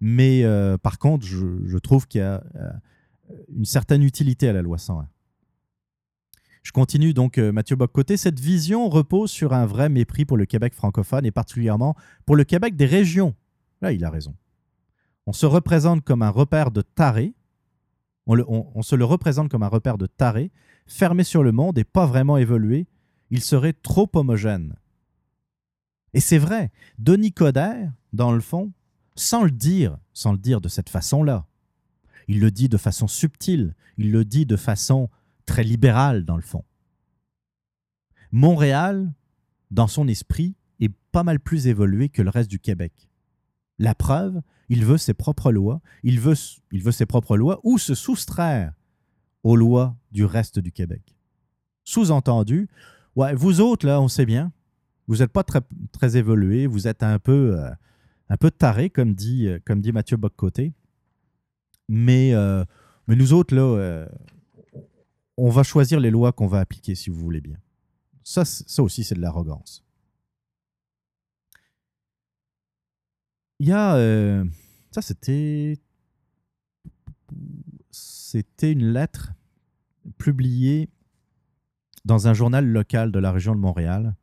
[0.00, 2.70] Mais euh, par contre, je, trouve qu'il y a euh,
[3.54, 5.08] une certaine utilité à la loi 101.
[6.62, 8.16] Je continue donc, euh, Mathieu Boccoté.
[8.16, 11.94] Cette vision repose sur un vrai mépris pour le Québec francophone et particulièrement
[12.24, 13.34] pour le Québec des régions.
[13.82, 14.34] Là, il a raison.
[15.26, 17.34] On se représente comme un repère de tarés.
[18.26, 18.46] On, le-
[18.80, 20.50] se le représente comme un repère de tarés,
[20.86, 22.86] fermé sur le monde et pas vraiment évolué.
[23.30, 24.74] Il serait trop homogène.
[26.14, 28.72] Et c'est vrai, Denis Coderre, dans le fond,
[29.16, 31.46] sans le dire, sans le dire de cette façon-là,
[32.28, 35.10] il le dit de façon subtile, il le dit de façon
[35.46, 36.64] très libérale, dans le fond.
[38.32, 39.12] Montréal,
[39.70, 43.08] dans son esprit, est pas mal plus évolué que le reste du Québec.
[43.78, 46.34] La preuve, il veut ses propres lois, il veut,
[46.72, 48.72] il veut ses propres lois ou se soustraire
[49.42, 51.14] aux lois du reste du Québec.
[51.84, 52.68] Sous-entendu,
[53.14, 54.52] ouais, vous autres, là, on sait bien,
[55.06, 55.60] vous n'êtes pas très,
[55.92, 57.70] très évolués, vous êtes un peu, euh,
[58.28, 60.72] un peu tarés, comme dit, euh, Mathieu Boccoté.
[61.88, 62.64] Mais, euh,
[63.08, 64.06] nous autres, euh,
[65.36, 67.58] on va choisir les lois qu'on va appliquer, si vous voulez bien.
[68.22, 69.84] Ça, ça aussi, c'est de l'arrogance.
[73.58, 74.44] Il y a.
[74.90, 75.78] ça, c'était.
[77.90, 79.32] C'était une lettre
[80.18, 80.88] publiée
[82.04, 84.16] dans un journal local de la région de Montréal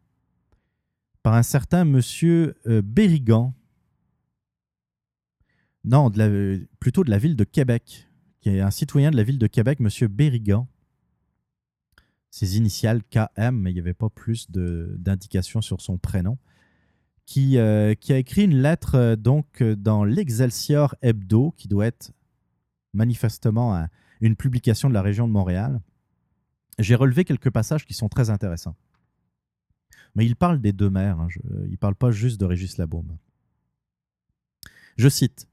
[1.23, 3.53] par un certain monsieur Berrigan.
[5.83, 6.11] Non,
[6.79, 8.07] plutôt de la ville de Québec,
[8.41, 10.67] qui est un citoyen de la ville de Québec, monsieur Berrigan.
[12.29, 16.37] Ses initiales KM, mais il n'y avait pas plus d'indications sur son prénom.
[17.25, 22.11] Qui, euh, qui a écrit une lettre euh, donc dans l'Excelsior Hebdo, qui doit être
[22.93, 23.89] manifestement un-
[24.21, 25.79] une publication de la région de Montréal.
[26.77, 28.75] J'ai relevé quelques passages qui sont très intéressants.
[30.15, 31.27] Mais il parle des deux mères, hein,
[31.65, 33.17] il ne parle pas juste de Régis Labaume.
[34.97, 35.47] Je cite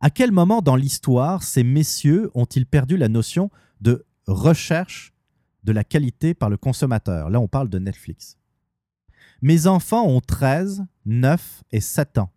[0.00, 3.50] À quel moment dans l'histoire ces messieurs ont-ils perdu la notion
[3.80, 5.12] de recherche
[5.64, 7.30] de la qualité par le consommateur?
[7.30, 8.38] Là, on parle de Netflix.
[9.40, 12.30] Mes enfants ont 13, 9 et 7 ans.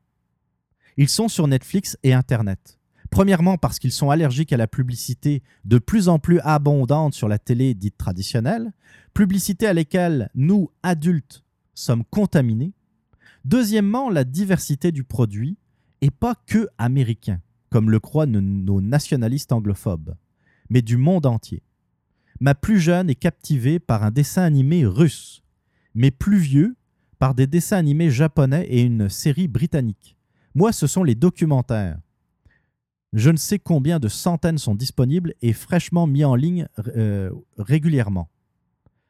[0.98, 2.80] Ils sont sur Netflix et Internet.
[3.10, 7.40] Premièrement parce qu'ils sont allergiques à la publicité de plus en plus abondante sur la
[7.40, 8.74] télé dite traditionnelle,
[9.14, 11.44] publicité à laquelle nous, adultes,
[11.74, 12.74] sommes contaminés.
[13.46, 15.58] Deuxièmement, la diversité du produit
[16.02, 20.15] et pas que américain, comme le croient nos- nationalistes anglophobes,
[20.69, 21.64] mais du monde entier.
[22.39, 25.41] Ma plus jeune est captivée par un dessin animé russe,
[25.95, 26.76] mes plus vieux
[27.19, 30.15] par des dessins animés japonais et une série britannique.
[30.53, 31.99] Moi, ce sont les documentaires.
[33.14, 38.30] Je ne sais combien de centaines sont disponibles et fraîchement mis en ligne euh, régulièrement.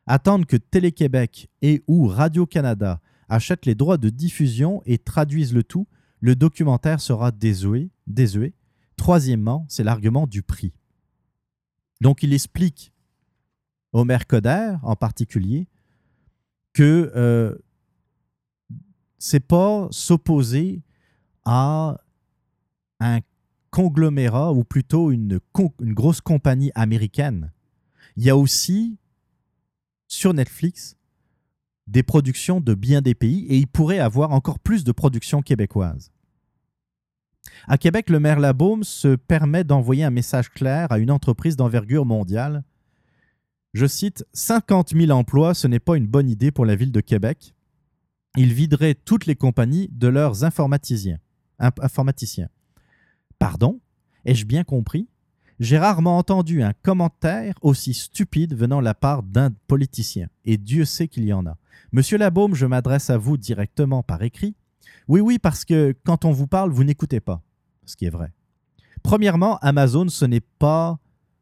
[0.05, 5.87] Attendre que Télé-Québec et ou Radio-Canada achètent les droits de diffusion et traduisent le tout,
[6.21, 7.89] le documentaire sera désuet.
[8.07, 8.53] Désuet.
[8.95, 10.73] Troisièmement, c'est l'argument du prix.
[12.01, 12.93] Donc il explique,
[13.93, 15.67] Homer Coder en particulier,
[16.73, 17.55] que euh,
[19.17, 20.81] c'est pas s'opposer
[21.45, 21.97] à
[22.99, 23.19] un
[23.71, 25.39] conglomérat ou plutôt une,
[25.81, 27.51] une grosse compagnie américaine.
[28.15, 28.97] Il y a aussi
[30.07, 30.95] sur Netflix
[31.87, 36.11] des productions de bien des pays et il pourrait avoir encore plus de productions québécoises.
[37.67, 42.05] À Québec, le maire Labaume se permet d'envoyer un message clair à une entreprise d'envergure
[42.05, 42.63] mondiale.
[43.73, 47.01] Je cite 50 000 emplois, ce n'est pas une bonne idée pour la ville de
[47.01, 47.53] Québec.
[48.37, 51.19] Il viderait toutes les compagnies de leurs informaticiens.
[51.59, 52.49] Informaticiens.
[53.39, 53.79] Pardon?
[54.25, 55.07] Ai-je bien compris?
[55.59, 60.85] J'ai rarement entendu un commentaire aussi stupide venant de la part d'un politicien, et Dieu
[60.85, 61.57] sait qu'il y en a.
[61.91, 64.55] Monsieur Labaume, je m'adresse à vous directement par écrit.
[65.07, 67.41] Oui, oui, parce que quand on vous parle, vous n'écoutez pas,
[67.85, 68.33] ce qui est vrai.
[69.03, 70.99] Premièrement, Amazon, ce n'est pas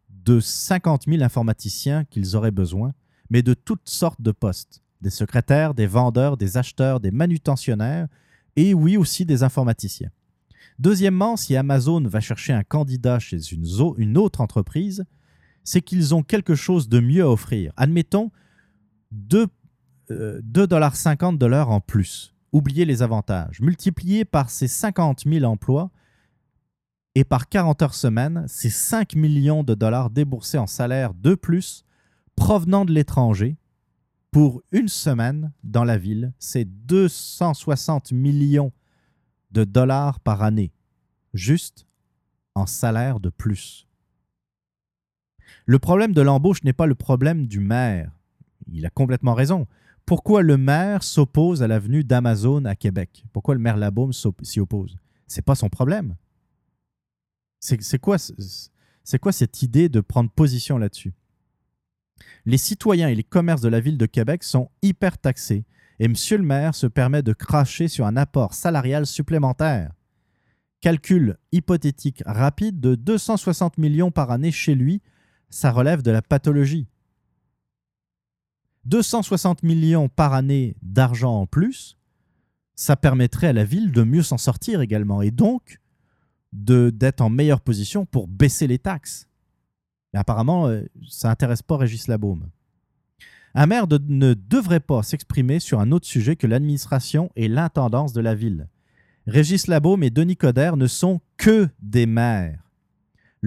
[0.09, 2.93] de 50 000 informaticiens qu'ils auraient besoin,
[3.29, 4.81] mais de toutes sortes de postes.
[5.01, 8.07] Des secrétaires, des vendeurs, des acheteurs, des manutentionnaires,
[8.55, 10.09] et oui aussi des informaticiens.
[10.79, 15.05] Deuxièmement, si Amazon va chercher un candidat chez une, autre entreprise,
[15.63, 17.71] c'est qu'ils ont quelque chose de mieux à offrir.
[17.77, 18.31] Admettons
[19.11, 19.47] 2
[20.11, 22.34] euh, 2,50 de l'heure en plus.
[22.55, 23.59] Oubliez les avantages.
[23.59, 25.91] Multiplié par ces 50 000 emplois
[27.13, 31.83] et par 40 heures semaine, c'est 5 millions de dollars déboursés en salaire de plus
[32.37, 33.57] provenant de l'étranger
[34.31, 36.31] pour une semaine dans la ville.
[36.39, 38.71] C'est 260 millions
[39.51, 40.71] de dollars par année,
[41.33, 41.85] juste
[42.53, 43.85] en salaire de plus.
[45.65, 48.13] Le problème de l'embauche n'est pas le problème du maire.
[48.71, 49.67] Il a complètement raison.
[50.05, 53.25] Pourquoi le maire s'oppose à l'avenue d'Amazon à Québec?
[53.33, 54.97] Pourquoi le maire Labaume s'y oppose?
[55.25, 56.15] C'est pas son problème.
[57.59, 58.17] C'est quoi,
[59.19, 61.13] quoi cette idée de prendre position là-dessus?
[62.45, 65.65] Les citoyens et les commerces de la ville de Québec sont hyper taxés
[65.99, 69.91] et Monsieur le maire se permet de cracher sur un apport salarial supplémentaire.
[70.81, 75.01] Calcul hypothétique rapide de 260 millions par année chez lui,
[75.49, 76.87] ça relève de la pathologie.
[78.85, 81.97] 260 millions par année d'argent en plus,
[82.75, 85.79] ça permettrait à la ville de mieux s'en sortir également et donc
[86.51, 89.27] d'être en meilleure position pour baisser les taxes.
[90.13, 92.49] Mais apparemment, euh, ça n'intéresse pas Régis Labaume.
[93.53, 98.21] Un maire ne devrait pas s'exprimer sur un autre sujet que l'administration et l'intendance de
[98.21, 98.67] la ville.
[99.27, 102.64] Régis Labaume et Denis Coderre ne sont que des maires.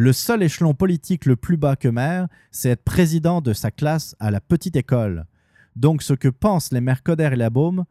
[0.00, 4.14] Le seul échelon politique le plus bas que maire, c'est être président de sa classe
[4.20, 5.26] à la petite école.
[5.74, 7.84] Donc ce que pensent les maires Coderre et Labaume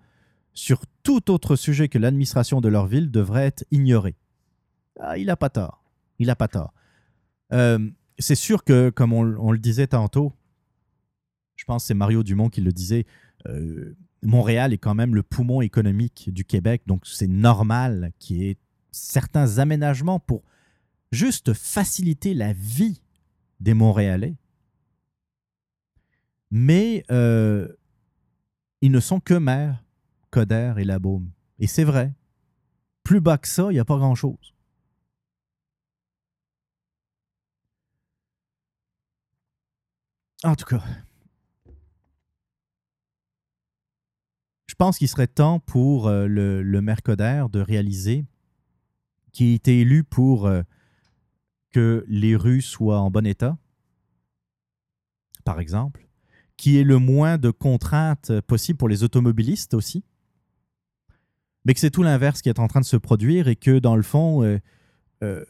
[0.54, 4.16] sur tout autre sujet que l'administration de leur ville devrait être ignoré.
[5.02, 5.84] Ah, il n'a pas tort.
[6.18, 6.74] Il n'a pas tort.
[7.52, 10.32] Euh, c'est sûr que, comme on, le disait tantôt,
[11.58, 13.06] je pense que c'est Mario Dumont qui le disait,
[13.50, 18.48] euh, Montréal est quand même le poumon économique du Québec, donc c'est normal qu'il y
[18.48, 18.58] ait
[18.94, 20.46] certains aménagements pour
[21.12, 23.02] juste faciliter la vie
[23.60, 24.38] des Montréalais.
[26.52, 27.68] Mais euh,
[28.82, 29.84] ils ne sont que maires,
[30.32, 31.32] Coder et Labaume.
[31.60, 32.14] Et c'est vrai.
[33.04, 34.54] Plus bas que ça, il n'y a pas grand-chose.
[40.44, 40.84] En tout cas,
[44.68, 48.26] je pense qu'il serait temps pour euh, le, le Mercoder de réaliser
[49.34, 50.62] qu'il a été élu pour euh,
[51.78, 53.56] que les rues soient en bon état,
[55.44, 56.10] par exemple,
[56.56, 60.04] qu'il y ait le moins de contraintes possibles pour les automobilistes aussi,
[61.66, 63.96] mais que c'est tout l'inverse qui est en train de se produire et que dans
[63.96, 64.42] le fond,
[65.22, 65.46] euh,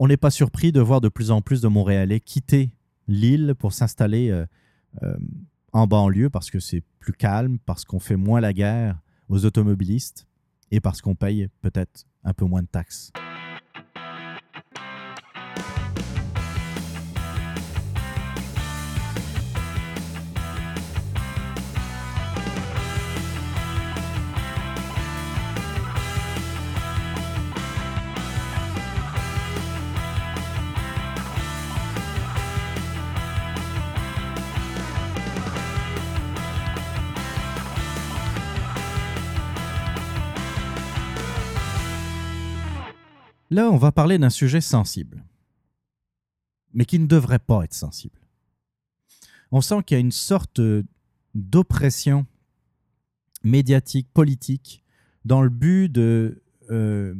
[0.00, 2.74] on n'est pas surpris de voir de plus en plus de Montréalais quitter
[3.06, 4.44] l'île pour s'installer euh,
[5.04, 5.16] euh,
[5.72, 10.26] en banlieue parce que c'est plus calme, parce qu'on fait moins la guerre aux automobilistes
[10.72, 13.12] et parce qu'on paye peut-être un peu moins de taxes.
[43.52, 45.22] Là, on va parler d'un sujet sensible,
[46.72, 48.18] mais qui ne devrait pas être sensible.
[49.50, 50.58] On sent qu'il y a une sorte
[51.34, 52.24] d'oppression
[53.44, 54.82] médiatique, politique,
[55.26, 57.14] dans le but euh,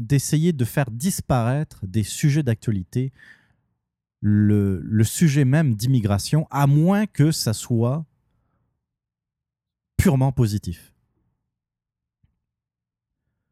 [0.00, 3.12] d'essayer de faire disparaître des sujets d'actualité,
[4.22, 8.04] le sujet même d'immigration, à moins que ça soit
[9.96, 10.89] purement positif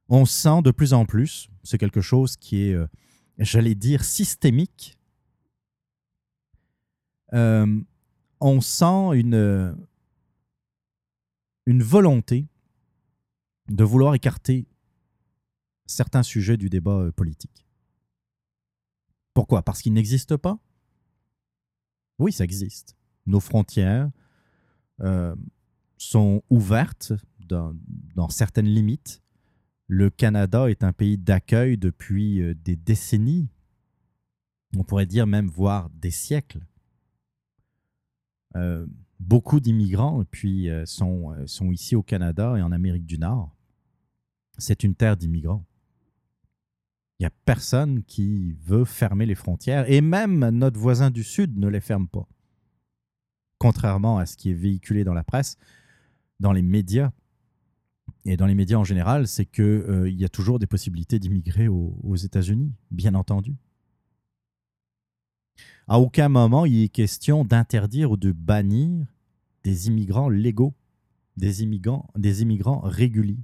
[0.08, 2.86] on sent de plus en plus, c'est quelque chose qui est, euh,
[3.38, 4.98] j'allais dire, systémique.
[7.34, 7.80] Euh,
[8.40, 9.76] on sent une,
[11.66, 12.46] une volonté
[13.68, 14.66] de vouloir écarter
[15.84, 17.66] certains sujets du débat euh, politique.
[19.34, 19.62] Pourquoi?
[19.62, 20.58] Parce qu'ils n'existent pas?
[22.18, 22.96] Oui, ça existe.
[23.26, 24.10] Nos frontières
[25.96, 29.22] sont ouvertes dans certaines limites
[29.88, 33.48] le Canada est un pays d'accueil depuis euh, des décennies,
[34.76, 36.60] on pourrait dire même voire des siècles.
[38.54, 38.86] Euh,
[39.18, 43.56] beaucoup d'immigrants puis, euh, sont, sont ici au Canada et en Amérique du Nord.
[44.58, 45.64] C'est une terre d'immigrants.
[47.18, 51.58] Il n'y a personne qui veut fermer les frontières et même notre voisin du Sud
[51.58, 52.28] ne les ferme pas.
[53.58, 55.56] Contrairement à ce qui est véhiculé dans la presse,
[56.38, 57.10] dans les médias,
[58.28, 61.66] et dans les médias en général, c'est qu'il euh, y a toujours des possibilités d'immigrer
[61.66, 63.56] aux, États-Unis, bien entendu.
[65.86, 69.06] À aucun moment il est question d'interdire ou de bannir
[69.64, 70.74] des immigrants légaux,
[71.38, 73.40] des immigrants, des immigrants réguliers.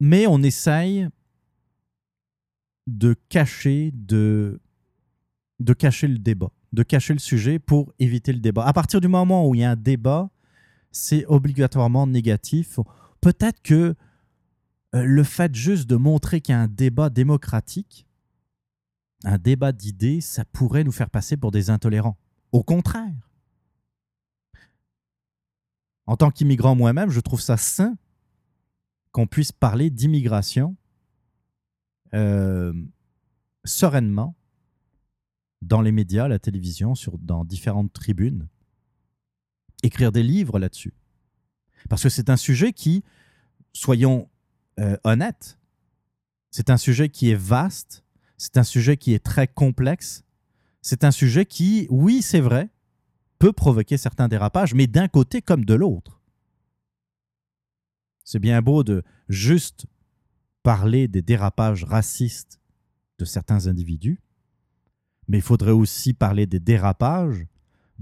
[0.00, 1.08] Mais on essaye
[2.88, 4.60] de cacher, de,
[5.60, 8.66] de cacher le débat, de cacher le sujet pour éviter le débat.
[8.66, 10.28] À partir du moment où il y a un débat,
[10.92, 12.78] c'est obligatoirement négatif.
[13.20, 13.94] Peut-être que
[14.94, 18.06] euh, le fait juste de montrer qu'il y a un débat démocratique,
[19.24, 22.18] un débat d'idées, ça pourrait nous faire passer pour des intolérants.
[22.52, 23.30] Au contraire.
[26.06, 27.96] En tant qu'immigrant moi-même, je trouve ça sain
[29.12, 30.76] qu'on puisse parler d'immigration
[32.14, 32.72] euh,
[33.64, 34.34] sereinement,
[35.62, 38.48] dans les médias, la télévision, dans différentes tribunes,
[39.82, 40.94] écrire des livres là-dessus.
[41.88, 43.04] Parce que c'est un sujet qui,
[43.72, 44.28] soyons
[44.80, 45.58] euh, honnêtes,
[46.50, 48.04] c'est un sujet qui est vaste,
[48.36, 50.24] c'est un sujet qui est très complexe,
[50.80, 52.68] c'est un sujet qui, oui, c'est vrai,
[53.38, 56.20] peut provoquer certains dérapages, mais d'un côté comme de l'autre.
[58.24, 59.86] C'est bien beau de juste
[60.62, 62.60] parler des dérapages racistes
[63.18, 64.20] de certains individus,
[65.28, 67.46] mais il faudrait aussi parler des dérapages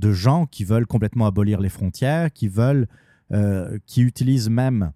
[0.00, 2.88] de gens qui veulent complètement abolir les frontières, qui veulent,
[3.32, 4.92] euh, qui utilisent même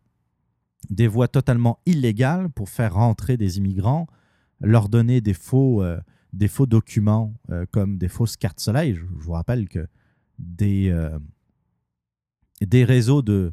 [0.90, 4.06] des voies totalement illégales pour faire rentrer des immigrants,
[4.60, 6.00] leur donner des faux, euh,
[6.32, 8.94] des faux documents euh, comme des fausses cartes soleil.
[8.94, 9.86] Je, vous rappelle que
[10.38, 10.92] des,
[12.60, 13.52] des réseaux de,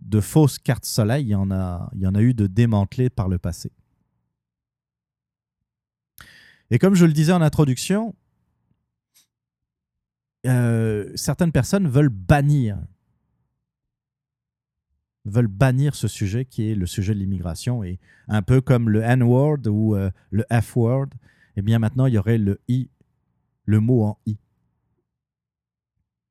[0.00, 3.08] de fausses cartes soleil, il y, en a, il y en a eu de démantelés
[3.08, 3.72] par le passé.
[6.70, 8.14] Et comme je le disais en introduction,
[10.46, 12.78] euh, certaines personnes veulent bannir
[15.26, 17.98] veulent bannir ce sujet qui est le sujet de l'immigration et
[18.28, 21.08] un peu comme le N-word ou euh, le F-word,
[21.56, 22.88] eh bien maintenant il y aurait le I,
[23.64, 24.38] le mot en I.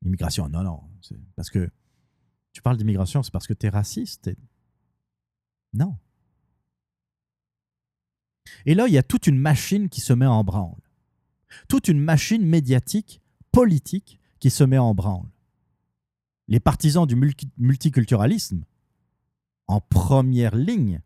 [0.03, 0.81] Immigration, non, non,
[1.35, 1.69] parce que
[2.53, 4.31] tu parles d'immigration, c'est parce que tu es raciste.
[5.73, 5.97] Non.
[8.65, 10.81] Et là, il y a toute une machine qui se met en branle.
[11.67, 15.27] Toute une machine médiatique, politique, qui se met en branle.
[16.47, 17.15] Les partisans du
[17.57, 18.63] multiculturalisme,
[19.67, 21.01] en première ligne,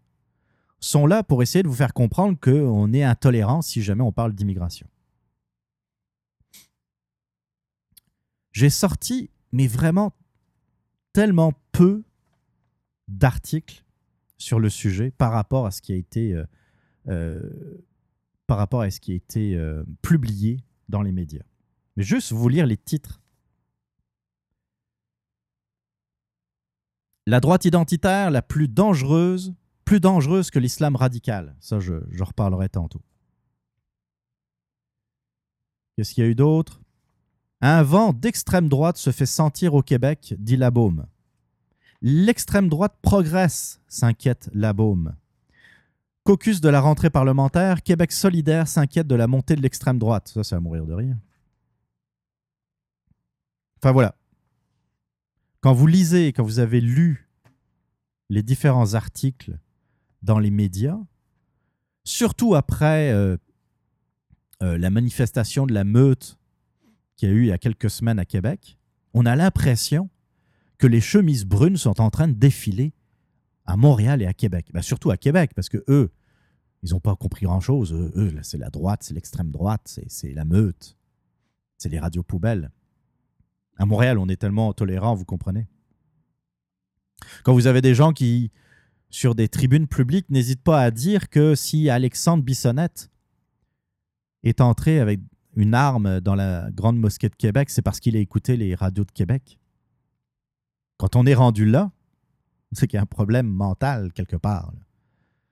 [0.80, 4.34] sont là pour essayer de vous faire comprendre qu'on est intolérant si jamais on parle
[4.34, 4.88] d'immigration.
[8.52, 10.14] J'ai sorti, mais vraiment
[11.12, 12.04] tellement peu
[13.08, 13.84] d'articles
[14.38, 16.36] sur le sujet par rapport à ce qui a été
[20.02, 20.60] publié
[20.90, 21.44] dans les médias.
[21.96, 23.22] Mais juste vous lire les titres.
[27.26, 29.54] La droite identitaire la plus dangereuse,
[29.86, 31.56] plus dangereuse que l'islam radical.
[31.60, 33.02] Ça, je, reparlerai tantôt.
[35.96, 36.82] Qu'est-ce qu'il y a eu d'autre?
[37.62, 41.06] Un vent d'extrême droite se fait sentir au Québec, dit Labaume.
[42.02, 45.16] L'extrême droite progresse, s'inquiète Labaume.
[46.26, 50.28] Caucus de la rentrée parlementaire, Québec solidaire s'inquiète de la montée de l'extrême droite.
[50.28, 51.16] Ça, c'est à mourir de rire.
[53.84, 54.16] Enfin voilà.
[55.60, 57.30] Quand vous lisez, quand vous avez lu
[58.30, 59.60] les différents articles
[60.22, 60.98] dans les médias,
[62.06, 63.36] surtout après euh,
[64.62, 66.40] euh, la manifestation de la meute
[67.18, 68.78] qu'il y a eu il y a quelques semaines à Québec,
[69.14, 70.10] on a l'impression
[70.78, 72.94] que les chemises brunes sont en train de défiler
[73.66, 74.68] à Montréal et à Québec.
[74.72, 76.10] Ben, surtout à Québec, parce que eux,
[76.84, 77.92] ils n'ont pas compris grand-chose.
[77.92, 80.98] Eux, c'est la droite, c'est l'extrême droite, c'est la meute,
[81.78, 82.72] c'est les radios poubelles.
[83.78, 85.68] À Montréal, on est tellement tolérant, vous comprenez.
[87.44, 88.52] Quand vous avez des gens qui,
[89.10, 93.10] sur des tribunes publiques, n'hésitent pas à dire que si Alexandre Bissonnette
[94.44, 95.20] est entré avec
[95.56, 99.06] une arme dans la grande mosquée de Québec, c'est parce qu'il a écouté les radios
[99.06, 99.60] de Québec.
[100.98, 101.92] Quand on est rendu là,
[102.72, 104.72] c'est qu'il y a un problème mental quelque part.
[104.74, 104.80] Tu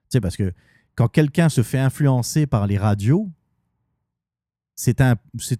[0.10, 0.54] sais, parce que
[0.96, 3.30] quand quelqu'un se fait influencer par les radios,
[4.84, 5.16] c'est un,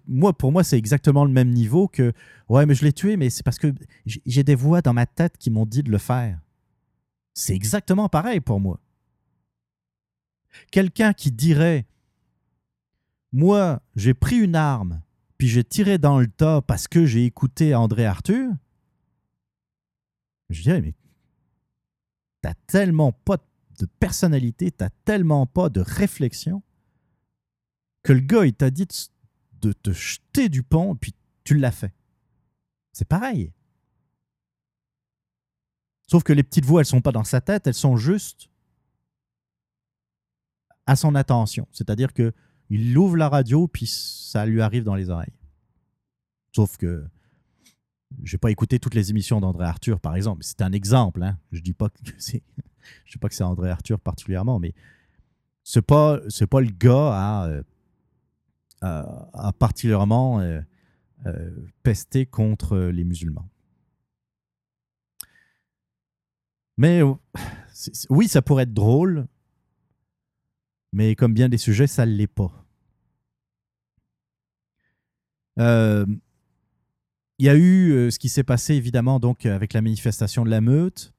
[0.08, 2.12] moi pour moi c'est exactement le même niveau que
[2.48, 3.72] ouais mais je l'ai tué mais c'est parce que
[4.04, 6.40] j'ai des voix dans ma tête qui m'ont dit de le faire.
[7.32, 8.80] C'est exactement pareil pour moi.
[10.72, 11.86] Quelqu'un qui dirait
[13.30, 15.00] moi j'ai pris une arme
[15.38, 18.50] puis j'ai tiré dans le tas parce que j'ai écouté André Arthur,
[20.50, 20.94] je dirais mais
[22.40, 23.36] t'as tellement pas
[23.78, 26.60] de personnalité, t'as tellement pas de réflexion
[28.02, 28.86] que le gars, il t'a dit
[29.60, 31.14] de te jeter du pont, puis
[31.44, 31.94] tu l'as fait.
[32.92, 33.52] C'est pareil.
[36.06, 38.50] Sauf que les petites voix, elles sont pas dans sa tête, elles sont juste
[40.86, 41.66] à son attention.
[41.70, 42.32] C'est-à-dire que
[42.68, 45.34] il ouvre la radio, puis ça lui arrive dans les oreilles.
[46.54, 47.06] Sauf que
[48.22, 50.42] je n'ai pas écouté toutes les émissions d'André Arthur, par exemple.
[50.42, 51.22] C'est un exemple.
[51.22, 51.38] Hein.
[51.50, 52.42] Je dis pas que c'est,
[53.04, 54.74] je dis pas que c'est André Arthur particulièrement, mais
[55.64, 57.62] c'est pas c'est pas le gars à,
[58.82, 59.02] euh,
[59.32, 60.60] à, particulièrement euh,
[61.26, 61.50] euh,
[61.82, 63.48] pester contre les musulmans.
[66.76, 67.00] Mais
[68.10, 69.26] oui, ça pourrait être drôle,
[70.92, 72.66] mais comme bien des sujets, ça ne l'est pas.
[75.58, 80.60] Il y a eu ce qui s'est passé évidemment donc avec la manifestation de la
[80.60, 81.12] meute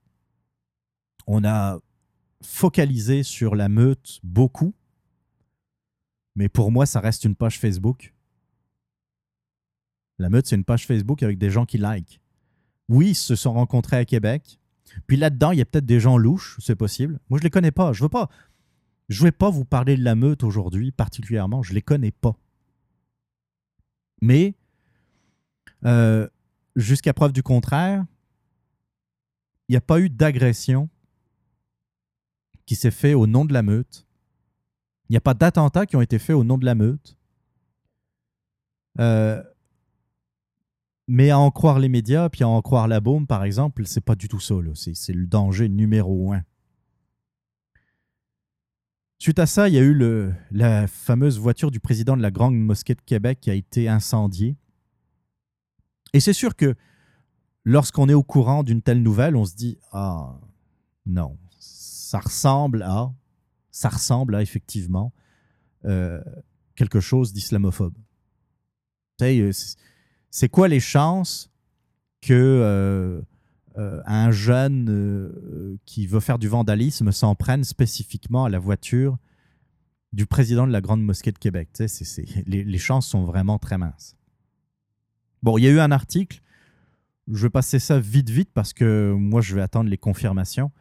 [1.27, 1.80] on a
[2.41, 4.73] focalisé sur la meute beaucoup.
[6.35, 8.14] Mais pour moi, ça reste une page Facebook.
[10.19, 12.22] La meute, c'est une page Facebook avec des gens qui like.
[12.89, 14.60] Oui, ils se sont rencontrés à Québec.
[15.07, 17.19] Puis là-dedans, il y a peut-être des gens louches, c'est possible.
[17.30, 17.93] Moi, je les connais pas.
[17.93, 18.30] Je veux pas.
[19.10, 21.64] Je vais pas vous parler de la meute aujourd'hui particulièrement.
[21.64, 22.38] Je les connais pas.
[24.22, 24.55] Mais
[25.85, 26.27] euh,
[26.76, 28.05] jusqu'à preuve du contraire,
[29.68, 30.89] il n'y a pas eu d'agression
[32.65, 34.07] qui s'est fait au nom de la meute.
[35.10, 37.18] Il n'y a pas d'attentats qui ont été faits au nom de la meute.
[39.00, 39.42] Euh,
[41.08, 44.02] mais à en croire les médias, puis à en croire la bombe, par exemple, c'est
[44.02, 44.56] pas du tout ça.
[44.74, 46.44] C'est le danger numéro un.
[49.20, 52.32] Suite à ça, il y a eu le, la fameuse voiture du président de la
[52.32, 54.58] Grande Mosquée de Québec qui a été incendiée.
[56.14, 56.76] Et c'est sûr que
[57.64, 60.40] lorsqu'on est au courant d'une telle nouvelle, on se dit Ah,
[61.06, 63.14] non, ça ressemble à,
[63.74, 65.12] ça ressemble à effectivement
[65.84, 66.22] euh,
[66.76, 67.95] quelque chose d'islamophobe.
[69.22, 69.52] Euh,
[70.30, 71.52] c'est quoi les chances
[72.22, 73.22] que euh,
[73.76, 79.18] un jeune qui veut faire du vandalisme s'en prenne spécifiquement à la voiture
[80.14, 81.70] du président de la Grande Mosquée de Québec?
[82.45, 84.16] Les, les chances sont vraiment très minces.
[85.41, 86.41] Bon, il y a eu un article.
[87.28, 90.72] Je vais passer ça vite, vite parce que moi, je vais attendre les confirmations.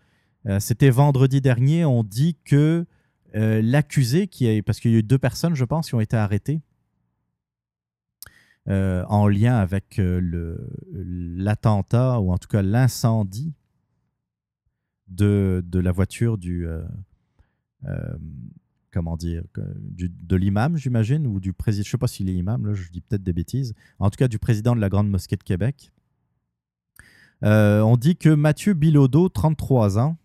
[0.47, 1.85] Euh, c'était vendredi dernier.
[1.85, 2.86] On dit que
[3.35, 4.28] euh, l'accusé,
[4.64, 6.60] parce qu'il y a eu deux personnes, je pense, qui ont été arrêtées
[8.69, 10.01] euh, en lien avec
[10.93, 13.55] l'attentat ou en tout cas l'incendie
[15.09, 16.66] de, la voiture du
[18.93, 22.90] comment de l'imam, j'imagine, ou du président, je ne sais pas s'il est imam, je
[22.90, 25.93] dis peut-être des bêtises, en tout cas du président de la Grande Mosquée de Québec.
[27.43, 30.16] On dit que Mathieu Bilodeau, 33 ans,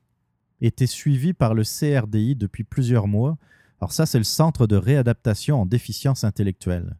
[0.61, 3.37] était suivi par le CRDI depuis plusieurs mois.
[3.79, 6.97] Alors ça, c'est le Centre de réadaptation en déficience intellectuelle.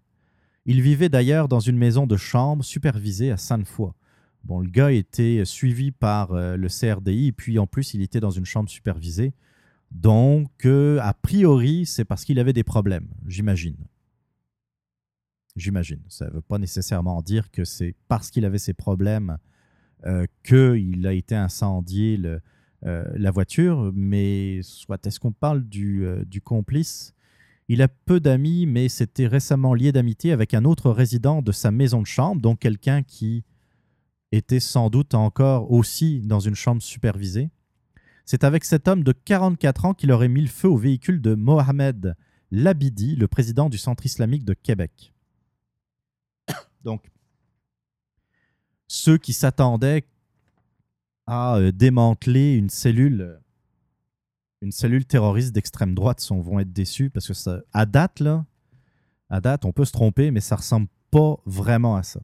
[0.66, 3.92] Il vivait d'ailleurs dans une maison de chambre supervisée à Sainte-Foy.
[4.44, 8.32] Bon, le gars était suivi par euh, le CRDI, puis en plus, il était dans
[8.32, 9.34] une chambre supervisée.
[9.92, 13.78] Donc, euh, a priori, c'est parce qu'il avait des problèmes, j'imagine.
[15.56, 16.02] J'imagine.
[16.08, 19.38] Ça ne veut pas nécessairement dire que c'est parce qu'il avait ces problèmes
[20.06, 22.18] euh, qu'il a été incendié
[22.84, 27.14] la voiture, mais soit est-ce qu'on parle du, du complice?
[27.70, 31.72] Il a peu d'amis, mais c'était récemment lié d'amitié avec un autre résident de sa
[31.72, 33.44] maison de chambre, donc quelqu'un qui
[34.32, 37.50] était sans doute encore aussi dans une chambre supervisée.
[38.26, 41.34] C'est avec cet homme de 44 ans qu'il aurait mis le feu au véhicule de
[41.34, 42.16] Mohamed
[42.52, 45.14] Labidi, le président du Centre islamique de Québec.
[46.84, 47.10] Donc,
[48.88, 50.06] ceux qui s'attendaient
[51.28, 53.40] à euh, démanteler une cellule,
[54.62, 58.46] une cellule terroriste d'extrême droite sont, vont être déçus parce que ça, à date, là,
[59.30, 62.22] à date, on peut se tromper, mais ça ressemble pas vraiment à ça.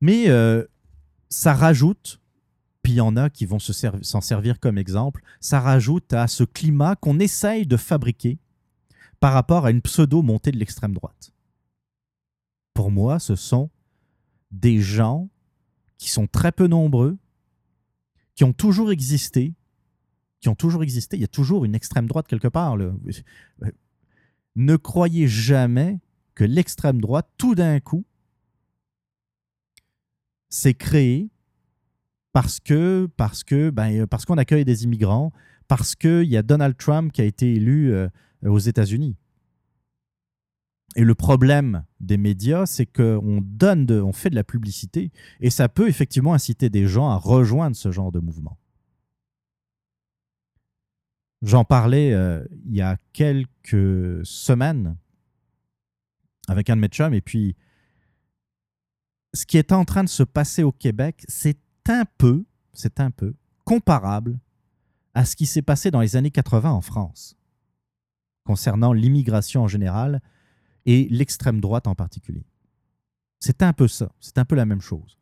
[0.00, 0.64] Mais euh,
[1.28, 2.20] ça rajoute
[2.86, 6.44] puis il y en a qui vont s'en servir comme exemple, ça rajoute à ce
[6.44, 8.38] climat qu'on essaye de fabriquer
[9.18, 11.32] par rapport à une pseudo-montée de l'extrême droite.
[12.74, 13.70] Pour moi, ce sont
[14.52, 15.28] des gens
[15.98, 17.16] qui sont très peu nombreux,
[18.34, 19.54] qui ont toujours existé,
[20.40, 21.16] qui ont toujours existé.
[21.16, 22.76] Il y a toujours une extrême droite quelque part.
[24.56, 26.00] Ne croyez jamais
[26.34, 28.04] que l'extrême droite, tout d'un coup,
[30.48, 31.30] s'est créée
[32.32, 35.32] parce que parce que ben, euh, parce qu'on accueille des immigrants,
[35.68, 38.08] parce qu'il y a Donald Trump qui a été élu euh,
[38.44, 39.16] aux États-Unis.
[40.96, 45.68] Et le problème des médias, c'est qu'on donne, on fait de la publicité, et ça
[45.68, 48.58] peut effectivement inciter des gens à rejoindre ce genre de mouvement.
[51.42, 54.96] J'en parlais euh, il y a quelques semaines
[56.48, 57.56] avec un de mes chums, et puis
[59.34, 61.58] ce qui est en train de se passer au Québec, c'est
[61.88, 64.40] un peu, c'est un peu comparable
[65.12, 67.36] à ce qui s'est passé dans les années 80 en France,
[68.46, 70.22] concernant l'immigration en général
[70.86, 72.46] et l'extrême droite en particulier.
[73.40, 75.18] C'est un peu ça, c'est un peu la même chose.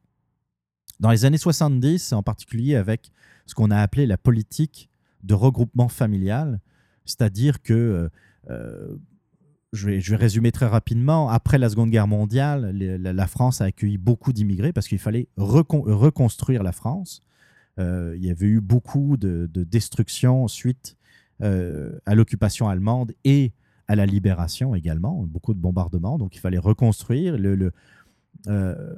[1.01, 3.11] Dans les années 70, en particulier avec
[3.47, 4.89] ce qu'on a appelé la politique
[5.25, 6.61] de regroupement familial,
[7.05, 8.09] c'est-à-dire que euh,
[8.51, 8.97] euh,
[9.73, 11.29] je vais, résumer très rapidement.
[11.29, 16.63] Après la Seconde Guerre mondiale, la, France a accueilli beaucoup d'immigrés parce qu'il fallait reconstruire
[16.63, 17.23] la France.
[17.81, 20.97] Euh, il y avait eu beaucoup de, destruction suite
[21.41, 23.53] à l'occupation allemande et
[23.89, 26.19] à la libération également, beaucoup de bombardements.
[26.19, 27.37] Donc il fallait reconstruire.
[28.47, 28.95] Euh,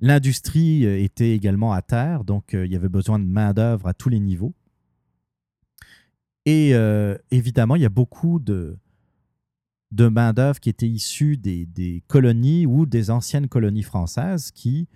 [0.00, 4.20] l'industrie était également à terre, donc il y avait besoin de main-d'œuvre à tous les
[4.20, 4.54] niveaux.
[6.46, 6.72] Et
[7.30, 8.78] évidemment, il y a beaucoup de,
[9.92, 14.88] de main-d'œuvre qui était issue des, colonies ou des anciennes colonies françaises qui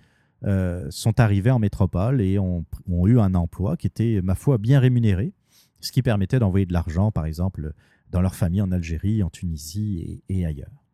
[0.43, 2.65] euh, sont arrivées en métropole et ont,
[3.05, 5.33] eu un emploi qui était, ma foi, bien rémunéré,
[5.79, 7.73] ce qui permettait d'envoyer de l'argent, par exemple,
[8.13, 10.85] dans leur famille en Algérie, en Tunisie et, ailleurs.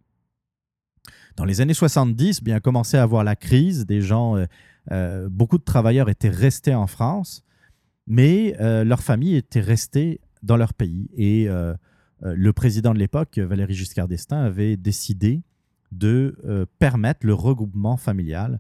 [1.36, 3.86] Dans les années 70, bien commençait à avoir la crise.
[3.86, 4.46] Des gens, euh,
[4.92, 7.44] euh, beaucoup de travailleurs étaient restés en France,
[8.08, 11.12] mais leur famille était restée dans leur pays.
[11.16, 11.48] Et
[12.24, 15.42] euh, le président de l'époque, Valéry Giscard d'Estaing, avait décidé
[15.92, 18.60] de euh, permettre le regroupement familial.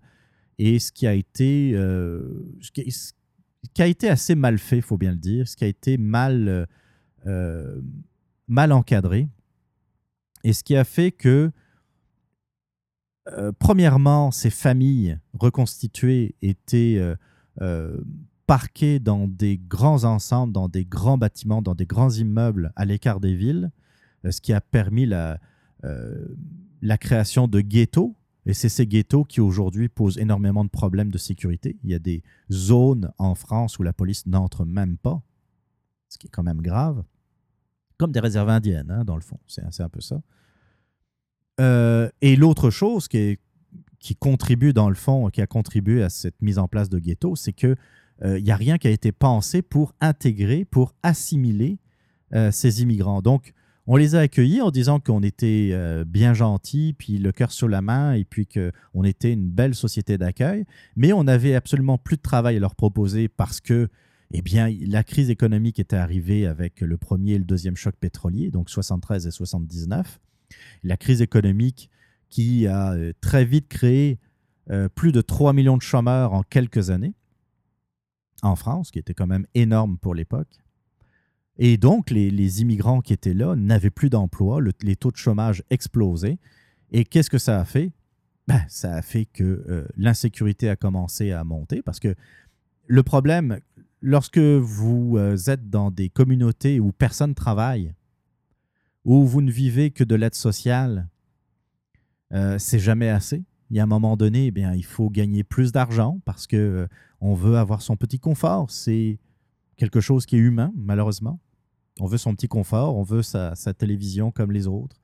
[0.57, 5.11] Et ce qui a été, euh, ce qui, a été assez mal fait, faut bien
[5.11, 6.67] le dire, ce qui a été mal,
[8.49, 9.29] mal encadré,
[10.43, 11.51] et ce qui a fait que,
[13.59, 16.99] premièrement, ces familles reconstituées étaient
[18.49, 23.19] parqués dans des grands ensembles, dans des grands bâtiments, dans des grands immeubles à l'écart
[23.19, 23.71] des villes,
[24.25, 25.39] euh, ce qui a permis la,
[25.83, 26.35] euh,
[26.81, 28.15] la création de ghettos.
[28.47, 31.77] Et c'est ces ghettos qui aujourd'hui posent énormément de problèmes de sécurité.
[31.83, 35.21] Il y a des zones en France où la police n'entre même pas,
[36.07, 37.03] ce qui est quand même grave,
[37.99, 39.37] comme des réserves indiennes, hein, dans le fond.
[39.45, 40.21] C'est un peu ça.
[41.59, 43.37] Euh, et l'autre chose qui,
[44.19, 47.53] contribue dans le fond, qui a contribué à cette mise en place de ghettos, c'est
[47.53, 47.75] que
[48.21, 51.77] il euh, n'y a rien qui a été pensé pour intégrer, pour assimiler
[52.33, 53.21] euh, ces immigrants.
[53.21, 53.53] Donc,
[53.87, 55.73] on les a accueillis en disant qu'on était
[56.05, 60.19] bien gentils, puis le cœur sur la main, et puis qu'on était une belle société
[60.19, 60.65] d'accueil,
[60.95, 63.89] mais on n'avait absolument plus de travail à leur proposer parce que
[64.31, 68.51] eh bien, la crise économique était arrivée avec le premier et le deuxième choc pétrolier,
[68.51, 70.19] donc 73 et 79.
[70.83, 71.89] La crise économique
[72.29, 74.19] qui a très vite créé
[74.93, 77.15] plus de 3 millions de chômeurs en quelques années
[78.43, 80.59] en France, qui était quand même énorme pour l'époque.
[81.57, 86.37] Et donc, les, immigrants qui étaient là n'avaient plus d'emploi, les taux de chômage explosaient.
[86.91, 87.91] Et qu'est-ce que ça a fait?
[88.47, 92.15] Ben, ça a fait que euh, l'insécurité a commencé à monter parce que
[92.87, 93.59] le problème,
[94.01, 97.93] lorsque vous euh, êtes dans des communautés où personne ne travaille,
[99.05, 101.09] où vous ne vivez que de l'aide sociale,
[102.33, 105.43] euh, c'est jamais assez il y a un moment donné, eh bien, il faut gagner
[105.43, 106.87] plus d'argent parce que euh,
[107.21, 108.71] on veut avoir son petit confort.
[108.71, 109.19] C'est
[109.77, 111.39] quelque chose qui est humain, malheureusement.
[111.99, 114.95] On veut son petit confort, on veut sa, télévision comme les autres,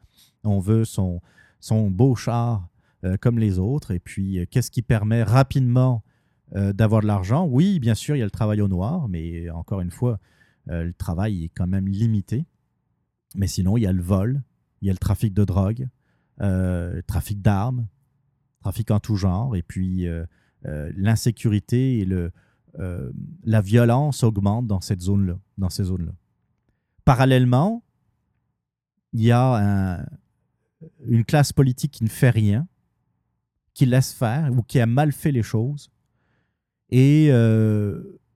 [0.43, 1.21] on veut son,
[1.91, 2.69] beau char
[3.21, 3.91] comme les autres.
[3.91, 6.03] Et puis, qu'est-ce qui permet rapidement
[6.55, 9.81] d'avoir de l'argent Oui, bien sûr, il y a le travail au noir, mais encore
[9.81, 10.19] une fois,
[10.67, 12.45] le travail est quand même limité.
[13.35, 14.41] Mais sinon, il y a le vol,
[14.81, 15.89] il y a le trafic de drogue,
[16.39, 17.87] le trafic d'armes,
[18.65, 20.25] trafic en tout genre, et puis euh,
[20.65, 22.31] euh, l'insécurité et le,
[22.79, 23.11] euh,
[23.43, 26.13] la violence augmentent dans cette zone-là, dans ces zones-là.
[27.03, 27.83] Parallèlement,
[29.13, 30.03] il y a
[31.05, 32.67] une classe politique qui ne fait rien,
[33.75, 35.91] qui laisse faire ou qui a mal fait les choses,
[36.97, 37.29] et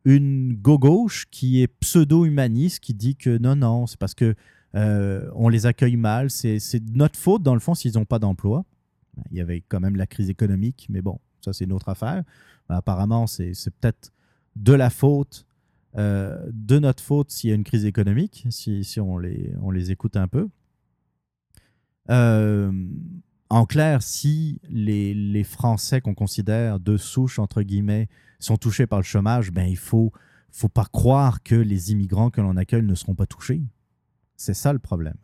[0.06, 4.36] une gauche qui est pseudo-humaniste qui dit que non, non, c'est parce que
[4.73, 6.60] on les accueille mal, c'est
[6.94, 8.65] notre faute dans le fond s'ils n'ont pas d'emploi.
[9.31, 12.23] Il y avait quand même la crise économique, mais bon, ça c'est une autre affaire.
[12.69, 14.11] apparemment, c'est peut-être
[14.56, 15.45] de la faute,
[15.98, 19.91] euh, de notre faute s'il y a une crise économique, si, on, les, on les
[19.91, 20.49] écoute un peu.
[22.10, 22.72] Euh,
[23.49, 28.07] en clair, si les, Français qu'on considère de souche, entre guillemets,
[28.39, 30.11] sont touchés par le chômage, ben il faut,
[30.51, 33.63] faut pas croire que les immigrants que l'on accueille ne seront pas touchés.
[34.35, 35.17] C'est ça le problème.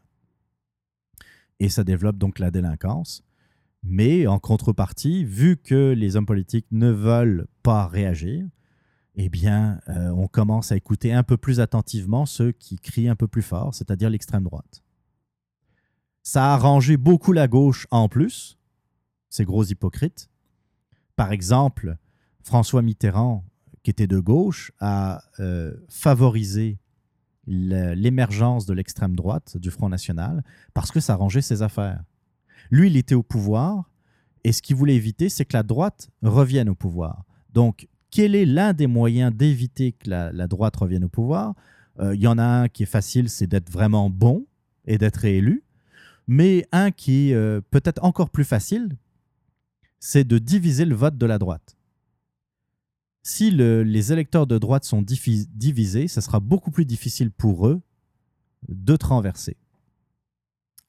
[1.60, 3.24] Et ça développe donc la délinquance.
[3.84, 8.48] Mais en contrepartie, vu que les hommes politiques ne veulent pas réagir,
[9.16, 13.16] eh bien, euh, on commence à écouter un peu plus attentivement ceux qui crient un
[13.16, 14.84] peu plus fort, c'est-à-dire l'extrême droite.
[16.26, 18.58] Ça a arrangé beaucoup la gauche en plus,
[19.30, 20.28] ces gros hypocrites.
[21.16, 21.98] Par exemple,
[22.42, 23.46] François Mitterrand,
[23.84, 26.80] qui était de gauche, a euh, favorisé
[27.46, 30.44] l'émergence de l'extrême droite du Front National
[30.74, 32.04] parce que ça arrangeait ses affaires.
[32.72, 33.92] Lui, il était au pouvoir,
[34.44, 37.24] et ce qu'il voulait éviter, c'est que la droite revienne au pouvoir.
[37.54, 41.54] Donc, quel est l'un des moyens d'éviter que la, droite revienne au pouvoir?
[42.00, 44.48] Euh, Il y en a un qui est facile, c'est d'être vraiment bon
[44.86, 45.65] et d'être réélu.
[46.28, 48.98] Mais un qui euh, peut-être encore plus facile,
[50.00, 51.78] c'est de diviser le vote de la droite.
[53.24, 57.82] Si les électeurs de droite sont divisés, ce sera beaucoup plus difficile pour eux
[58.68, 59.58] de te renverser.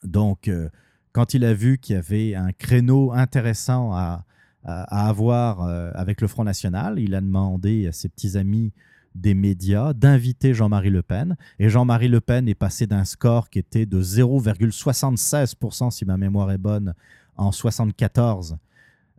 [0.03, 0.69] Donc, euh,
[1.13, 4.25] quand il a vu qu'il y avait un créneau intéressant à,
[4.69, 8.73] avoir euh, avec le Front National, il a demandé à ses petits amis
[9.17, 11.37] des médias d'inviter Jean-Marie Le Pen.
[11.59, 16.53] Et Jean-Marie Le Pen est passé d'un score qui était de 0,76%, si ma mémoire
[16.53, 16.95] est bonne,
[17.37, 18.59] en 74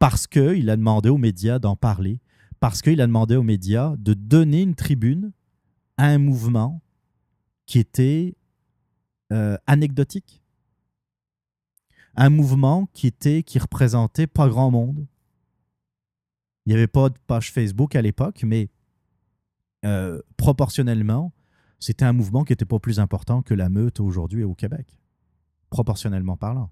[0.02, 2.20] parce qu'il a demandé aux médias d'en parler,
[2.60, 5.32] parce qu'il a demandé aux médias de donner une tribune
[5.96, 6.82] à un mouvement
[7.68, 8.36] qui était
[9.32, 10.42] euh, anecdotique.
[12.16, 15.06] Un mouvement qui était qui représentait pas grand monde.
[16.66, 18.70] Il n'y avait pas de page Facebook à l'époque, mais
[19.86, 21.32] euh, proportionnellement,
[21.78, 24.98] c'était un mouvement qui n'était pas plus important que la meute aujourd'hui au Québec,
[25.70, 26.72] proportionnellement parlant.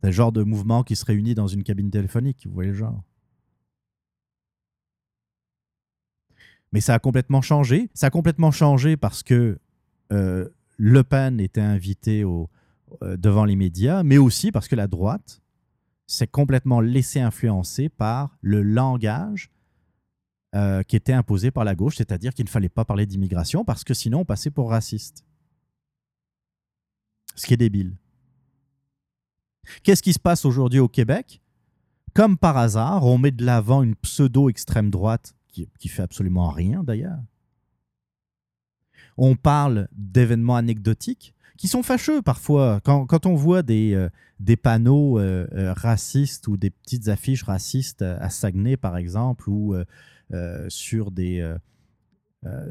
[0.00, 2.76] C'est le genre de mouvement qui se réunit dans une cabine téléphonique, vous voyez le
[2.76, 3.02] genre.
[6.72, 7.90] Mais ça a complètement changé.
[7.94, 9.58] Ça a complètement changé parce que
[10.12, 15.40] euh, Le Pen était invité euh, devant les médias, mais aussi parce que la droite
[16.06, 19.50] s'est complètement laissée influencer par le langage
[20.54, 23.84] euh, qui était imposé par la gauche, c'est-à-dire qu'il ne fallait pas parler d'immigration parce
[23.84, 25.24] que sinon on passait pour raciste.
[27.34, 27.94] Ce qui est débile.
[29.82, 31.40] Qu'est-ce qui se passe aujourd'hui au Québec?
[32.14, 36.82] Comme par hasard, on met de l'avant une pseudo-extrême droite qui, qui fait absolument rien
[36.82, 37.20] d'ailleurs.
[39.16, 42.80] On parle d'événements anecdotiques qui sont fâcheux parfois.
[42.84, 44.08] Quand, on voit des, euh,
[44.40, 49.74] des panneaux euh, euh, racistes ou des petites affiches racistes à Saguenay, par exemple, ou
[50.68, 51.56] sur des,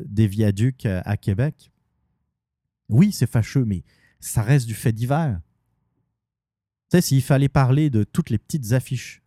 [0.06, 1.72] des viaducs à Québec,
[2.90, 3.84] oui, c'est fâcheux, mais
[4.20, 5.42] ça reste du fait divers.
[6.90, 9.22] Tu sais, s'il fallait parler de toutes les petites affiches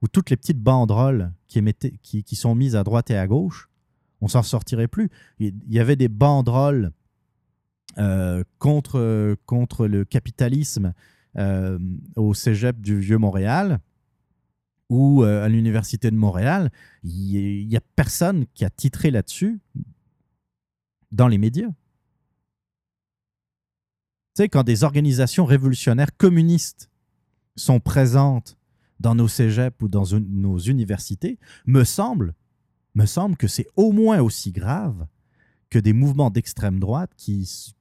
[0.00, 3.68] ou toutes les petites banderoles qui, sont mises à droite et à gauche,
[4.20, 5.10] on s'en sortirait plus.
[5.38, 6.92] Il y avait des banderoles
[7.98, 10.94] euh, contre, contre le capitalisme
[11.36, 11.78] euh,
[12.16, 13.80] au cégep du Vieux-Montréal
[14.88, 16.70] ou euh, à l'Université de Montréal.
[17.04, 19.60] Il n'y a personne qui a titré là-dessus
[21.12, 21.68] dans les médias
[24.44, 26.90] quand des organisations révolutionnaires communistes
[27.56, 28.56] sont présentes
[29.00, 32.34] dans nos cégeps ou dans nos universités, me semble,
[32.94, 35.06] me semble que c'est au moins aussi grave
[35.70, 37.74] que des mouvements d'extrême droite qui,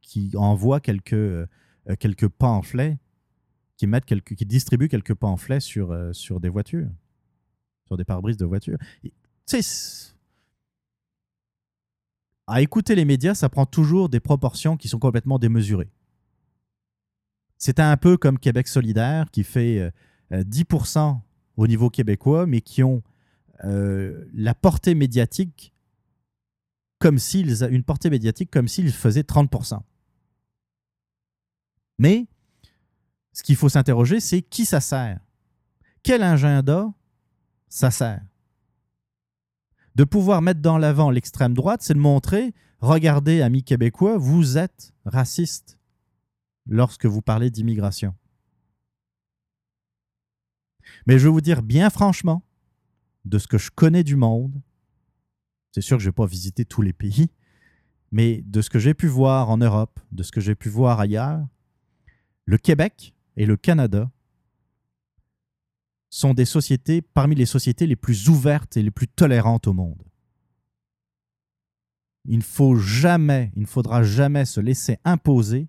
[0.00, 1.46] qui envoient quelques, euh,
[1.98, 2.98] quelques pamphlets,
[3.76, 6.90] qui, mettent quelques, qui distribuent quelques pamphlets sur, euh, sur des voitures,
[7.86, 8.78] sur des pare-brises de voitures.
[9.02, 9.10] Tu
[9.46, 10.11] sais,
[12.52, 15.90] à écouter les médias, ça prend toujours des proportions qui sont complètement démesurées.
[17.56, 19.90] C'est un peu comme Québec solidaire qui fait
[20.30, 21.12] 10% euh,
[21.56, 23.02] au niveau québécois, mais qui ont
[23.64, 25.72] euh, la portée médiatique
[26.98, 29.80] comme s'ils une portée médiatique comme s'ils faisaient 30%.
[31.98, 32.26] Mais
[33.32, 35.20] ce qu'il faut s'interroger, c'est qui ça sert?
[36.02, 36.92] Quel agenda
[37.70, 38.22] ça sert?
[39.94, 44.92] De pouvoir mettre dans l'avant l'extrême droite, c'est de montrer, regardez, amis québécois, vous êtes
[45.04, 45.78] raciste
[46.66, 48.14] lorsque vous parlez d'immigration.
[51.06, 52.42] Mais je vais vous dire bien franchement,
[53.24, 54.60] de ce que je connais du monde,
[55.72, 57.30] c'est sûr que je n'ai pas visité tous les pays,
[58.10, 61.00] mais de ce que j'ai pu voir en Europe, de ce que j'ai pu voir
[61.00, 61.46] ailleurs,
[62.44, 64.10] le Québec et le Canada
[66.12, 70.02] sont des sociétés parmi les sociétés les plus ouvertes et les plus tolérantes au monde.
[72.26, 75.68] Il ne faut jamais, il ne faudra jamais se laisser imposer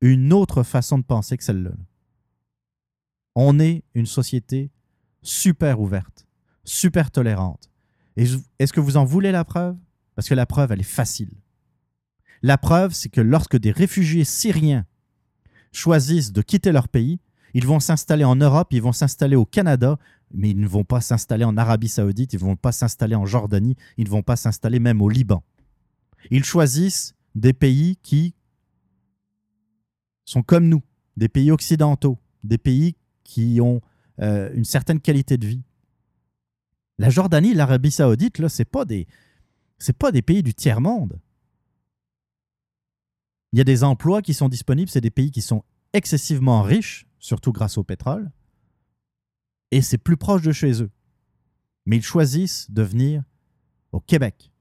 [0.00, 1.74] une autre façon de penser que celle-là.
[3.34, 4.70] On est une société
[5.20, 6.26] super ouverte,
[6.64, 7.70] super tolérante.
[8.16, 8.24] Et
[8.58, 9.76] est-ce que vous en voulez la preuve?
[10.14, 11.30] Parce que la preuve, elle est facile.
[12.40, 14.86] La preuve, c'est que lorsque des réfugiés syriens
[15.72, 17.20] choisissent de quitter leur pays,
[17.54, 19.98] ils vont s'installer en Europe, ils vont s'installer au Canada,
[20.32, 23.26] mais ils ne vont pas s'installer en Arabie saoudite, ils ne vont pas s'installer en
[23.26, 25.42] Jordanie, ils ne vont pas s'installer même au Liban.
[26.30, 28.34] Ils choisissent des pays qui
[30.24, 30.82] sont comme nous,
[31.16, 33.80] des pays occidentaux, des pays qui ont
[34.20, 35.62] euh, une certaine qualité de vie.
[36.98, 39.06] La Jordanie, l'Arabie saoudite, là, ce pas des
[39.98, 41.18] pas des pays du tiers-monde.
[43.52, 47.06] Il y a des emplois qui sont disponibles, c'est des pays qui sont excessivement riches,
[47.18, 48.30] surtout grâce au pétrole,
[49.70, 50.90] et c'est plus proche de chez eux.
[51.86, 53.24] Mais ils choisissent de venir
[53.90, 54.52] au Québec,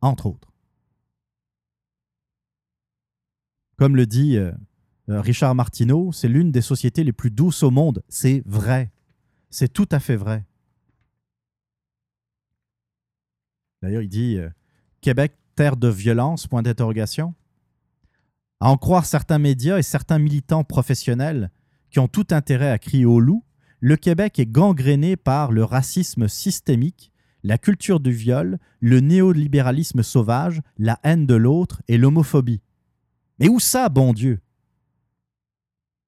[0.00, 0.52] entre autres.
[3.76, 4.52] Comme le dit euh,
[5.08, 8.02] euh, Richard Martineau, c'est l'une des sociétés les plus douces au monde.
[8.08, 8.92] C'est vrai.
[9.48, 10.44] C'est tout à fait vrai.
[13.82, 14.50] D'ailleurs, il dit euh,
[15.00, 17.34] Québec, terre de violence, point d'interrogation.
[18.60, 21.50] À en croire certains médias et certains militants professionnels
[21.90, 23.44] qui ont tout intérêt à crier au loup,
[23.80, 27.10] le Québec est gangréné par le racisme systémique,
[27.42, 32.60] la culture du viol, le néolibéralisme sauvage, la haine de l'autre et l'homophobie.
[33.38, 34.40] Mais où ça, bon Dieu?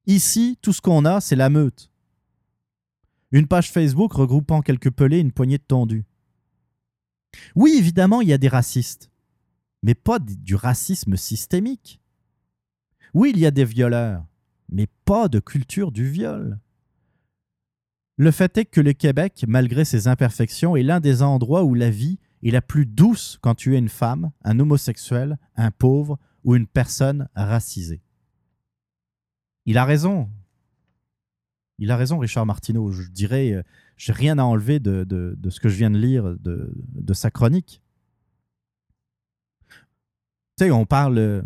[0.07, 1.91] Ici, tout ce qu'on a, c'est la meute.
[3.31, 6.05] Une page Facebook regroupant quelques pelés et une poignée de tondus.
[7.55, 9.11] Oui, évidemment, il y a des racistes,
[9.83, 12.02] mais pas du racisme systémique.
[13.14, 14.24] Oui, il y a des violeurs,
[14.70, 16.59] mais pas de culture du viol.
[18.16, 21.90] Le fait est que le Québec, malgré ses imperfections, est l'un des endroits où la
[21.90, 26.55] vie est la plus douce quand tu es une femme, un homosexuel, un pauvre ou
[26.55, 28.02] une personne racisée.
[29.66, 30.28] Il a raison.
[31.78, 32.90] Il a raison, Richard Martineau.
[32.93, 33.62] Je dirais, euh,
[33.97, 35.06] j'ai rien à enlever de,
[35.48, 37.82] ce que je viens de lire de, de sa chronique.
[40.59, 41.43] Tu sais, on parle, euh,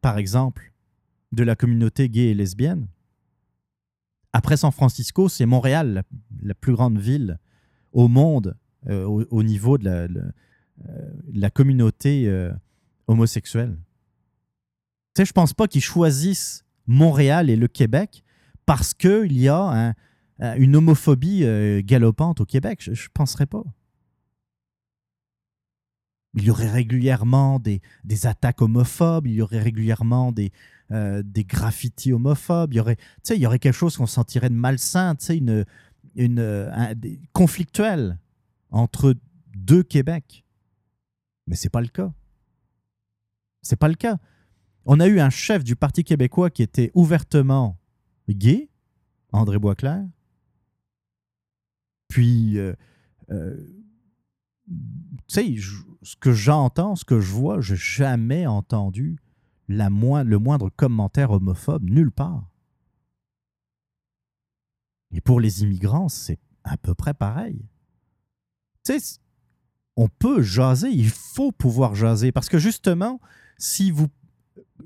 [0.00, 0.72] par exemple,
[1.32, 2.88] de la communauté gay et lesbienne.
[4.32, 6.04] Après San Francisco, c'est Montréal,
[6.42, 7.38] la, plus grande ville
[7.92, 8.56] au monde
[8.88, 10.06] euh, au, niveau de la,
[10.88, 12.52] euh, communauté euh,
[13.06, 13.76] homosexuelle.
[15.14, 18.22] Tu sais, je pense pas qu'ils choisissent Montréal et le Québec
[18.66, 19.94] parce qu'il y a
[20.38, 21.44] une homophobie
[21.82, 22.78] galopante au Québec.
[22.80, 23.64] Je ne penserais pas.
[26.34, 30.52] Il y aurait régulièrement des, des, attaques homophobes, il y aurait régulièrement des,
[30.90, 32.98] euh, des graffitis homophobes, il y aurait,
[33.30, 35.64] il y aurait quelque chose qu'on sentirait de malsain, une,
[36.14, 36.94] une, un,
[37.32, 38.18] conflictuel
[38.70, 39.14] entre
[39.56, 40.44] deux Québec.
[41.46, 42.12] Mais c'est pas le cas.
[43.62, 44.18] C'est pas le cas.
[44.84, 47.78] On a eu un chef du Parti québécois qui était ouvertement
[48.28, 48.68] gay,
[49.32, 50.04] André Boisclair.
[52.08, 52.74] Puis, euh,
[53.30, 53.56] euh,
[55.26, 55.54] sais,
[56.02, 59.18] ce que j'entends, ce que je vois, je n'ai jamais entendu
[59.68, 62.48] la le moindre commentaire homophobe nulle part.
[65.12, 67.64] Et pour les immigrants, c'est à peu près pareil.
[68.84, 69.20] Tu sais,
[69.96, 73.20] on peut jaser, il faut pouvoir jaser, parce que justement,
[73.56, 74.08] si vous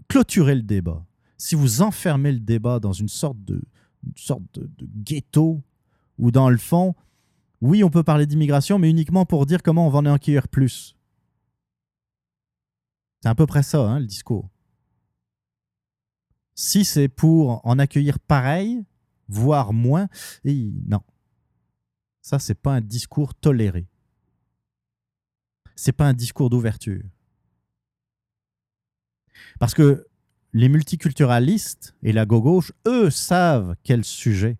[0.08, 1.04] clôturez le débat,
[1.36, 3.62] si vous enfermez le débat dans une sorte de,
[4.16, 5.62] sorte de, ghetto,
[6.18, 6.94] ou dans le fond,
[7.62, 10.96] oui, on peut parler d'immigration, mais uniquement pour dire comment on va en accueillir plus.
[13.22, 14.50] C'est à peu près ça, hein, le discours.
[16.54, 18.84] Si c'est pour en accueillir pareil,
[19.28, 20.08] voire moins,
[20.44, 21.02] non.
[22.20, 23.86] Ça, c'est pas un discours toléré.
[25.76, 27.04] C'est pas un discours d'ouverture.
[29.60, 30.08] Parce que
[30.52, 34.58] les multiculturalistes et la gauche, eux, savent quel sujet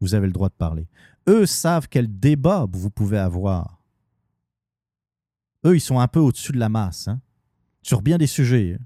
[0.00, 0.86] vous avez le droit de parler.
[1.30, 3.82] Eux savent quel débat vous pouvez avoir.
[5.64, 7.20] Eux, ils sont un peu au-dessus de la masse, hein,
[7.82, 8.76] sur bien des sujets.
[8.78, 8.84] Hein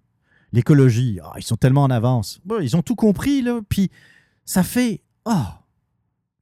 [0.55, 2.41] l'écologie, ah, ils sont tellement en avance.
[2.63, 3.61] ils ont tout compris, là.
[3.69, 3.91] Puis
[4.45, 5.03] ça fait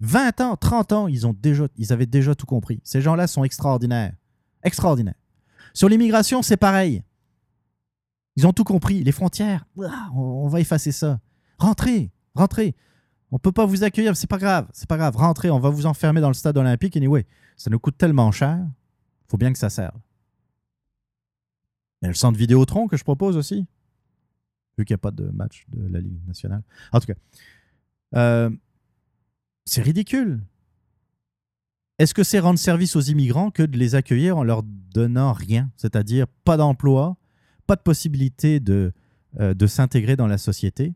[0.01, 2.81] 20 ans, 30 ans, ils, ont déjà, ils avaient déjà tout compris.
[2.85, 4.15] Ces gens-là sont extraordinaires.
[4.63, 5.15] Extraordinaires.
[5.73, 7.03] Sur l'immigration, c'est pareil.
[8.37, 9.03] Ils ont tout compris.
[9.03, 9.67] Les frontières,
[10.15, 11.19] on va effacer ça.
[11.59, 12.77] Rentrez, rentrez.
[13.33, 15.17] On peut pas vous accueillir, c'est pas grave, c'est pas grave.
[15.17, 16.97] Rentrez, on va vous enfermer dans le stade olympique.
[16.97, 17.27] Anyway,
[17.57, 18.59] ça nous coûte tellement cher,
[19.27, 19.99] faut bien que ça serve.
[22.01, 23.67] Il y a le centre Vidéotron que je propose aussi
[24.79, 26.63] vu qu'il n'y a pas de match de la Ligue nationale.
[26.93, 27.15] En tout cas,
[28.17, 28.51] euh,
[29.65, 30.43] c'est ridicule.
[31.99, 35.71] Est-ce que c'est rendre service aux immigrants que de les accueillir en leur donnant rien
[35.77, 37.17] C'est-à-dire pas d'emploi,
[37.67, 38.93] pas de possibilité de,
[39.41, 40.95] euh, de s'intégrer dans la société,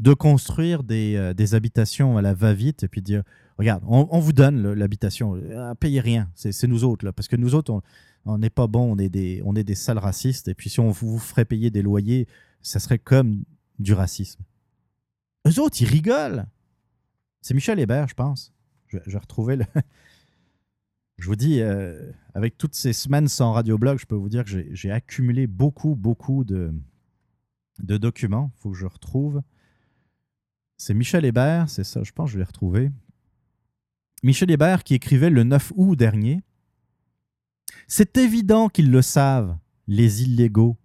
[0.00, 3.22] de construire des, euh, des habitations à la va-vite et puis dire
[3.58, 5.40] regarde, on, vous donne l'habitation,
[5.78, 7.80] payez rien, c'est nous autres, là, parce que nous autres,
[8.24, 10.80] on, n'est pas bon, on est, des, on est des sales racistes, et puis si
[10.80, 12.26] on vous ferait payer des loyers,
[12.62, 13.44] ça serait comme
[13.78, 14.42] du racisme.
[15.46, 16.46] Eux autres, ils rigolent.
[17.42, 18.52] C'est Michel Hébert, je pense.
[18.88, 19.64] Je, vais retrouver le.
[21.18, 24.64] je vous dis, euh, avec toutes ces semaines sans radioblog, je peux vous dire que
[24.74, 26.72] j'ai accumulé beaucoup, beaucoup de,
[27.80, 28.50] de documents.
[28.56, 29.42] Il faut que je retrouve.
[30.86, 32.90] C'est Michel Hébert, c'est ça, je pense que je l'ai retrouvé.
[34.22, 36.42] Michel Hébert qui écrivait le 9 août dernier
[37.88, 39.56] c'est évident qu'ils le savent,
[39.86, 40.76] les illégaux,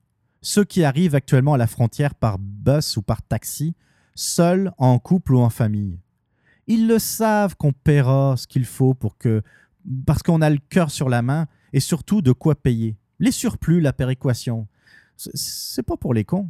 [0.41, 3.75] ceux qui arrivent actuellement à la frontière par bus ou par taxi,
[4.15, 5.99] seuls, en couple ou en famille.
[6.67, 9.41] Ils le savent qu'on paiera ce qu'il faut pour que,
[10.05, 12.95] parce qu'on a le cœur sur la main et surtout de quoi payer.
[13.19, 14.65] Les surplus, la péréquation,
[15.17, 16.49] c'est pas pour les cons.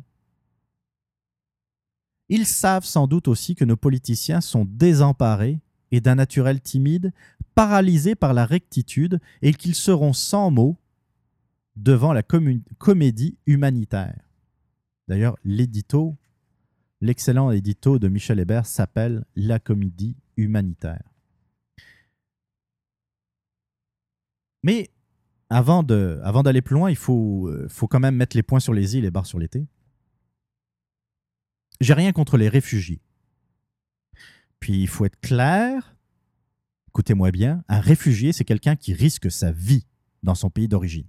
[2.29, 5.59] Ils savent sans doute aussi que nos politiciens sont désemparés
[5.91, 7.11] et d'un naturel timide,
[7.55, 10.77] paralysés par la rectitude, et qu'ils seront sans mots
[11.75, 14.19] devant la comédie humanitaire.
[15.07, 16.15] D'ailleurs, l'édito,
[17.01, 21.03] l'excellent édito de Michel Hébert s'appelle La comédie humanitaire.
[24.61, 24.91] Mais
[25.49, 28.95] avant d'aller plus loin, il faut, euh, faut quand même mettre les points sur les
[28.95, 29.65] i et les barres sur les t.
[31.79, 33.01] J'ai rien contre les réfugiés.
[34.59, 35.95] Puis il faut être clair,
[36.89, 39.85] écoutez-moi bien, un réfugié, c'est quelqu'un qui risque sa vie
[40.23, 41.07] dans son pays d'origine.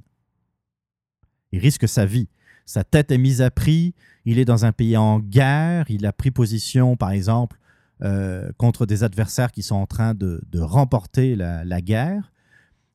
[1.52, 2.28] Il risque sa vie.
[2.64, 3.94] Sa tête est mise à prix,
[4.24, 7.58] il est dans un pays en guerre, il a pris position, par exemple,
[8.02, 12.32] euh, contre des adversaires qui sont en train de, remporter la, la, guerre.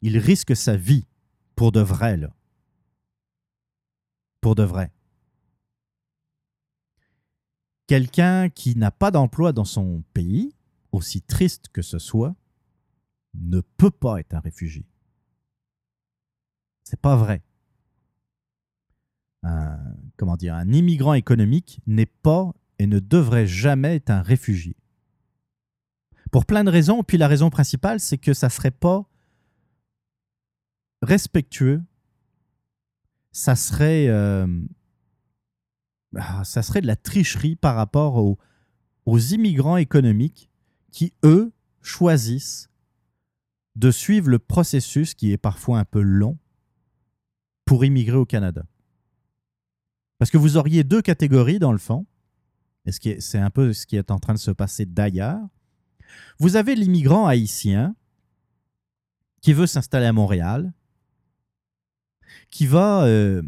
[0.01, 1.05] Il risque sa vie
[1.55, 2.33] pour de vrai, là.
[4.39, 4.91] Pour de vrai.
[7.87, 10.55] Quelqu'un qui n'a pas d'emploi dans son pays,
[10.91, 12.35] aussi triste que ce soit,
[13.35, 14.85] ne peut pas être un réfugié.
[16.83, 17.43] C'est pas vrai.
[19.43, 19.77] Un,
[20.17, 24.75] comment dire, un immigrant économique n'est pas et ne devrait jamais être un réfugié.
[26.31, 29.07] Pour plein de raisons, puis la raison principale, c'est que ça serait pas
[31.01, 31.83] respectueux,
[33.31, 34.47] ça serait euh,
[36.43, 38.37] ça serait de la tricherie par rapport aux,
[39.05, 40.49] aux immigrants économiques
[40.91, 41.51] qui, eux,
[41.81, 42.69] choisissent
[43.75, 46.37] de suivre le processus qui est parfois un peu long
[47.65, 48.65] pour immigrer au Canada.
[50.17, 52.05] Parce que vous auriez deux catégories dans le fond,
[52.85, 55.41] et c'est un peu ce qui est en train de se passer d'ailleurs.
[56.39, 57.95] Vous avez l'immigrant haïtien
[59.41, 60.71] qui veut s'installer à Montréal,
[62.49, 63.41] qui va euh,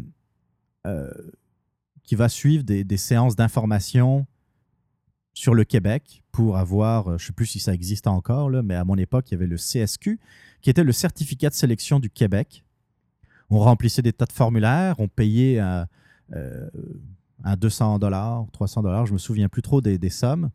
[0.86, 1.10] euh,
[2.08, 4.26] qui va suivre des, séances d'information
[5.34, 8.62] sur le Québec pour avoir, euh, je ne sais plus si ça existe encore, là,
[8.62, 10.18] mais à mon époque, il y avait le CSQ,
[10.62, 12.64] qui était le certificat de sélection du Québec.
[13.50, 15.86] On remplissait des tas de formulaires, on payait un,
[16.34, 16.70] euh,
[17.58, 20.48] 200 dollars, 300 dollars, je me souviens plus trop des, sommes.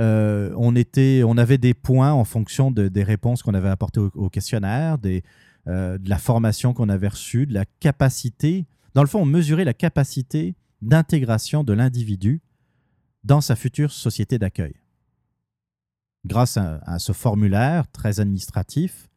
[0.00, 4.28] Euh, on, était, on avait des points en fonction des réponses qu'on avait apportées au,
[4.30, 4.98] questionnaire,
[5.68, 9.64] euh, de la formation qu'on avait reçue, de la capacité dans le fond, on mesurait
[9.64, 12.42] la capacité d'intégration de l'individu
[13.24, 14.74] dans sa future société d'accueil.
[16.24, 19.08] Grâce à, ce formulaire très administratif,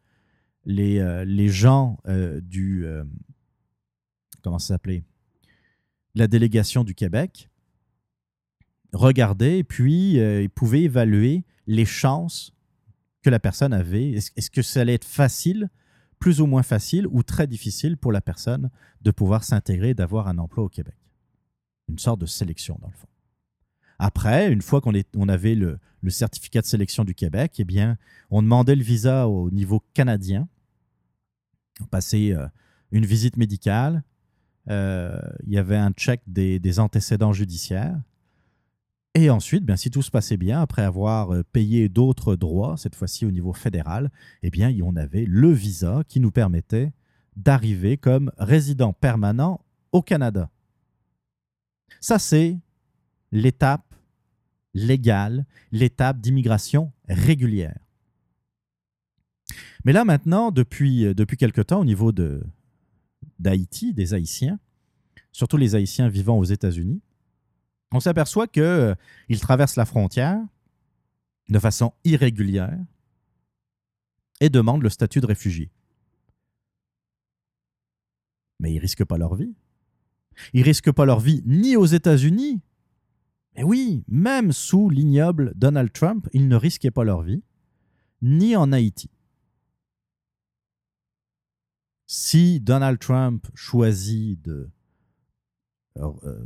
[0.65, 2.85] les, euh, gens euh, du...
[2.85, 3.03] Euh,
[4.41, 5.03] comment ça s'appelait
[6.15, 7.49] La délégation du Québec
[8.93, 10.19] regardaient et puis
[10.55, 12.53] pouvaient évaluer les chances
[13.21, 14.11] que la personne avait.
[14.11, 15.69] Est-ce que ça allait être facile
[16.25, 18.71] plus ou moins facile ou très difficile pour la personne
[19.03, 20.95] de pouvoir s'intégrer et d'avoir un emploi au Québec.
[21.87, 23.07] Une sorte de sélection, dans le fond.
[23.99, 25.77] Après, une fois qu'on on avait le,
[26.07, 27.99] certificat de sélection du Québec, eh bien,
[28.31, 30.47] on demandait le visa au niveau canadien.
[31.79, 32.47] On passait euh,
[32.89, 34.01] une visite médicale.
[34.71, 38.01] Euh, il y avait un check des antécédents judiciaires.
[39.17, 42.95] Et ensuite, bien, si tout se passait bien, après avoir euh, payé d'autres droits, cette
[42.95, 44.11] fois-ci au niveau fédéral,
[44.43, 46.91] eh bien, on avait le visa qui nous permettait
[47.37, 49.61] d'arriver comme résident permanent
[49.93, 50.51] au Canada.
[52.01, 52.59] Ça, c'est
[53.31, 53.95] l'étape
[54.73, 57.79] légale, l'étape d'immigration régulière.
[59.85, 62.11] Mais là, maintenant, depuis, euh, depuis quelque temps, au niveau
[63.39, 64.59] d'Haïti, des Haïtiens,
[65.31, 67.01] surtout les Haïtiens vivant aux États-Unis,
[67.91, 68.95] on s'aperçoit qu'ils euh,
[69.39, 70.39] traversent la frontière
[71.49, 72.77] de façon irrégulière
[74.41, 75.71] et demandent le statut de réfugié.
[78.59, 79.55] Mais ils risquent pas leur vie.
[80.53, 82.61] Ils risquent pas leur vie ni aux États-Unis.
[83.55, 87.43] Mais oui, même sous l'ignoble Donald Trump, ils ne risquaient pas leur vie,
[88.21, 89.09] ni en Haïti.
[92.07, 94.69] Si Donald Trump choisit de
[95.97, 96.45] euh,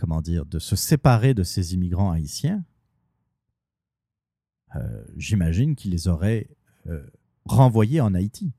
[0.00, 2.64] comment dire, de se séparer de ces immigrants haïtiens,
[4.74, 6.48] euh, j'imagine qu'il les aurait
[6.86, 7.06] euh,
[7.44, 8.54] renvoyés en Haïti.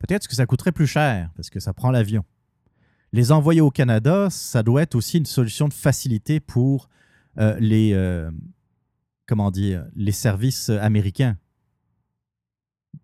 [0.00, 2.24] Peut-être que ça coûterait plus cher parce que ça prend l'avion.
[3.12, 6.88] Les envoyer au Canada, ça doit être aussi une solution de facilité pour
[7.38, 7.94] euh, les,
[9.26, 11.38] comment dire, les services américains.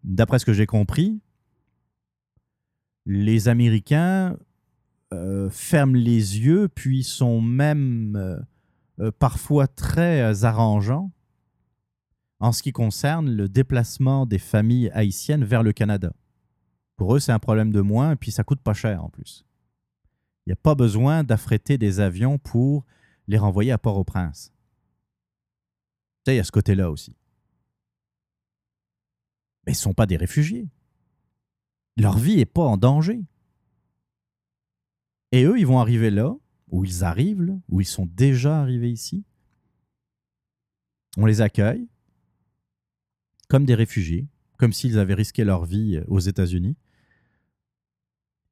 [0.03, 1.21] D'après ce que j'ai compris,
[3.05, 4.37] les Américains
[5.13, 8.41] euh, ferment les yeux, puis sont même euh,
[8.99, 11.13] euh, parfois très arrangeants
[12.41, 16.13] en ce qui concerne le déplacement des familles haïtiennes vers le Canada.
[16.97, 19.47] Pour eux, c'est un problème de moins, et puis ça coûte pas cher en plus.
[20.45, 22.85] Il n'y a pas besoin d'affréter des avions pour
[23.29, 24.53] les renvoyer à Port-au-Prince.
[26.27, 27.17] il y a ce côté-là aussi.
[29.67, 30.69] Mais ils ne sont pas des réfugiés.
[31.97, 33.23] Leur vie n'est pas en danger.
[35.33, 36.35] Et eux, ils vont arriver là,
[36.69, 39.25] où ils arrivent, où ils sont déjà arrivés ici.
[41.17, 41.89] On les accueille
[43.49, 44.27] comme des réfugiés,
[44.57, 46.77] comme s'ils avaient risqué leur vie euh, aux États-Unis.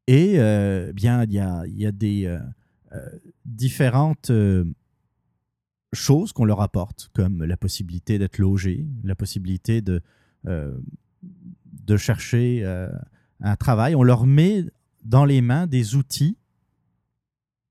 [0.06, 3.00] Et euh, bien, il y a, des euh,
[3.44, 4.30] différentes
[5.94, 10.02] choses qu'on leur apporte, comme la possibilité d'être logé, la possibilité de
[11.96, 12.64] chercher
[13.40, 13.94] un travail.
[13.94, 14.66] On leur met
[15.04, 16.36] dans les mains des outils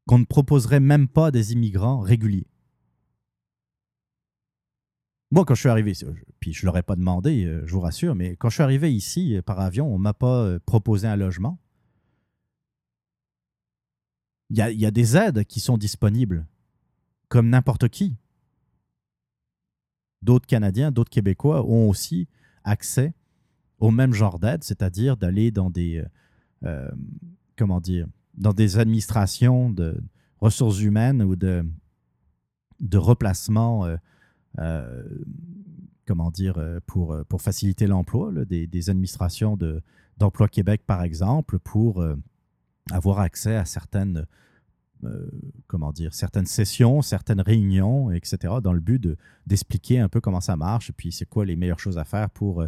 [0.07, 2.47] qu'on ne proposerait même pas des immigrants réguliers.
[5.33, 5.93] Moi, quand je suis arrivé,
[6.39, 8.63] puis je ne leur ai pas demandé, euh, je vous rassure, mais quand je suis
[8.63, 11.57] arrivé ici euh, par avion, on ne m'a pas euh, proposé un logement.
[14.51, 16.45] Il y a, des aides qui sont disponibles,
[17.29, 18.15] comme n'importe qui.
[20.21, 22.27] D'autres Canadiens, d'autres Québécois ont aussi
[22.63, 23.15] accès
[23.79, 26.03] au même genre d'aide, c'est-à-dire d'aller dans des,
[27.57, 28.05] comment dire,
[28.35, 30.01] dans des administrations de
[30.39, 31.65] ressources humaines ou de,
[32.79, 33.87] de replacement
[34.59, 35.03] euh,
[36.05, 39.57] comment dire, euh, pour, euh, pour faciliter l'emploi, des, des, administrations
[40.17, 42.05] d'Emploi Québec, par exemple, pour
[42.91, 44.27] avoir accès à certaines,
[45.67, 50.55] comment dire, certaines sessions, certaines réunions, etc., dans le but d'expliquer un peu comment ça
[50.55, 52.63] marche, et puis c'est quoi les meilleures choses à faire pour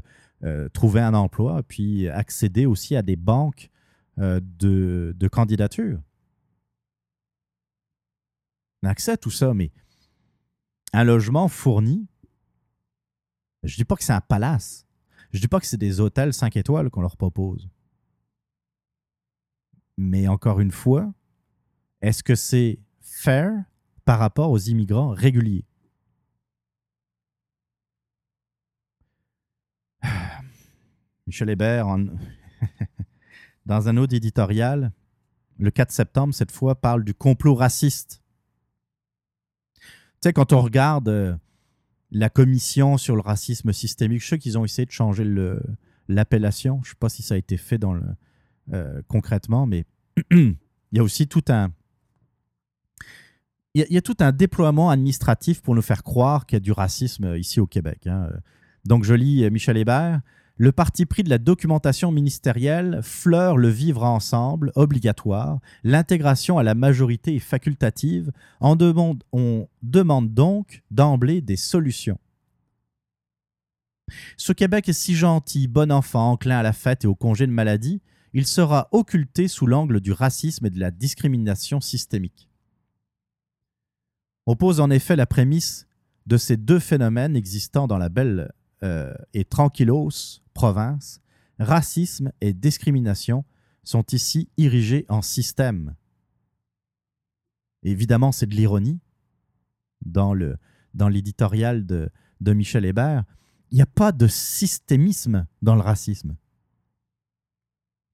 [0.74, 3.70] trouver un emploi, puis accéder aussi à des banques
[4.18, 6.02] de, de candidature.
[8.84, 9.72] On accès à tout ça, mais
[10.94, 12.08] un logement fourni,
[13.64, 14.86] je ne dis pas que c'est un palace.
[15.32, 17.68] Je ne dis pas que c'est des hôtels 5 étoiles qu'on leur propose.
[19.98, 21.14] Mais encore une fois,
[22.02, 23.52] est-ce que c'est fair
[24.06, 25.66] par rapport aux immigrants réguliers?
[31.28, 31.88] Michel Hébert,
[33.66, 34.92] dans un autre éditorial,
[35.58, 38.22] le 4 septembre, cette fois, parle du complot raciste
[40.26, 41.36] sais, quand on regarde euh,
[42.12, 45.24] la commission sur le racisme systémique, je sais qu'ils ont essayé de changer
[46.08, 46.80] l'appellation.
[46.84, 47.80] Je ne sais pas si ça a été fait
[48.74, 49.86] euh, concrètement, mais
[50.32, 50.58] il
[50.94, 51.72] y a aussi tout un.
[53.74, 57.36] Il y, tout un déploiement administratif pour nous faire croire qu'il y a du racisme
[57.36, 58.08] ici au Québec.
[58.08, 58.30] Hein.
[58.86, 60.22] Donc, je lis euh, Michel Hébert.
[60.58, 66.76] Le parti pris de la documentation ministérielle fleure le vivre ensemble obligatoire, l'intégration à la
[66.76, 72.18] majorité est facultative, on demande, on demande donc d'emblée des solutions.
[74.38, 77.52] Ce Québec est si gentil, bon enfant, enclin à la fête et au congé de
[77.52, 78.02] maladie,
[78.34, 82.50] il sera occulté sous l'angle du racisme et de la discrimination systémique.
[84.46, 85.86] On pose en effet la prémisse
[86.28, 88.52] de ces deux phénomènes existant dans la belle
[88.86, 91.20] euh, et tranquillos province,
[91.60, 93.44] racisme et discrimination
[93.84, 95.96] sont ici érigés en système.
[97.84, 99.00] Évidemment, c'est de l'ironie
[100.06, 100.58] dans, le,
[100.94, 102.10] dans l'éditorial de,
[102.42, 103.24] de Michel Hébert.
[103.72, 106.36] Il n'y a pas de systémisme dans le racisme.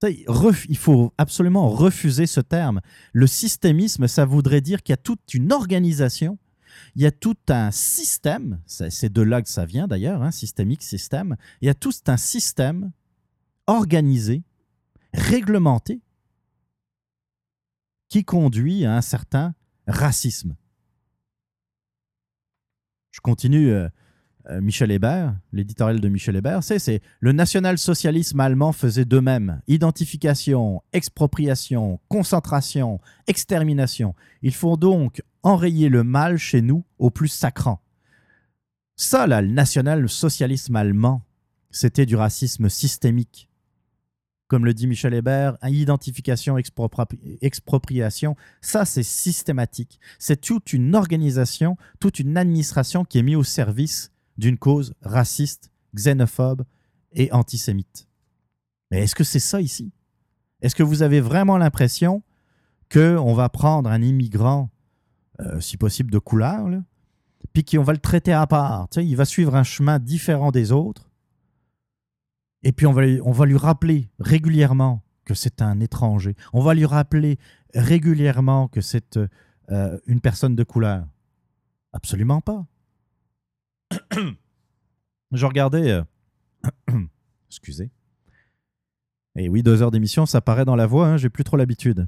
[0.03, 2.81] Il faut absolument refuser ce terme.
[3.13, 6.39] Le systémisme, ça voudrait dire qu'il y a toute une organisation
[6.95, 10.83] il y a tout un système, c'est de là que ça vient d'ailleurs, hein, systémique,
[10.83, 12.91] système, il y a tout un système
[13.67, 14.43] organisé,
[15.13, 16.01] réglementé,
[18.09, 19.55] qui conduit à un certain
[19.87, 20.55] racisme.
[23.11, 23.71] Je continue.
[23.71, 23.89] Euh,
[24.49, 29.61] euh, Michel Hébert, l'éditorial de Michel Hébert, c'est le national-socialisme allemand faisait de même.
[29.67, 34.15] Identification, expropriation, concentration, extermination.
[34.41, 37.81] Il faut donc enrayer le mal chez nous au plus sacrant.
[38.95, 41.25] Ça, le national-socialisme allemand,
[41.71, 43.49] c'était du racisme systémique.
[44.47, 46.57] Comme le dit Michel Hébert, identification,
[47.41, 49.99] expropriation, ça c'est systématique.
[50.19, 55.71] C'est toute une organisation, toute une administration qui est mise au service d'une cause raciste,
[55.95, 56.65] xénophobe
[57.13, 58.07] et antisémite.
[58.91, 59.93] Mais est-ce que c'est ça ici?
[60.61, 62.21] Est-ce que vous avez vraiment l'impression
[62.91, 64.69] qu'on va prendre un immigrant,
[65.41, 66.67] euh, si possible de couleur,
[67.53, 71.09] puis qu'on va le traiter à part Il va suivre un chemin différent des autres,
[72.63, 76.35] et puis on va, on va lui rappeler régulièrement que c'est un étranger.
[76.53, 77.39] On va lui rappeler
[77.73, 79.17] régulièrement que c'est
[79.71, 81.07] euh, une personne de couleur.
[81.93, 82.65] Absolument pas.
[85.31, 85.91] je regardais.
[85.91, 86.03] Euh,
[87.49, 87.89] excusez.
[89.35, 92.07] Et oui, deux heures d'émission, ça paraît dans la voix, hein, j'ai plus trop l'habitude.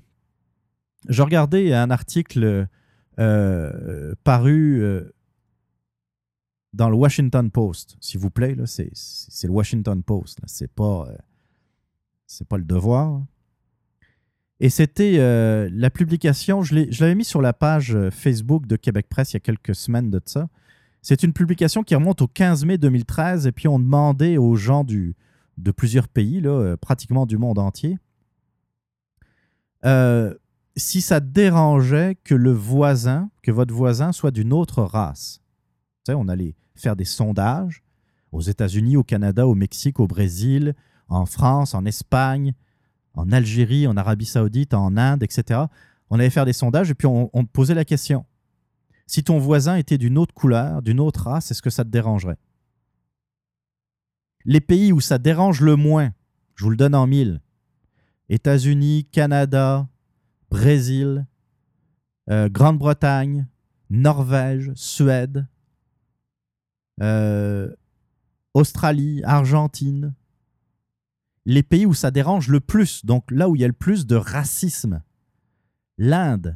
[1.08, 2.68] je regardais un article
[3.20, 5.14] euh, paru euh,
[6.74, 8.56] dans le Washington Post, s'il vous plaît.
[8.66, 8.92] C'est
[9.44, 10.40] le Washington Post.
[10.46, 13.24] C'est pas, euh, pas le devoir.
[14.60, 15.18] Et c'était
[15.70, 19.42] la publication, je l'avais mis sur la page Facebook de Québec Presse il y a
[19.42, 20.48] quelques semaines de ça.
[21.02, 24.86] C'est une publication qui remonte au 15 mai 2013 et puis on demandait aux gens
[24.86, 25.16] du,
[25.58, 27.98] de plusieurs pays, là, pratiquement du monde entier,
[29.86, 30.34] euh,
[30.76, 35.42] si ça dérangeait que le voisin, que votre voisin soit d'une autre race.
[36.10, 37.84] On allait faire des sondages
[38.32, 40.74] aux États-Unis, au Canada, au Mexique, au Brésil,
[41.08, 42.54] en France, en Espagne,
[43.14, 45.62] en Algérie, en Arabie Saoudite, en Inde, etc.
[46.10, 48.26] On allait faire des sondages et puis on, on posait la question.
[49.06, 52.38] Si ton voisin était d'une autre couleur, d'une autre race, est-ce que ça te dérangerait?
[54.46, 56.12] Les pays où ça dérange le moins,
[56.56, 57.42] je vous le donne en mille,
[58.30, 59.88] États-Unis, Canada,
[60.54, 61.26] Brésil,
[62.30, 63.48] euh, Grande-Bretagne,
[63.90, 65.48] Norvège, Suède,
[67.02, 67.76] euh,
[68.54, 70.14] Australie, Argentine,
[71.48, 74.06] les pays où ça dérange le plus, donc là où il y a le plus
[74.06, 75.02] de racisme,
[75.98, 76.56] l'Inde,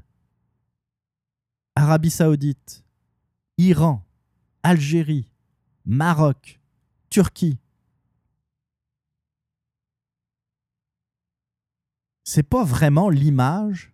[1.74, 2.86] Arabie saoudite,
[3.58, 4.06] Iran,
[4.62, 5.32] Algérie,
[5.86, 6.62] Maroc,
[7.10, 7.58] Turquie,
[12.28, 13.94] c'est pas vraiment l'image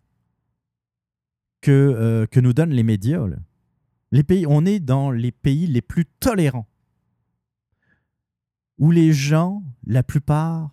[1.61, 3.27] que, euh, que nous donnent les médias.
[4.11, 6.67] Les pays, on est dans les pays les plus tolérants,
[8.79, 10.71] où les gens, la plupart,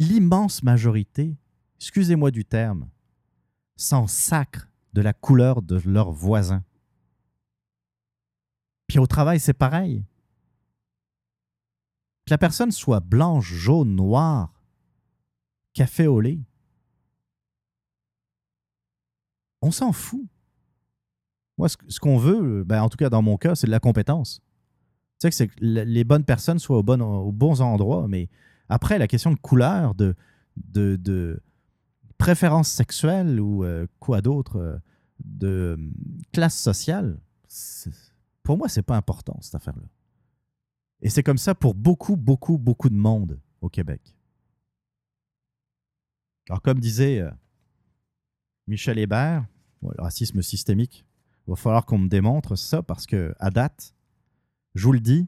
[0.00, 1.36] l'immense majorité,
[1.76, 2.90] excusez-moi du terme,
[3.76, 6.64] s'en sacrent de la couleur de leurs voisins.
[8.88, 10.04] Puis au travail, c'est pareil.
[12.26, 14.60] Que la personne soit blanche, jaune, noire,
[15.72, 16.40] café au lait,
[19.64, 20.24] on s'en fout.
[21.56, 24.40] Moi, ce, qu'on veut, ben, en tout cas dans mon cas, c'est de la compétence.
[25.20, 28.28] Tu sais que, c'est que les bonnes personnes soient aux bons endroits, mais
[28.68, 31.42] après, la question de couleur, de,
[32.18, 34.78] préférence sexuelle ou euh, quoi d'autre, euh,
[35.24, 35.78] de
[36.32, 37.18] classe sociale,
[38.42, 39.88] pour moi, c'est pas important, cette affaire-là.
[41.00, 44.16] Et c'est comme ça pour beaucoup, beaucoup, beaucoup de monde au Québec.
[46.48, 47.30] Alors, comme disait euh,
[48.66, 49.46] Michel Hébert,
[49.96, 51.04] le racisme systémique.
[51.46, 53.94] Il va falloir qu'on me démontre ça parce que, à date,
[54.74, 55.26] je vous le dis,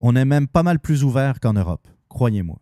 [0.00, 2.60] on est même pas mal plus ouvert qu'en Europe, croyez-moi.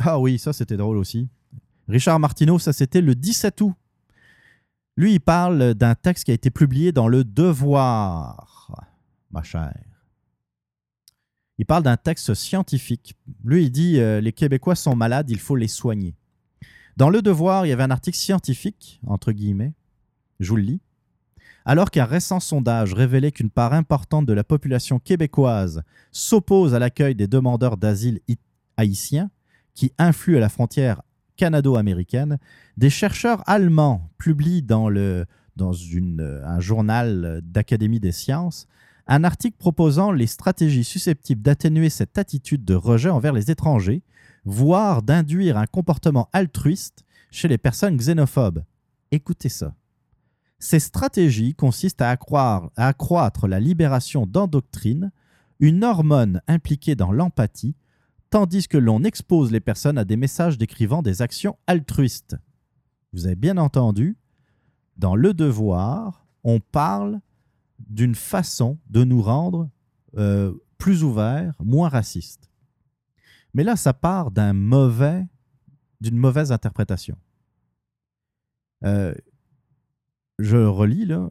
[0.00, 1.28] Ah oui, ça c'était drôle aussi.
[1.88, 3.74] Richard Martineau, ça c'était le 17 août.
[4.96, 8.70] Lui, il parle d'un texte qui a été publié dans Le Devoir,
[9.30, 9.74] ma chère.
[11.58, 13.14] Il parle d'un texte scientifique.
[13.44, 16.16] Lui, il dit euh, les Québécois sont malades, il faut les soigner.
[16.96, 19.72] Dans Le Devoir, il y avait un article scientifique, entre guillemets,
[20.38, 20.80] je vous le lis.
[21.64, 27.14] Alors qu'un récent sondage révélait qu'une part importante de la population québécoise s'oppose à l'accueil
[27.14, 28.20] des demandeurs d'asile
[28.76, 29.30] haïtiens
[29.74, 31.02] qui influent à la frontière
[31.36, 32.38] canado-américaine,
[32.76, 38.68] des chercheurs allemands publient dans, un journal d'Académie des sciences
[39.06, 44.02] un article proposant les stratégies susceptibles d'atténuer cette attitude de rejet envers les étrangers
[44.44, 48.64] voire d'induire un comportement altruiste chez les personnes xénophobes.
[49.10, 49.74] Écoutez ça.
[50.58, 52.16] Ces stratégies consistent à,
[52.76, 55.12] accroître la libération d'endoctrine,
[55.60, 57.76] une hormone impliquée dans l'empathie,
[58.30, 62.36] tandis que l'on expose les personnes à des messages décrivant des actions altruistes.
[63.12, 64.16] Vous avez bien entendu,
[64.96, 67.20] dans Le Devoir, on parle
[67.78, 69.68] d'une façon de nous rendre
[70.16, 72.50] euh, plus ouverts, moins racistes.
[73.54, 75.24] Mais là, ça part d'un mauvais,
[76.00, 77.16] d'une mauvaise interprétation.
[78.84, 79.14] Euh,
[80.38, 81.30] je relis là.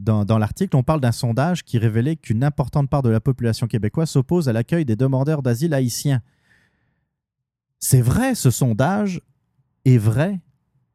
[0.00, 4.10] Dans, l'article, on parle d'un sondage qui révélait qu'une importante part de la population québécoise
[4.10, 6.20] s'oppose à l'accueil des demandeurs d'asile haïtiens.
[7.78, 9.20] C'est vrai, ce sondage
[9.84, 10.40] est vrai.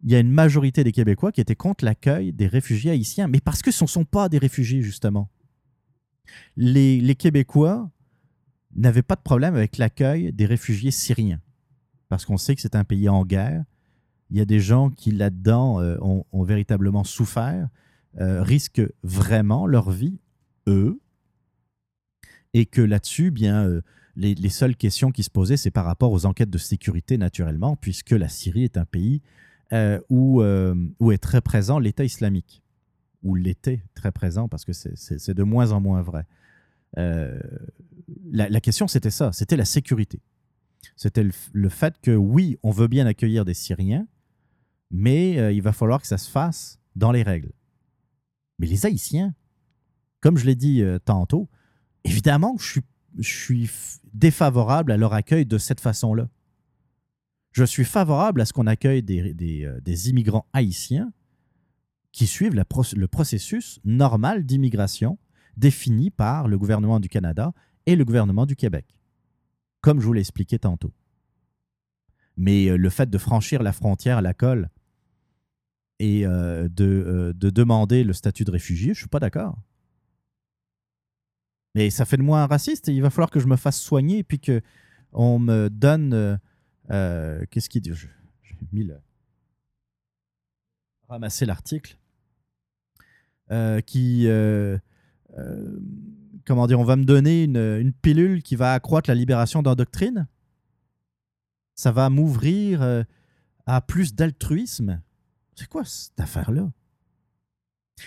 [0.03, 3.39] Il y a une majorité des Québécois qui étaient contre l'accueil des réfugiés haïtiens, mais
[3.39, 5.29] parce que ce ne sont pas des réfugiés, justement.
[6.55, 7.89] Les Québécois
[8.75, 11.41] n'avait pas de problème avec l'accueil des réfugiés syriens,
[12.07, 13.63] parce qu'on sait que c'est un pays en guerre.
[14.29, 17.67] Il y a des gens qui, là-dedans, euh, ont, véritablement souffert,
[18.19, 20.19] euh, risquent vraiment leur vie,
[20.67, 20.99] eux,
[22.53, 23.81] et que là-dessus, bien, euh,
[24.15, 27.75] les, les, seules questions qui se posaient, c'est par rapport aux enquêtes de sécurité, naturellement,
[27.75, 29.21] puisque la Syrie est un pays
[30.09, 30.41] où,
[30.99, 32.63] où est très présent l'État islamique,
[33.21, 36.25] ou l'était très présent, parce que c'est de moins en moins vrai
[36.95, 40.21] la, question, c'était ça, c'était la sécurité.
[40.95, 44.07] C'était le, fait que oui, on veut bien accueillir des Syriens,
[44.91, 47.51] mais euh, il va falloir que ça se fasse dans les règles.
[48.59, 49.35] Mais les Haïtiens,
[50.21, 51.49] comme je l'ai dit euh, tantôt,
[52.03, 52.81] évidemment, je
[53.21, 53.69] suis,
[54.13, 56.29] défavorable à leur accueil de cette façon-là.
[57.51, 61.11] Je suis favorable à ce qu'on accueille euh, des, immigrants haïtiens
[62.11, 65.17] qui suivent le processus normal d'immigration
[65.59, 67.53] défini par le gouvernement du Canada
[67.85, 68.85] et le gouvernement du Québec,
[69.81, 70.93] comme je vous l'ai expliqué tantôt.
[72.37, 74.69] Mais euh, le fait de franchir la frontière à la colle
[75.99, 79.57] et euh, de, de, demander le statut de réfugié, je ne suis pas d'accord.
[81.75, 83.79] Mais ça fait de moi un raciste et il va falloir que je me fasse
[83.79, 86.39] soigner et puis qu'on me donne
[86.91, 87.93] euh, qu'est-ce qu'il dit?
[87.93, 88.09] J'ai
[88.71, 88.99] mis le...
[91.07, 91.97] ramasser l'article.
[93.51, 94.27] Euh, qui.
[95.37, 95.79] Euh,
[96.45, 100.27] comment dire On va me donner une, une, pilule qui va accroître la libération d'endoctrine.
[101.75, 103.05] Ça va m'ouvrir
[103.65, 105.01] à plus d'altruisme.
[105.55, 106.69] C'est quoi cette affaire-là?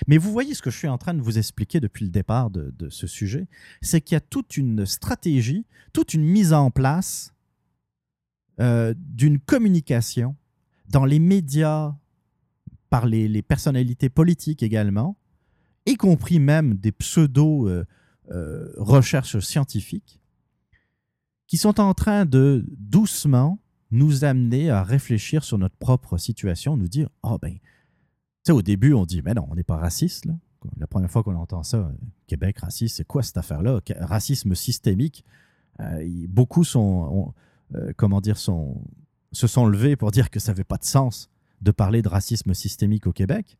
[0.06, 2.50] Mais vous voyez ce que je suis en train de vous expliquer depuis le départ
[2.50, 3.46] de, de ce sujet,
[3.80, 7.32] c'est qu'il y a toute une stratégie, toute une mise en place
[8.60, 10.36] euh, d'une communication
[10.90, 11.94] dans les médias,
[12.90, 15.16] par les, personnalités politiques également,
[15.86, 20.20] y compris même des pseudo-recherches euh, euh, scientifiques,
[21.46, 23.58] qui sont en train de doucement
[23.90, 27.60] nous amener à réfléchir sur notre propre situation, nous dire Oh, ben, tu
[28.44, 30.26] sais, au début, on dit Mais non, on n'est pas raciste.
[30.78, 31.92] La première fois qu'on entend ça,
[32.26, 33.80] Québec raciste, c'est quoi cette affaire-là?
[34.00, 35.24] Racisme systémique.
[36.28, 37.34] beaucoup sont.
[37.74, 38.82] Euh, comment dire, sont,
[39.32, 41.30] se sont levés pour dire que ça n'avait pas de sens
[41.60, 43.58] de parler de racisme systémique au Québec.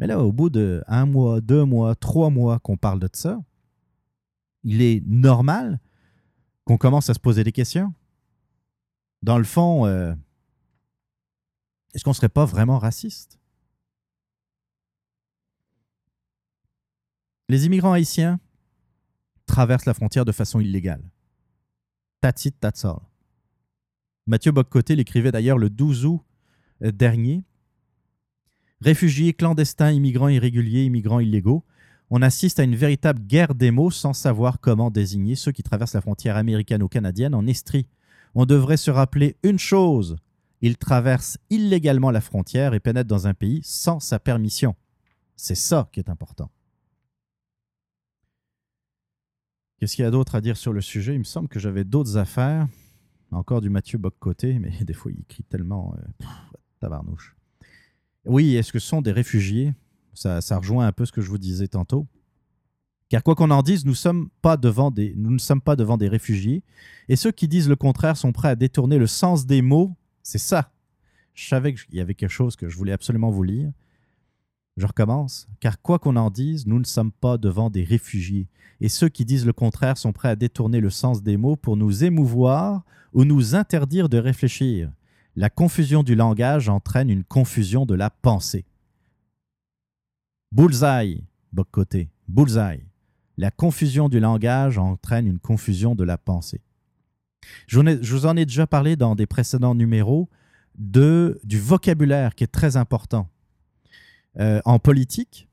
[0.00, 3.38] Mais là, au bout de un mois, deux mois, trois mois qu'on parle de ça,
[4.62, 5.78] il est normal
[6.64, 7.92] qu'on commence à se poser des questions.
[9.22, 10.14] Dans le fond, euh,
[11.92, 13.38] est-ce qu'on ne serait pas vraiment raciste?
[17.50, 18.40] Les immigrants haïtiens
[19.44, 21.10] traversent la frontière de façon illégale.
[22.22, 23.00] That's it, that's all.
[24.26, 26.22] Mathieu Boccoté l'écrivait d'ailleurs le 12 août
[26.82, 27.44] euh, dernier.
[28.80, 31.64] Réfugiés, clandestins, immigrants irréguliers, immigrants illégaux,
[32.10, 35.94] on assiste à une véritable guerre des mots sans savoir comment désigner ceux qui traversent
[35.94, 37.86] la frontière américano-canadienne en Estrie.
[38.34, 40.16] On devrait se rappeler une chose,
[40.60, 44.74] ils traversent illégalement la frontière et pénètrent dans un pays sans sa permission.
[45.36, 46.50] C'est ça qui est important.
[49.78, 51.14] Qu'est-ce qu'il y a d'autre à dire sur le sujet?
[51.14, 52.68] Il me semble que j'avais d'autres affaires.
[53.30, 56.26] Encore du Mathieu Bock-Côté, mais des fois, il crie tellement euh,
[56.80, 57.34] tabarnouche.
[58.24, 59.74] Oui, est-ce que ce sont des réfugiés?
[60.14, 62.06] Ça, rejoint un peu ce que je vous disais tantôt.
[63.08, 65.96] Car quoi qu'on en dise, nous, sommes pas devant des, nous ne sommes pas devant
[65.96, 66.62] des réfugiés.
[67.08, 69.96] Et ceux qui disent le contraire sont prêts à détourner le sens des mots.
[70.22, 70.72] C'est ça.
[71.34, 73.72] Je savais qu'il y avait quelque chose que je voulais absolument vous lire.
[74.76, 75.48] Je recommence.
[75.58, 78.48] Car quoi qu'on en dise, nous ne sommes pas devant des réfugiés.
[78.80, 81.76] Et ceux qui disent le contraire sont prêts à détourner le sens des mots pour
[81.76, 84.90] nous émouvoir ou nous interdire de réfléchir.
[85.36, 88.64] La confusion du langage entraîne une confusion de la pensée.
[90.52, 92.84] Bullseye, Boccoté, bullseye.
[93.36, 96.60] La confusion du langage entraîne une confusion de la pensée.
[97.66, 100.28] Je vous en ai déjà parlé dans des précédents numéros
[100.76, 103.28] de, du vocabulaire qui est très important.
[104.38, 105.48] Euh, en politique,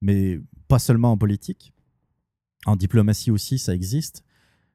[0.00, 1.74] mais pas seulement en politique,
[2.64, 4.24] en diplomatie aussi, ça existe,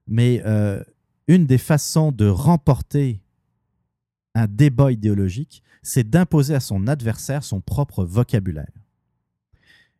[0.07, 0.83] mais euh,
[1.27, 3.23] une des façons de remporter
[4.35, 8.71] un débat idéologique, c'est d'imposer à son adversaire son propre vocabulaire.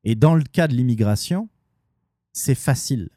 [0.04, 1.50] Et dans le cas de l'immigration,
[2.34, 3.10] c'est facile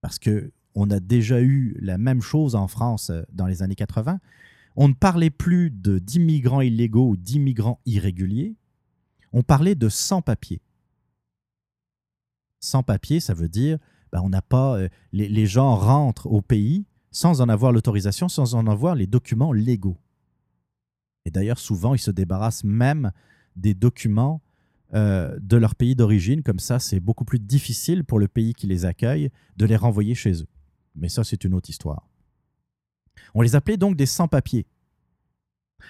[0.00, 3.76] parce que on a déjà eu la même chose en France euh, dans les années
[3.76, 4.18] 80.
[4.76, 8.56] On ne parlait plus de d'immigrants illégaux ou d'immigrants irréguliers,
[9.32, 10.60] on parlait de sans-papiers.
[12.60, 13.78] Sans-papiers, ça veut dire
[14.12, 18.56] ben, on n'a pas euh, les gens rentrent au pays sans en avoir l'autorisation, sans
[18.56, 19.96] en avoir les documents légaux.
[21.24, 23.12] Et d'ailleurs, souvent, ils se débarrassent même
[23.54, 24.42] des documents
[24.94, 26.42] euh, de leur pays d'origine.
[26.42, 30.16] Comme ça, c'est beaucoup plus difficile pour le pays qui les accueille de les renvoyer
[30.16, 30.48] chez eux.
[30.96, 32.08] Mais ça, c'est une autre histoire.
[33.32, 34.66] On les appelait donc des sans-papiers.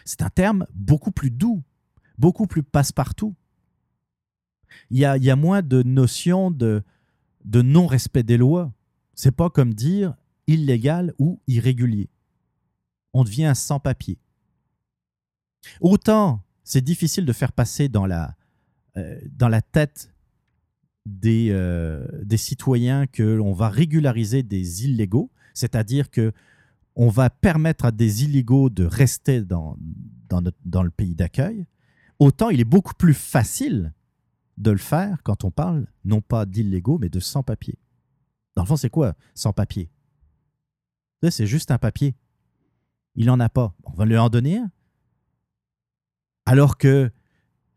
[0.05, 1.63] C'est un terme beaucoup plus doux,
[2.19, 3.35] beaucoup plus passe-partout.
[4.91, 6.83] Il y, a, moins de notions de,
[7.47, 8.75] de non-respect des lois.
[9.15, 10.15] C'est pas comme dire
[10.47, 12.11] illégal ou irrégulier.
[13.13, 14.19] On devient sans-papier.
[15.81, 18.35] Autant c'est difficile de faire passer dans la,
[18.97, 20.11] euh, dans la tête
[21.07, 26.33] des, euh, des citoyens que va régulariser des illégaux, c'est-à-dire que
[26.97, 29.77] on va permettre à des illégaux de rester dans,
[30.29, 31.67] dans, le pays d'accueil,
[32.21, 33.93] autant il est beaucoup plus facile
[34.57, 37.79] de le faire quand on parle non pas d'illégaux, mais de sans-papiers.
[38.55, 39.91] Dans le fond, c'est quoi sans-papiers
[41.31, 42.15] C'est juste un papier.
[43.15, 43.75] Il n'en a pas.
[43.85, 44.61] On va lui en donner.
[46.47, 47.11] Alors que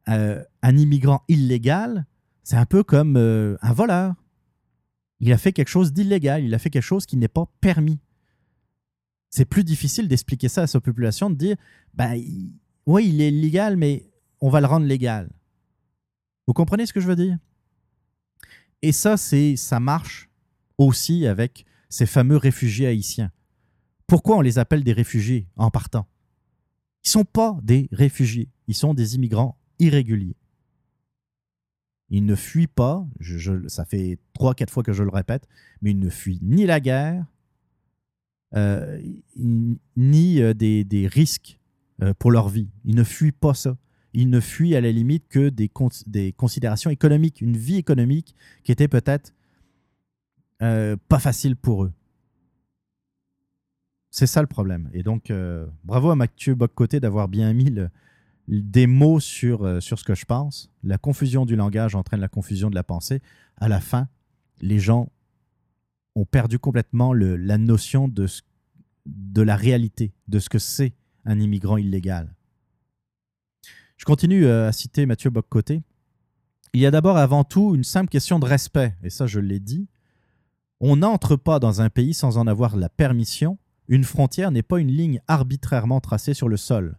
[0.10, 2.06] euh, un immigrant illégal,
[2.44, 4.16] c'est un peu comme euh, un voleur.
[5.20, 8.00] Il a fait quelque chose d'illégal, il a fait quelque chose qui n'est pas permis.
[9.30, 11.58] C'est plus difficile d'expliquer ça à sa population, de dire,
[11.94, 12.22] ben,
[12.86, 14.10] oui, il est illégal, mais
[14.40, 15.30] on va le rendre légal.
[16.46, 17.38] Vous comprenez ce que je veux dire?
[18.82, 20.30] Et ça, c'est, ça marche
[20.78, 23.32] aussi avec ces fameux réfugiés haïtiens.
[24.08, 26.08] Pourquoi on les appelle des réfugiés en partant?
[27.04, 30.36] Ils ne sont pas des réfugiés, ils sont des immigrants irréguliers.
[32.10, 33.06] Ils ne fuient pas,
[33.68, 35.48] ça fait trois, quatre fois que je le répète,
[35.82, 37.26] mais ils ne fuient ni la guerre,
[38.56, 39.02] euh,
[39.98, 41.60] ni euh, des, risques
[42.02, 42.70] euh, pour leur vie.
[42.86, 43.78] Ils ne fuient pas ça.
[44.14, 45.70] Ils ne fuient à la limite que des,
[46.32, 49.34] considérations économiques, une vie économique qui était peut-être
[50.60, 51.92] pas facile pour eux.
[54.10, 54.90] C'est ça le problème.
[54.94, 55.32] Et donc,
[55.84, 57.74] bravo à Mathieu Boccoté d'avoir bien mis
[58.48, 60.72] des mots sur, sur ce que je pense.
[60.84, 63.22] La confusion du langage entraîne la confusion de la pensée.
[63.58, 64.08] À la fin,
[64.62, 65.12] les gens
[66.16, 68.28] ont perdu complètement la notion de,
[69.06, 70.94] de la réalité, de ce que c'est
[71.26, 72.34] un immigrant illégal.
[73.98, 75.84] Je continue euh, à citer Mathieu Boccoté.
[76.74, 79.60] Il y a d'abord avant tout une simple question de respect, et ça je l'ai
[79.60, 79.88] dit.
[80.80, 83.58] On n'entre pas dans un pays sans en avoir la permission.
[83.88, 86.98] Une frontière n'est pas une ligne arbitrairement tracée sur le sol.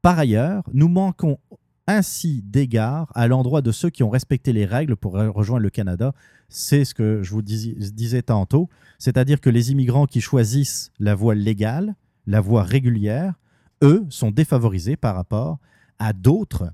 [0.00, 1.38] Par ailleurs, nous manquons
[1.86, 6.12] ainsi d'égard à l'endroit de ceux qui ont respecté les règles pour rejoindre le Canada.
[6.48, 8.68] C'est ce que je vous disais tantôt,
[8.98, 11.94] c'est-à-dire que les immigrants qui choisissent la voie légale,
[12.26, 13.34] la voie régulière,
[13.82, 15.58] eux sont défavorisés par rapport
[15.98, 16.72] à d'autres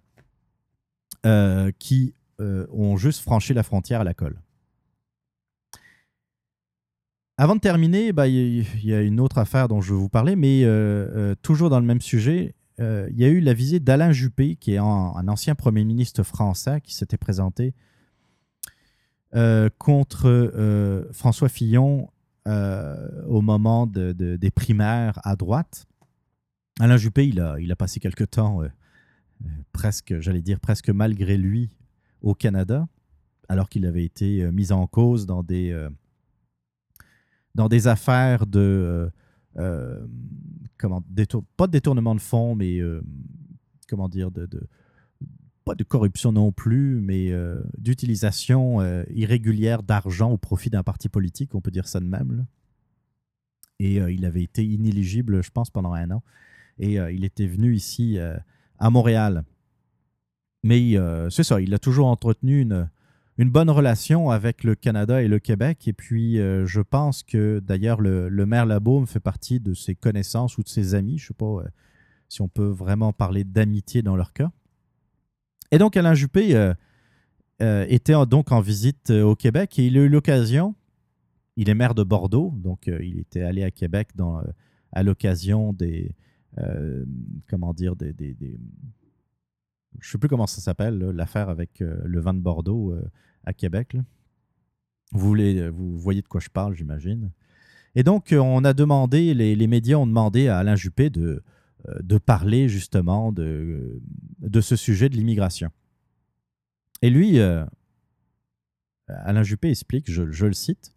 [1.27, 4.41] euh, qui euh, ont juste franchi la frontière à la colle.
[7.41, 10.35] Avant de terminer, bah, il y, a une autre affaire dont je veux vous parler,
[10.35, 14.13] mais euh, toujours dans le même sujet, euh, il y a eu la visite d'Alain
[14.13, 17.75] Juppé, qui est un, ancien Premier ministre français qui s'était présenté
[19.35, 22.11] euh, contre euh, François Fillon
[23.27, 25.87] au moment des primaires à droite.
[26.81, 28.63] Alain Juppé, il a, il a passé quelque temps,
[29.73, 31.69] presque, j'allais dire presque malgré lui,
[32.23, 32.89] au Canada,
[33.51, 35.77] alors qu'il avait été mis en cause dans des,
[37.59, 39.11] dans des affaires de
[39.59, 40.07] euh,
[40.79, 41.03] comment,
[41.57, 43.03] pas de détournement de fonds, mais euh,
[43.89, 44.31] comment dire,
[45.65, 48.81] pas de corruption non plus, mais euh, d'utilisation
[49.11, 52.47] irrégulière d'argent au profit d'un parti politique, on peut dire ça de même.
[53.81, 56.23] Et il avait été inéligible, je pense, pendant un an.
[56.79, 58.19] Et il était venu ici
[58.79, 59.45] à Montréal.
[60.65, 60.97] Mais
[61.31, 62.89] c'est ça, il a toujours entretenu une,
[63.39, 65.87] une bonne relation avec le Canada et le Québec.
[65.87, 70.59] Et puis, euh, je pense que d'ailleurs, le, maire Labaume fait partie de ses connaissances
[70.59, 71.19] ou de ses amis.
[71.19, 71.69] Je ne sais pas euh,
[72.29, 74.51] si on peut vraiment parler d'amitié dans leur cas.
[75.71, 80.09] Et donc, Alain Juppé euh, était donc en visite au Québec et il a eu
[80.09, 80.75] l'occasion,
[81.57, 84.09] il est maire de Bordeaux, donc il était allé à Québec
[84.93, 86.15] à l'occasion des,
[87.49, 88.59] comment dire, des, je ne
[90.01, 92.97] sais plus comment ça s'appelle, l'affaire avec le vin de Bordeaux
[93.49, 93.97] à Québec.
[95.13, 97.31] Vous, voulez, vous voyez de quoi je parle, j'imagine.
[97.95, 101.43] Et donc, euh, on a demandé, les, médias ont demandé à Alain Juppé de,
[101.89, 104.01] euh, parler justement de,
[104.61, 105.71] ce sujet de l'immigration.
[107.01, 107.65] Et lui, euh,
[109.09, 110.93] Alain Juppé explique, je, je le cite,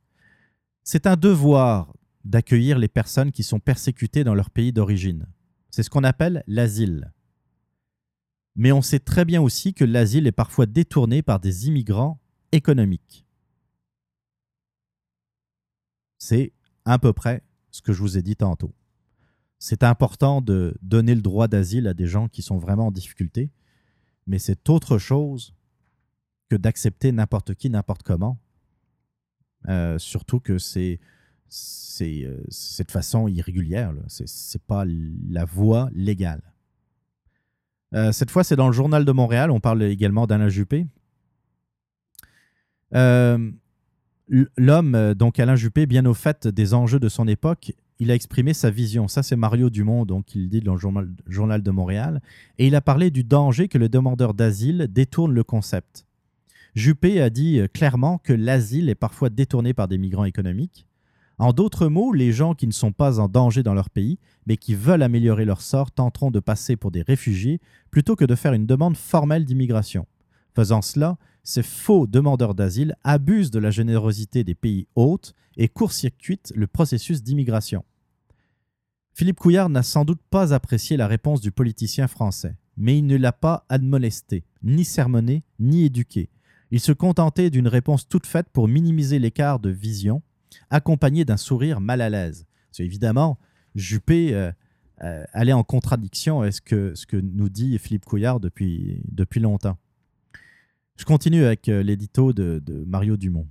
[0.83, 1.93] C'est un devoir
[2.25, 5.25] d'accueillir les personnes qui sont persécutées dans leur pays d'origine.
[5.69, 7.13] C'est ce qu'on appelle l'asile.
[8.57, 12.19] Mais on sait très bien aussi que l'asile est parfois détourné par des immigrants
[12.51, 13.25] économique.
[16.17, 16.53] C'est
[16.85, 18.73] à peu près ce que je vous ai dit tantôt.
[19.59, 23.51] C'est important de donner le droit d'asile à des gens qui sont vraiment en difficulté,
[24.27, 25.53] mais c'est autre chose
[26.49, 28.39] que d'accepter n'importe qui, n'importe comment.
[29.67, 30.99] Euh, surtout que c'est
[31.47, 32.43] c'est euh,
[32.83, 33.93] de façon irrégulière.
[34.07, 36.41] Ce n'est pas la voie légale.
[37.93, 39.51] Euh, cette fois, c'est dans le Journal de Montréal.
[39.51, 40.87] On parle également d'Alain Juppé,
[42.91, 48.15] l'homme, euh, donc Alain Juppé, bien au fait des enjeux de son époque, il a
[48.15, 49.07] exprimé sa vision.
[49.07, 52.21] Ça, c'est Mario Dumont, donc il dit dans le journal, journal, de Montréal.
[52.57, 56.05] Et il a parlé du danger que le demandeur d'asile détourne le concept.
[56.73, 60.87] Juppé a dit euh, clairement que l'asile est parfois détourné par des migrants économiques.
[61.37, 64.57] En d'autres mots, les gens qui ne sont pas en danger dans leur pays, mais
[64.57, 68.53] qui veulent améliorer leur sort, tenteront de passer pour des réfugiés plutôt que de faire
[68.53, 70.05] une demande formelle d'immigration.
[70.55, 76.53] Faisant cela, ces faux demandeurs d'asile abusent de la générosité des pays hôtes et court-circuitent
[76.55, 77.83] le processus d'immigration.
[79.13, 83.17] Philippe Couillard n'a sans doute pas apprécié la réponse du politicien français, mais il ne
[83.17, 86.29] l'a pas admonesté, ni sermonné, ni éduqué.
[86.71, 90.21] Il se contentait d'une réponse toute faite pour minimiser l'écart de vision,
[90.69, 92.45] accompagné d'un sourire mal à l'aise.
[92.79, 93.37] évidemment,
[93.75, 94.51] Juppé euh,
[95.03, 99.39] euh, allait en contradiction avec ce que, ce que nous dit Philippe Couillard depuis, depuis
[99.39, 99.77] longtemps.
[101.01, 103.47] Je continue avec euh, l'édito de, Mario Dumont.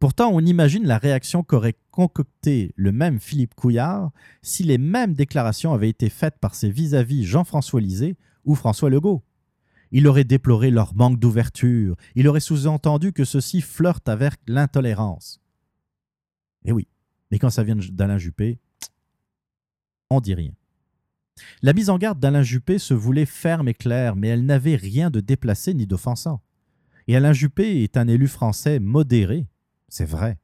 [0.00, 4.10] Pourtant, on imagine la réaction qu'aurait concocté le même Philippe Couillard
[4.42, 9.22] si les mêmes déclarations avaient été faites par ses vis-à-vis Jean-François Lisée ou François Legault.
[9.92, 15.40] Il aurait déploré leur manque d'ouverture, il aurait sous-entendu que ceux-ci flirtent avec l'intolérance.
[16.64, 16.88] Eh oui,
[17.30, 18.58] mais quand ça vient d'Alain Juppé,
[20.10, 20.50] on dit rien.
[21.62, 25.10] La mise en garde d'Alain Juppé se voulait ferme et claire, mais elle n'avait rien
[25.10, 26.42] de déplacé ni d'offensant.
[27.08, 29.46] Et Alain Juppé est un élu français modéré,
[29.88, 30.38] c'est vrai,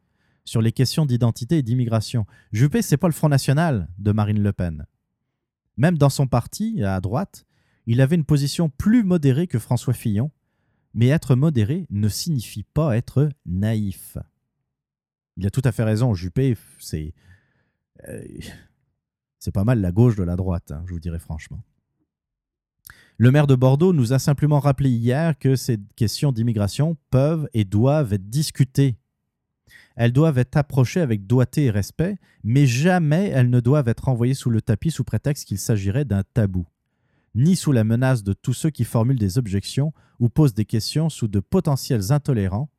[0.44, 2.26] sur les questions d'identité et d'immigration.
[2.52, 4.86] Juppé, c'est pas le Front National de Marine Le Pen.
[5.76, 7.46] Même dans son parti, à droite,
[7.86, 10.30] il avait une position plus modérée que François Fillon,
[10.94, 14.18] mais être modéré ne signifie pas être naïf.
[15.36, 17.14] Il a tout à fait raison, Juppé, c'est.
[18.08, 18.22] Euh,
[19.38, 21.62] c'est pas mal la gauche de la droite, hein, je vous dirais franchement.
[23.20, 27.64] Le maire de Bordeaux nous a simplement rappelé hier que ces questions d'immigration peuvent et
[27.64, 28.96] doivent être discutées.
[29.96, 34.34] Elles doivent être approchées avec doigté et respect, mais jamais elles ne doivent être envoyées
[34.34, 36.68] sous le tapis sous prétexte qu'il s'agirait d'un tabou,
[37.34, 41.08] ni sous la menace de tous ceux qui formulent des objections ou posent des questions
[41.08, 42.70] sous de potentiels intolérants,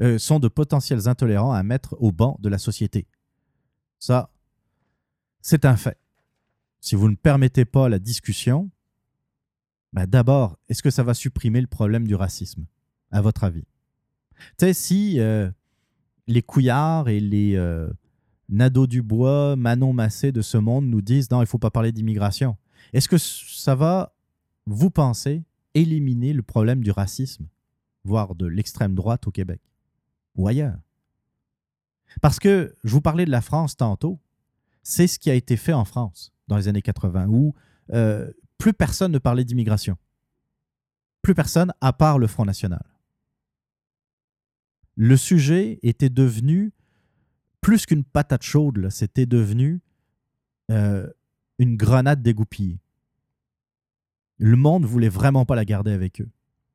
[0.00, 3.06] euh, sont de potentiels intolérants à mettre au banc de la société.
[4.00, 4.32] Ça,
[5.40, 5.98] c'est un fait
[6.84, 8.70] si vous ne permettez pas la discussion,
[9.94, 12.66] bah, d'abord, est-ce que ça va supprimer le problème du racisme,
[13.10, 13.64] à votre avis?
[14.58, 15.50] Tu sais, si euh,
[16.26, 17.90] les couillards et les euh,
[18.50, 21.90] Nadeau Dubois, Manon Massé de ce monde nous disent non, il ne faut pas parler
[21.90, 22.58] d'immigration,
[22.92, 24.14] est-ce que ça va,
[24.66, 27.46] vous pensez, éliminer le problème du racisme,
[28.04, 29.62] voire de l'extrême droite au Québec
[30.36, 30.78] ou ailleurs?
[32.20, 34.20] Parce que je vous parlais de la France tantôt,
[34.82, 37.54] c'est ce qui a été fait en France dans les années 80, où
[37.92, 39.96] euh, plus personne ne parlait d'immigration.
[41.22, 42.84] Plus personne, à part le Front National.
[44.96, 46.72] Le sujet était devenu
[47.60, 49.80] plus qu'une patate chaude, c'était devenu
[50.70, 51.08] euh,
[51.58, 52.78] une grenade dégoupillée.
[54.36, 56.28] Le monde voulait vraiment pas la garder avec eux.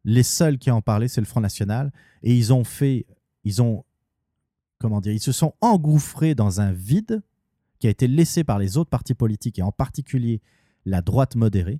[0.03, 1.91] Les seuls qui en parlaient, c'est le Front National,
[2.23, 3.06] et ils ont fait,
[3.43, 3.85] ils ont,
[4.80, 7.22] comment dire, ils se sont engouffrés dans un vide
[7.80, 10.41] qui a été laissé par les autres partis politiques, et en particulier
[10.85, 11.80] la droite modérée,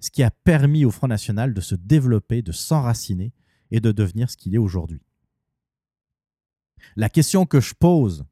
[0.00, 3.32] ce qui a permis au Front National de se développer, de s'enraciner
[3.70, 5.02] et de devenir ce qu'il est aujourd'hui.
[6.96, 8.24] La question que je pose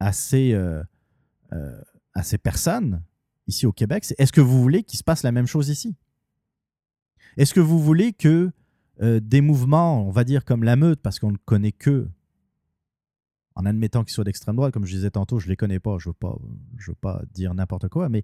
[0.00, 0.82] à ces, euh,
[1.52, 1.82] euh,
[2.42, 3.02] personnes
[3.46, 5.96] ici au Québec, c'est est-ce que vous voulez qu'il se passe la même chose ici?
[7.36, 8.50] Est-ce que vous voulez que
[9.02, 12.08] euh, des mouvements, on va dire comme la meute, parce qu'on ne connaît que
[13.56, 15.96] en admettant qu'ils soient d'extrême droite, comme je disais tantôt, je ne les connais pas,
[15.98, 16.38] je ne veux, pas,
[16.86, 18.22] veux pas dire n'importe quoi, mais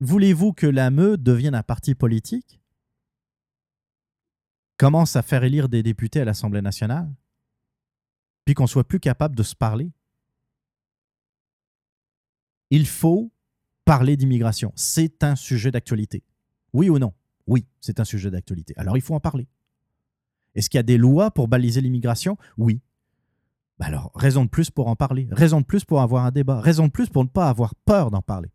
[0.00, 2.58] voulez-vous que la meute devienne un parti politique?
[4.78, 7.14] Commence à faire élire des députés à l'Assemblée nationale
[8.44, 9.92] Puis qu'on soit plus capable de se parler
[12.70, 13.30] Il faut
[13.84, 14.72] parler d'immigration.
[14.74, 16.24] C'est un sujet d'actualité.
[16.72, 17.12] Oui ou non?
[17.46, 18.72] Oui, c'est un sujet d'actualité.
[18.76, 19.46] Alors il faut en parler.
[20.54, 22.36] Est-ce qu'il y a des lois pour baliser l'immigration?
[22.56, 22.80] Oui.
[23.82, 26.60] Bah alors, raison de plus pour en parler, raison de plus pour avoir un débat,
[26.60, 28.52] raison de plus pour ne pas avoir peur d'en parler.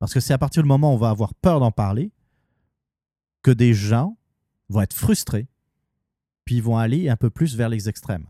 [0.00, 2.10] Parce que c'est à partir du moment où on va avoir peur d'en parler
[3.42, 4.18] que des gens
[4.68, 5.46] vont être frustrés,
[6.44, 8.26] puis vont aller un peu plus vers les extrêmes.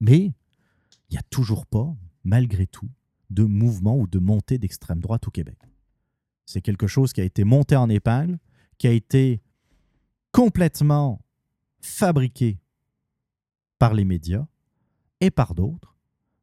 [0.00, 0.32] Mais
[1.10, 2.88] il n'y a toujours pas, malgré tout,
[3.28, 5.58] de mouvement ou de montée d'extrême droite au Québec.
[6.46, 8.38] C'est quelque chose qui a été monté en épingle,
[8.78, 9.42] qui a été
[10.32, 11.20] complètement
[11.82, 12.58] fabriqué
[13.80, 14.46] par les médias
[15.20, 15.96] et par d'autres,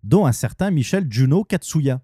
[0.03, 2.01] dont un certain Michel Juno Katsuya.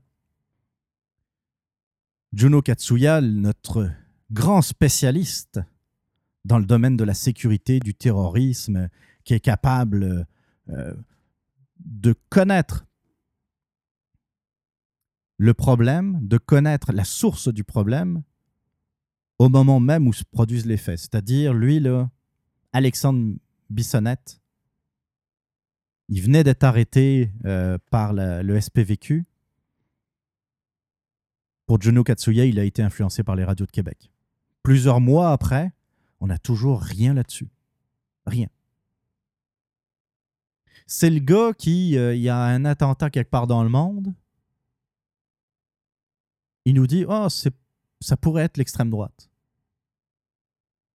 [2.32, 3.92] Juno Katsuya, notre
[4.32, 5.60] grand spécialiste
[6.46, 8.90] dans le domaine de la sécurité, du terrorisme,
[9.24, 10.28] qui est capable
[10.70, 10.94] euh,
[11.80, 12.86] de connaître
[15.38, 18.22] le problème, de connaître la source du problème
[19.40, 21.00] au moment même où se produisent les faits.
[21.00, 22.06] C'est-à-dire, lui, le
[22.72, 23.36] Alexandre
[23.72, 24.43] Bissonnette,
[26.14, 29.26] il venait d'être arrêté euh, par le SPVQ.
[31.66, 34.12] Pour Juno Katsuya, il a été influencé par les radios de Québec.
[34.62, 35.74] Plusieurs mois après,
[36.20, 37.50] on n'a toujours rien là-dessus.
[38.28, 38.46] Rien.
[40.86, 44.14] C'est le gars qui, euh, il y a un attentat quelque part dans le monde.
[46.66, 49.32] Il nous dit, oh, ça pourrait être l'extrême droite.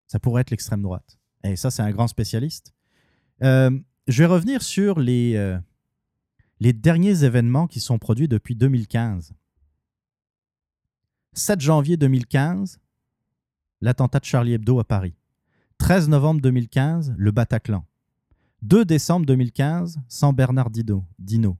[0.06, 1.18] Ça pourrait être l'extrême droite.
[1.42, 2.72] Et ça, c'est un grand spécialiste.
[3.42, 3.76] Euh,
[4.08, 5.58] je vais revenir sur les, euh,
[6.60, 9.34] les derniers événements qui sont produits depuis 2015.
[11.34, 12.80] 7 janvier 2015,
[13.82, 15.14] l'attentat de Charlie Hebdo à Paris.
[15.76, 17.84] 13 novembre 2015, le Bataclan.
[18.62, 21.04] 2 décembre 2015, San Bernardino.
[21.18, 21.58] Dino.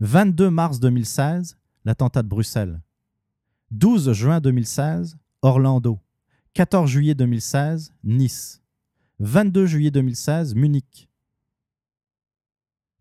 [0.00, 2.82] 22 mars 2016, l'attentat de Bruxelles.
[3.70, 6.00] 12 juin 2016, Orlando.
[6.54, 8.60] 14 juillet 2016, Nice.
[9.20, 11.08] 22 juillet 2016, Munich.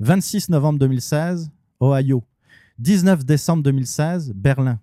[0.03, 1.49] 26 novembre 2016,
[1.79, 2.23] Ohio.
[2.79, 4.81] 19 décembre 2016, Berlin.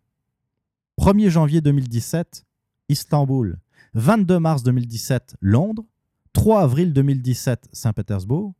[0.98, 2.46] 1er janvier 2017,
[2.88, 3.58] Istanbul.
[3.92, 5.84] 22 mars 2017, Londres.
[6.32, 8.54] 3 avril 2017, Saint-Pétersbourg.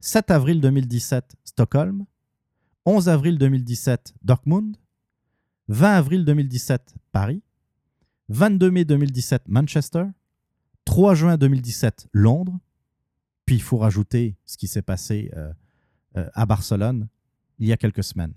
[0.00, 2.06] 7 avril 2017, Stockholm.
[2.86, 4.76] 11 avril 2017, Dortmund.
[5.68, 7.42] 20 avril 2017, Paris.
[8.30, 10.04] 22 mai 2017, Manchester.
[10.86, 12.58] 3 juin 2017, Londres.
[13.44, 15.52] Puis il faut rajouter ce qui s'est passé euh, euh,
[16.34, 17.08] à Barcelone
[17.58, 18.34] il y a quelques semaines.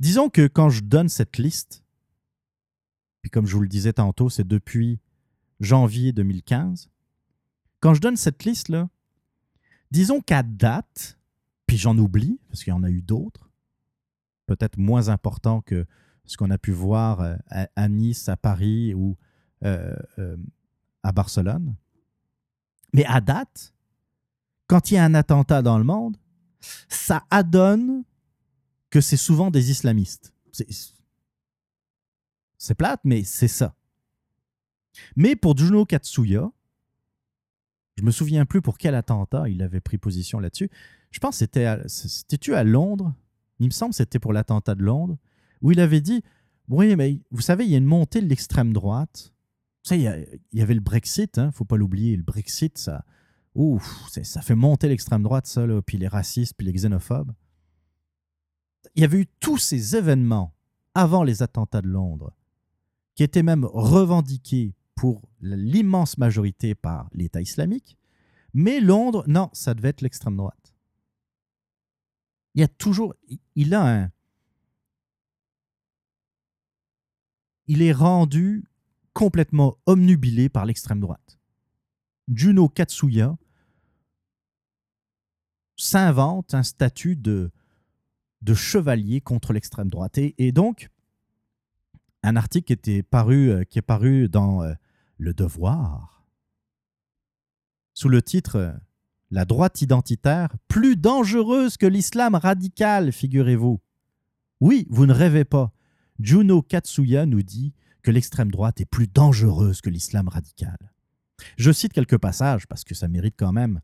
[0.00, 1.84] Disons que quand je donne cette liste,
[3.22, 4.98] puis comme je vous le disais tantôt, c'est depuis
[5.60, 6.90] janvier 2015,
[7.80, 8.88] quand je donne cette liste-là,
[9.90, 11.18] disons qu'à date,
[11.66, 13.50] puis j'en oublie, parce qu'il y en a eu d'autres,
[14.46, 15.86] peut-être moins importants que
[16.24, 19.16] ce qu'on a pu voir euh, à, Nice, à Paris ou
[19.64, 19.94] euh,
[21.02, 21.74] à Barcelone.
[22.92, 23.72] Mais à date,
[24.70, 26.16] quand il y a un attentat dans le monde,
[26.88, 28.04] ça adonne
[28.88, 30.32] que c'est souvent des islamistes.
[32.56, 33.74] C'est plate, mais c'est ça.
[35.16, 36.52] Mais pour Juno Katsuya,
[37.96, 40.70] je me souviens plus pour quel attentat il avait pris position là-dessus.
[41.10, 43.12] Je pense que c'était c'était-tu à Londres?
[43.58, 45.18] Il me semble que c'était pour l'attentat de Londres
[45.62, 46.22] où il avait dit
[46.68, 46.94] oui,
[47.32, 49.34] vous savez, il y a une montée de l'extrême droite.
[49.90, 50.00] il
[50.52, 52.16] y, avait le Brexit, ne hein, faut pas l'oublier.
[52.16, 53.04] Le Brexit, ça,
[53.54, 57.32] ouf, ça fait monter l'extrême droite, ça, puis les racistes, puis les xénophobes
[58.94, 60.54] il y avait eu tous ces événements
[60.94, 62.34] avant les attentats de Londres,
[63.14, 67.96] qui étaient même revendiqués pour l'immense majorité par l'État islamique,
[68.52, 70.74] mais Londres, non, ça devait être l'extrême droite.
[72.54, 73.14] Il y a toujours,
[73.54, 74.10] il a un,
[77.68, 78.64] il est rendu
[79.12, 81.38] complètement omnubilé par l'extrême droite.
[82.28, 83.36] Juno Katsuya
[85.82, 87.50] s'invente un statut de
[88.42, 90.18] de chevalier contre l'extrême droite.
[90.18, 90.88] Et, donc,
[92.22, 94.72] un article qui, était paru, euh, qui est paru dans euh,
[95.18, 96.24] Le Devoir,
[97.94, 98.72] sous le titre euh,
[99.30, 103.80] La droite identitaire, plus dangereuse que l'islam radical, figurez-vous.
[104.60, 105.72] Oui, vous ne rêvez pas.
[106.18, 110.76] Juno Katsuya nous dit que l'extrême droite est plus dangereuse que l'islam radical.
[111.56, 113.80] Je cite quelques passages parce que ça mérite quand même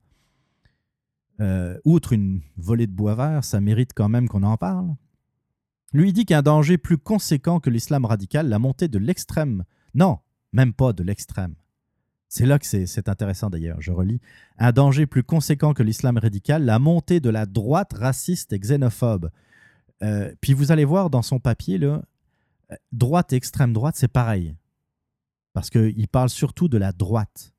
[1.40, 4.94] euh, outre une volée de bois vert, ça mérite quand même qu'on en parle.
[5.92, 10.18] Lui dit qu'un danger plus conséquent que l'islam radical, la montée de l'extrême, non,
[10.52, 11.54] même pas de l'extrême.
[12.28, 14.20] C'est là que c'est intéressant d'ailleurs, je relis.
[14.58, 19.30] Un danger plus conséquent que l'islam radical, la montée de la droite raciste et xénophobe.
[20.02, 22.02] Euh, puis vous allez voir dans son papier, là,
[22.72, 24.56] euh, droite et extrême droite, c'est pareil.
[25.52, 27.54] Parce qu'il parle surtout de la droite.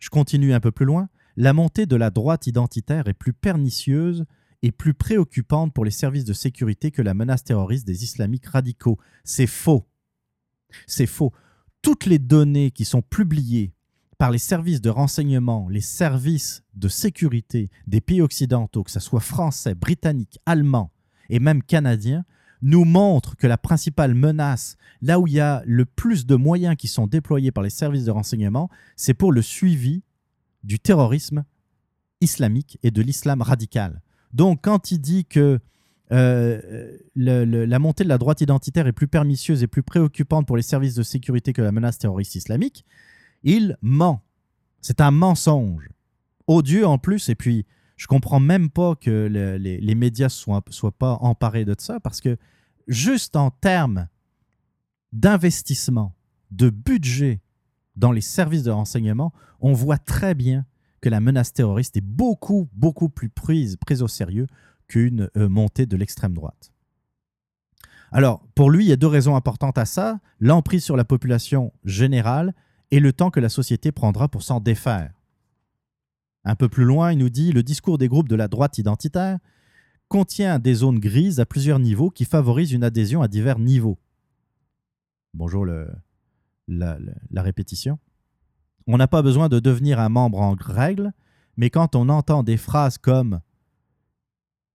[0.00, 4.24] Je continue un peu plus loin la montée de la droite identitaire est plus pernicieuse
[4.62, 8.98] et plus préoccupante pour les services de sécurité que la menace terroriste des islamiques radicaux.
[9.24, 9.86] C'est faux.
[10.86, 11.32] C'est faux.
[11.82, 13.72] Toutes les données qui sont publiées
[14.18, 19.20] par les services de renseignement, les services de sécurité des pays occidentaux, que ce soit
[19.20, 20.90] français, britannique, allemand
[21.28, 22.24] et même canadien,
[22.62, 26.76] nous montrent que la principale menace, là où il y a le plus de moyens
[26.76, 30.02] qui sont déployés par les services de renseignement, c'est pour le suivi
[30.66, 31.44] du terrorisme
[32.20, 34.02] islamique et de l'islam radical.
[34.32, 35.60] Donc quand il dit que
[36.12, 40.62] euh, la montée de la droite identitaire est plus pernicieuse et plus préoccupante pour les
[40.62, 42.84] services de sécurité que la menace terroriste islamique,
[43.42, 44.22] il ment.
[44.80, 45.88] C'est un mensonge.
[46.46, 49.26] Odieux en plus, et puis je comprends même pas que
[49.58, 52.36] les, médias soient, soient pas emparés de ça, parce que
[52.86, 54.06] juste en termes
[55.12, 56.14] d'investissement,
[56.52, 57.40] de budget
[57.96, 60.64] dans les services de renseignement, on voit très bien
[61.00, 64.46] que la menace terroriste est beaucoup, beaucoup plus prise, prise au sérieux
[64.88, 66.72] qu'une euh, montée de l'extrême droite.
[68.12, 70.20] Alors, pour lui, il y a deux raisons importantes à ça.
[70.38, 72.54] L'emprise sur la population générale
[72.90, 75.12] et le temps que la société prendra pour s'en défaire.
[76.44, 79.38] Un peu plus loin, il nous dit le discours des groupes de la droite identitaire
[80.08, 83.98] contient des zones grises à plusieurs niveaux qui favorisent une adhésion à divers niveaux.
[85.34, 85.88] Bonjour le,
[86.68, 86.98] la,
[87.42, 87.98] répétition.
[88.86, 91.12] On n'a pas besoin de devenir un membre en règle,
[91.56, 93.40] mais quand on entend des phrases comme,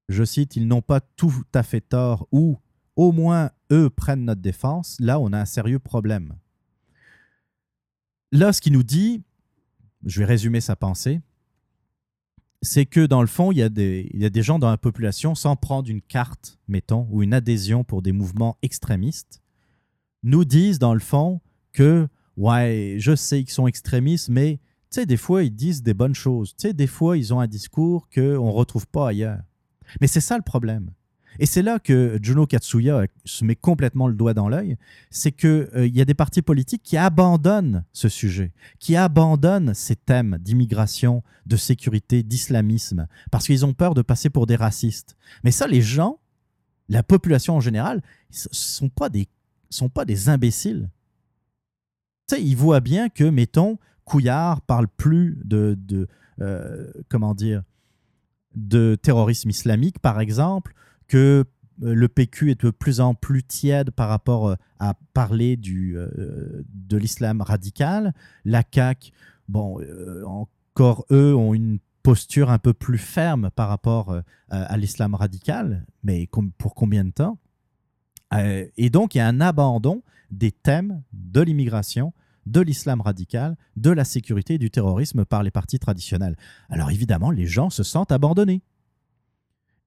[0.09, 2.59] je cite, ils n'ont pas tout à fait tort ou
[2.95, 6.35] au moins eux prennent notre défense, là on a un sérieux problème.
[8.33, 9.23] Là, ce qu'il nous dit,
[10.05, 11.21] je vais résumer sa pensée,
[12.61, 14.69] c'est que dans le fond, il y, a des, il y a des gens dans
[14.69, 19.41] la population, sans prendre une carte, mettons, ou une adhésion pour des mouvements extrémistes,
[20.23, 21.41] nous disent dans le fond
[21.71, 24.59] que, ouais, je sais qu'ils sont extrémistes, mais
[24.91, 26.55] tu sais, des fois, ils disent des bonnes choses.
[26.57, 29.39] Tu sais, des fois, ils ont un discours qu'on ne retrouve pas ailleurs.
[30.01, 30.91] Mais c'est ça le problème.
[31.39, 34.77] Et c'est là que Juno Katsuya se met complètement le doigt dans l'œil,
[35.09, 39.95] c'est qu'il euh, y a des partis politiques qui abandonnent ce sujet, qui abandonnent ces
[39.95, 45.15] thèmes d'immigration, de sécurité, d'islamisme, parce qu'ils ont peur de passer pour des racistes.
[45.43, 46.19] Mais ça, les gens,
[46.89, 48.89] la population en général, ne sont
[49.69, 50.89] sont pas des imbéciles.
[52.39, 55.77] Ils voient bien que, mettons, Couillard parle plus de,
[56.39, 57.63] euh, comment dire,
[58.55, 60.73] de terrorisme islamique, par exemple,
[61.07, 61.45] que
[61.83, 65.97] euh, le PQ est de plus en plus tiède par rapport euh, à parler du,
[65.97, 68.13] euh, de l'islam radical.
[68.45, 69.11] La CAQ,
[69.47, 69.79] bon,
[70.25, 74.15] encore eux ont une posture un peu plus ferme par rapport
[74.49, 76.27] à l'islam radical, mais
[76.57, 77.37] pour combien de temps?
[78.75, 80.01] Et donc, il y a un abandon
[80.31, 82.11] des thèmes de l'immigration,
[82.45, 86.35] de l'islam radical, de la sécurité et du terrorisme par les partis traditionnels.
[86.69, 88.61] Alors évidemment, les gens se sentent abandonnés.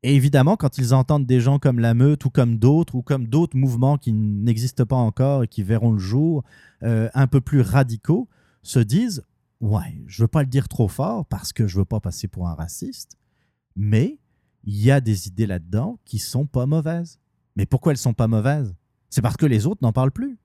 [0.02, 3.26] Et évidemment, quand ils entendent des gens comme la meute ou comme d'autres, ou comme
[3.26, 6.44] d'autres mouvements qui n'existent pas encore et qui verront le jour,
[6.82, 8.28] euh, un peu plus radicaux,
[8.62, 9.24] se disent
[9.60, 12.00] Ouais, je ne veux pas le dire trop fort parce que je ne veux pas
[12.00, 13.16] passer pour un raciste,
[13.76, 14.18] mais
[14.64, 17.18] il y a des idées là-dedans qui sont pas mauvaises.
[17.56, 18.74] Mais pourquoi elles sont pas mauvaises?
[19.08, 20.38] C'est parce que les autres n'en parlent plus.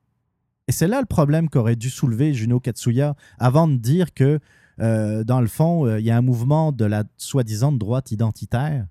[0.70, 4.40] Et c'est là le problème qu'aurait dû soulever Juno Katsuya avant de dire que,
[4.80, 8.86] euh, dans le fond, euh, il y a un mouvement de la soi-disant droite identitaire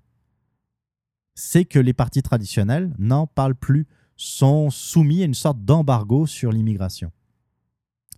[1.35, 6.51] c'est que les partis traditionnels n'en parlent plus, sont soumis à une sorte d'embargo sur
[6.51, 7.13] l'immigration.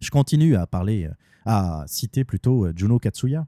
[0.02, 1.14] Je continue à parler, euh,
[1.46, 3.46] à citer plutôt Juno Katsuya.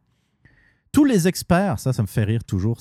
[0.92, 2.78] Tous les experts, ça, ça me fait rire toujours.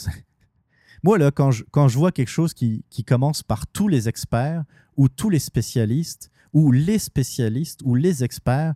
[1.02, 4.06] Moi, là, quand je, quand je vois quelque chose qui, qui commence par tous les
[4.10, 4.64] experts,
[4.96, 8.74] ou tous les spécialistes, ou les spécialistes, ou les experts,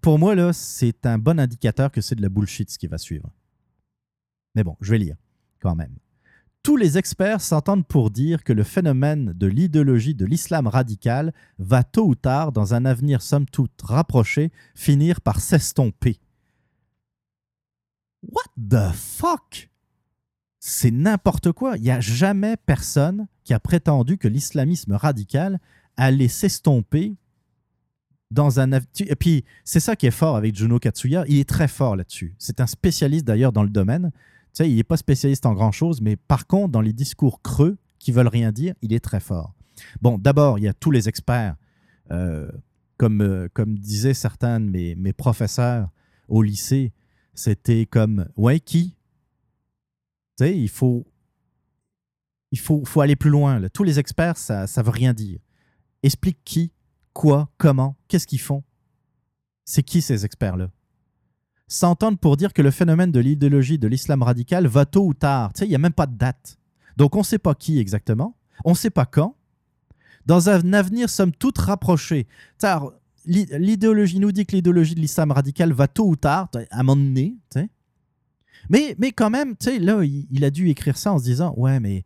[0.00, 2.98] pour moi, là, c'est un bon indicateur que c'est de la bullshit ce qui va
[2.98, 3.30] suivre.
[4.54, 5.16] Mais bon, je vais lire
[5.60, 5.96] quand même.
[6.62, 11.84] Tous les experts s'entendent pour dire que le phénomène de l'idéologie de l'islam radical va
[11.84, 16.18] tôt ou tard, dans un avenir somme toute rapproché, finir par s'estomper.
[18.22, 19.70] What the fuck?
[20.58, 21.76] C'est n'importe quoi.
[21.76, 25.60] Il n'y a jamais personne qui a prétendu que l'islamisme radical
[25.96, 27.14] allait s'estomper
[28.30, 31.24] dans un Et puis, c'est ça qui est fort avec Juno Katsuya.
[31.28, 32.34] Il est très fort là-dessus.
[32.38, 34.10] C'est un spécialiste d'ailleurs dans le domaine
[34.54, 38.12] sais, il n'est pas spécialiste en grand-chose, mais par contre, dans les discours creux qui
[38.12, 39.54] veulent rien dire, il est très fort.
[40.00, 41.56] Bon, d'abord, il y a tous les experts.
[42.10, 42.50] Euh,
[42.96, 45.90] comme, euh, comme disaient certains de mes, mes professeurs
[46.28, 46.92] au lycée,
[47.34, 48.96] c'était comme Ouais, qui
[50.38, 51.04] Tu sais, il faut,
[52.52, 53.60] il faut, faut aller plus loin.
[53.72, 55.40] Tous les experts, ça ne veut rien dire.
[56.04, 56.70] Explique qui,
[57.14, 58.62] quoi, comment, qu'est-ce qu'ils font.
[59.64, 60.70] C'est qui ces experts-là?
[61.66, 65.54] S'entendent pour dire que le phénomène de l'idéologie de l'islam radical va tôt ou tard.
[65.54, 66.58] Tu sais, il n'y a même pas de date.
[66.98, 69.34] Donc on ne sait pas qui exactement, on ne sait pas quand.
[70.26, 72.26] Dans un avenir, somme toute, rapproché.
[73.24, 77.02] L'idéologie nous dit que l'idéologie de l'islam radical va tôt ou tard, à un moment
[77.02, 77.34] donné.
[78.68, 81.54] Mais, mais quand même, tu sais, là, il, a dû écrire ça en se disant
[81.56, 82.04] Ouais, mais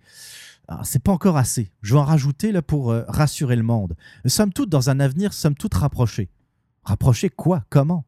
[0.85, 1.73] c'est pas encore assez.
[1.83, 3.97] Je vais en rajouter là, pour euh, rassurer le monde.
[4.27, 6.31] Somme toute, dans un avenir, somme toute, rapproché.
[6.83, 7.65] Rapproché quoi?
[7.71, 8.05] Comment?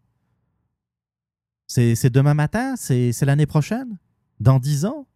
[1.67, 2.75] C'est demain matin?
[2.77, 3.99] C'est l'année prochaine?
[4.41, 5.07] Dans dix ans?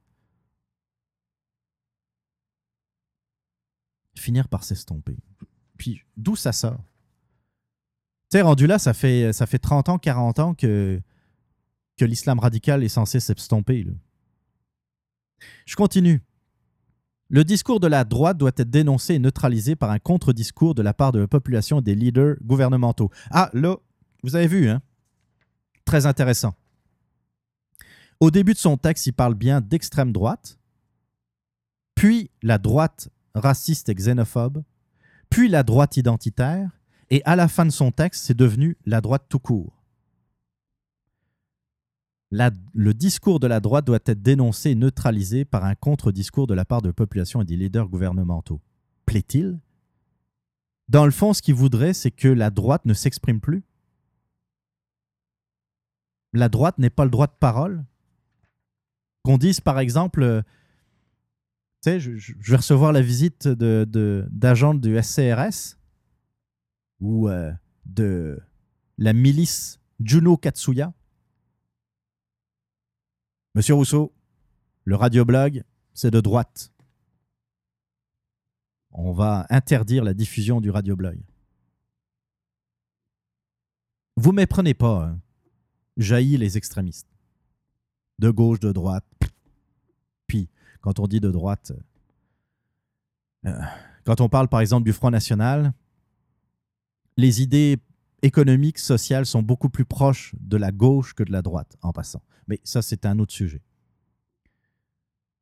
[4.16, 5.16] Finir par s'estomper.
[5.76, 6.84] Puis d'où ça sort?
[8.30, 11.00] Tu sais, rendu là, ça fait, ça fait 30 ans, 40 ans que,
[11.96, 13.86] que l'islam radical est censé s'estomper.
[15.66, 16.22] Je continue.
[17.34, 20.94] Le discours de la droite doit être dénoncé et neutralisé par un contre-discours de la
[20.94, 23.10] part de la population et des leaders gouvernementaux.
[23.32, 23.74] Ah, là,
[24.22, 24.80] vous avez vu, hein?
[25.84, 26.54] Très intéressant.
[28.20, 30.60] Au début de son texte, il parle bien d'extrême droite,
[31.96, 34.62] puis la droite raciste et xénophobe,
[35.28, 36.70] puis la droite identitaire,
[37.10, 39.83] et à la fin de son texte, c'est devenu la droite tout court.
[42.74, 46.64] Le discours de la droite doit être dénoncé et neutralisé par un contre-discours de la
[46.64, 48.60] part de la population et des leaders gouvernementaux.
[49.06, 49.58] Plaît-il?
[50.88, 53.62] Dans le fond, ce qu'il voudrait, c'est que la droite ne s'exprime plus.
[56.32, 57.84] La droite n'est pas le droit de parole.
[59.22, 60.42] Qu'on dise, par exemple, euh,
[61.82, 65.78] tu sais, je, vais recevoir la visite d'agents du SCRS
[67.00, 67.52] ou euh,
[67.86, 68.40] de
[68.98, 70.92] la milice Juno Katsuya.
[73.54, 74.12] Monsieur Rousseau,
[74.84, 76.72] le radioblog, c'est de droite.
[78.90, 81.20] On va interdire la diffusion du radioblog.
[84.16, 85.20] Vous ne méprenez pas, hein.
[85.96, 87.08] jaillit les extrémistes.
[88.18, 89.04] De gauche, de droite.
[90.26, 90.48] Puis,
[90.80, 91.72] quand on dit de droite,
[93.46, 93.60] euh,
[94.04, 95.72] quand on parle par exemple du Front National,
[97.16, 97.78] les idées
[98.22, 102.22] économiques, sociales sont beaucoup plus proches de la gauche que de la droite, en passant.
[102.48, 103.60] Mais ça, c'est un autre sujet.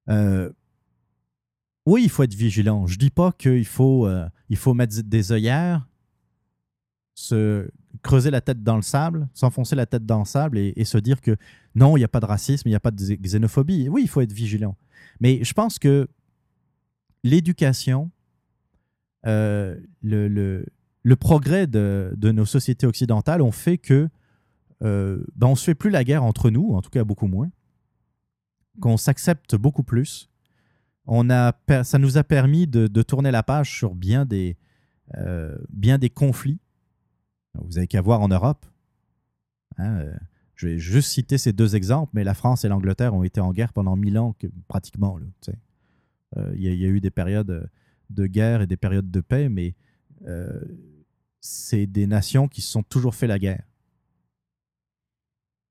[0.08, 0.50] Euh,
[1.86, 2.86] oui, il faut être vigilant.
[2.86, 5.86] Je ne dis pas qu'il faut, euh, faut mettre des œillères,
[7.14, 7.68] se
[8.02, 11.20] creuser la tête dans le sable, s'enfoncer la tête dans le sable et, se dire
[11.20, 11.36] que
[11.74, 13.88] non, il n'y a pas de racisme, il n'y a pas de xénophobie.
[13.88, 14.76] Oui, il faut être vigilant.
[15.20, 16.08] Mais je pense que
[17.22, 18.10] l'éducation,
[19.26, 20.64] euh, le,
[21.02, 24.08] le progrès de, nos sociétés occidentales ont fait que
[24.82, 27.50] euh, ben on se fait plus la guerre entre nous, en tout cas beaucoup moins,
[28.80, 30.28] qu'on s'accepte beaucoup plus.
[31.06, 31.52] On a,
[31.84, 34.56] ça nous a permis de, tourner la page sur bien des,
[35.16, 36.60] euh, bien des conflits.
[37.54, 38.64] Vous avez qu'à voir en Europe.
[39.78, 40.14] Hein, euh,
[40.54, 43.52] je vais juste citer ces deux exemples, mais la France et l'Angleterre ont été en
[43.52, 44.34] guerre pendant mille ans,
[44.68, 45.18] pratiquement.
[46.54, 47.68] Il y, y, a eu des périodes
[48.10, 49.74] de guerre et des périodes de paix, mais
[51.40, 53.64] c'est des nations qui se sont toujours fait la guerre.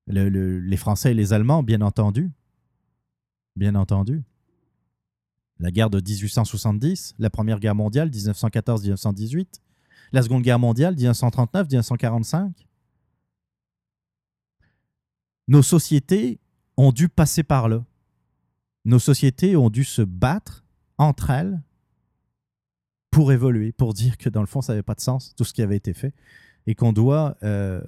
[0.08, 2.32] Les Français et les Allemands, bien entendu.
[3.56, 4.24] Bien entendu.
[5.60, 9.60] La guerre de 1870, la Première Guerre mondiale, 1914-1918,
[10.12, 12.52] la Seconde Guerre mondiale, 1939-1945.
[15.48, 16.40] Nos sociétés
[16.78, 17.86] ont dû passer par là.
[18.86, 20.66] Nos sociétés ont dû se battre
[20.98, 21.62] entre elles
[23.12, 25.54] pour évoluer, pour dire que dans le fond, ça n'avait pas de sens, tout ce
[25.54, 26.16] qui avait été fait,
[26.66, 27.82] et qu'on doit, euh,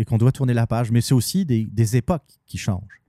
[0.00, 0.90] et qu'on doit tourner la page.
[0.90, 3.02] Mais c'est aussi des, époques qui changent.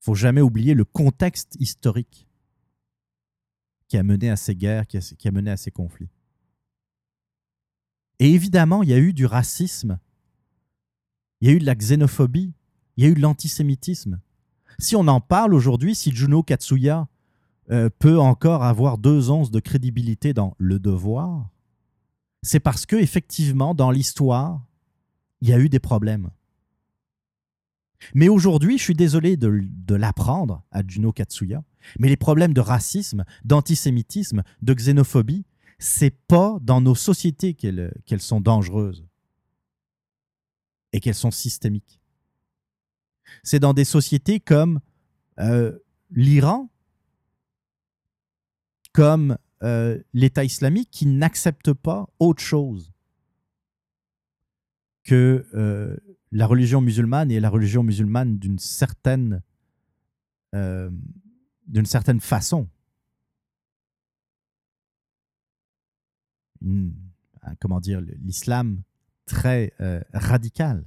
[0.00, 2.28] Il faut jamais oublier le contexte historique
[3.88, 6.08] qui a mené à ces guerres, qui a, mené à ces conflits.
[8.20, 9.98] Et évidemment, il y a eu du racisme,
[11.40, 12.54] il y a eu de la xénophobie,
[12.96, 14.20] il y a eu de l'antisémitisme.
[14.78, 17.08] Si on en parle aujourd'hui, si Juno Katsuya
[17.72, 21.50] euh, peut encore avoir deux onces de crédibilité dans le devoir,
[22.42, 24.64] c'est parce que effectivement dans l'histoire,
[25.40, 26.30] il y a eu des problèmes.
[28.14, 31.62] Mais aujourd'hui, je suis désolé de, l'apprendre à Juno Katsuya,
[31.98, 35.44] mais les problèmes de racisme, d'antisémitisme, de xénophobie,
[35.78, 39.06] c'est pas dans nos sociétés qu'elles sont dangereuses
[40.92, 42.00] et qu'elles sont systémiques.
[43.42, 44.80] C'est dans des sociétés comme
[45.38, 45.78] euh,
[46.10, 46.70] l'Iran,
[48.92, 52.92] comme euh, l'État islamique qui n'accepte pas autre chose
[55.10, 55.96] que euh,
[56.30, 59.42] la religion musulmane et la religion musulmane d'une certaine,
[60.54, 60.88] euh,
[61.66, 62.68] d'une certaine façon.
[67.58, 68.82] comment dire, l'islam
[69.24, 69.72] très
[70.12, 70.84] radical.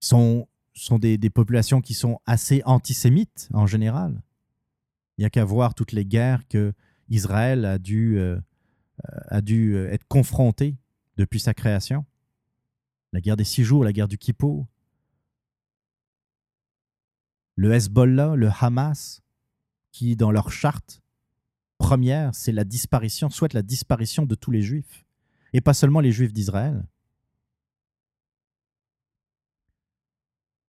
[0.00, 4.22] Ils sont sont des, populations qui sont assez antisémites en général.
[5.16, 6.72] Il n'y a qu'à voir toutes les guerres que
[7.12, 8.40] Israël a dû, euh,
[9.28, 10.76] a euh, être confronté
[11.16, 12.06] depuis sa création.
[13.12, 14.66] La guerre des six jours, la guerre du Kippour.
[17.54, 19.20] Le Hezbollah, le Hamas,
[19.92, 21.02] qui dans leur charte
[21.76, 25.04] première, c'est la disparition, souhaite la disparition de tous les juifs,
[25.52, 26.82] et pas seulement les juifs d'Israël.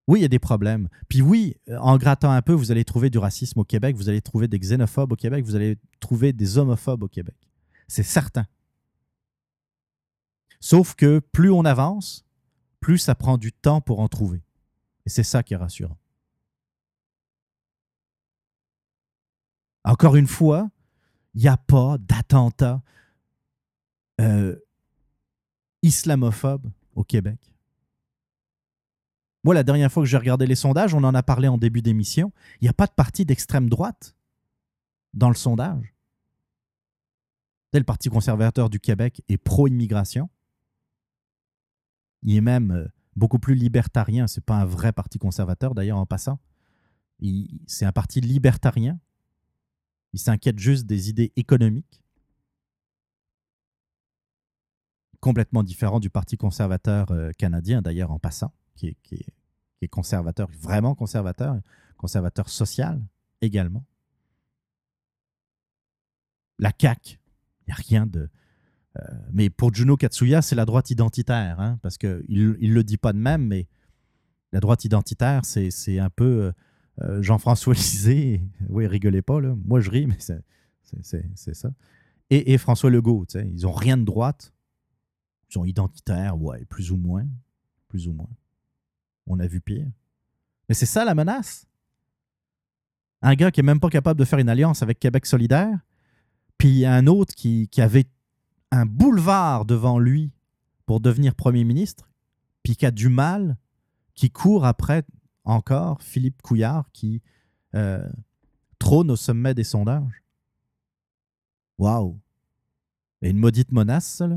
[0.07, 0.89] Oui, il y a des problèmes.
[1.07, 4.09] Puis oui, euh, en grattant un peu, vous allez trouver du racisme au Québec, vous
[4.09, 7.35] allez trouver des xénophobes au Québec, vous allez trouver des homophobes au Québec.
[7.87, 8.45] C'est certain.
[10.59, 12.25] Sauf que plus on avance,
[12.79, 14.43] plus ça prend du temps pour en trouver.
[15.05, 15.97] Et c'est ça qui est rassurant.
[19.85, 20.69] Encore une fois,
[21.33, 22.81] il n'y a pas d'attentat
[24.21, 24.55] euh,
[25.81, 27.52] islamophobe au Québec.
[29.43, 31.81] Moi, la dernière fois que j'ai regardé les sondages, on en a parlé en début
[31.81, 32.31] d'émission,
[32.61, 34.15] il n'y a pas de parti d'extrême droite
[35.13, 35.93] dans le sondage.
[37.73, 40.29] Le Parti conservateur du Québec est pro-immigration.
[42.21, 44.27] Il est même euh, beaucoup plus libertarien.
[44.27, 46.39] Ce n'est pas un vrai parti conservateur, d'ailleurs, en passant.
[47.65, 48.99] C'est un parti libertarien.
[50.13, 52.01] Il s'inquiète juste des idées économiques.
[55.19, 61.59] Complètement différent du Parti conservateur euh, canadien, d'ailleurs, en passant, qui est, conservateur, vraiment conservateur,
[61.97, 63.01] conservateur social
[63.41, 63.85] également.
[66.57, 67.19] La CAQ,
[67.61, 68.29] il n'y a rien de.
[68.97, 69.01] Euh,
[69.33, 73.11] mais pour Juno Katsuya, c'est la droite identitaire, hein, parce qu'il ne le dit pas
[73.11, 73.67] de même, mais
[74.53, 76.53] la droite identitaire, c'est un peu
[77.01, 78.41] euh, Jean-François Lisée.
[78.69, 79.55] oui, rigolez pas, là.
[79.65, 81.71] moi je ris, mais c'est ça.
[82.29, 84.53] Et, François Legault, ils n'ont rien de droite.
[85.49, 87.27] Ils sont identitaires, ouais, plus ou moins.
[87.87, 88.29] Plus ou moins.
[89.27, 89.87] On a vu pire.
[90.67, 91.65] Mais c'est ça la menace.
[93.21, 95.79] Un gars qui est même pas capable de faire une alliance avec Québec solidaire,
[96.57, 98.05] puis un autre qui, avait
[98.71, 100.31] un boulevard devant lui
[100.85, 102.09] pour devenir Premier ministre,
[102.63, 103.57] puis qui a du mal,
[104.13, 105.03] qui court après
[105.45, 107.21] encore Philippe Couillard qui
[107.75, 108.07] euh,
[108.77, 110.23] trône au sommet des sondages.
[111.77, 112.19] Waouh!
[113.21, 114.27] Et une maudite menace, ça?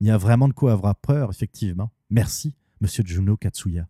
[0.00, 1.90] Il y a vraiment de quoi avoir peur, effectivement.
[2.08, 3.88] Merci, Monsieur Juno Katsuya.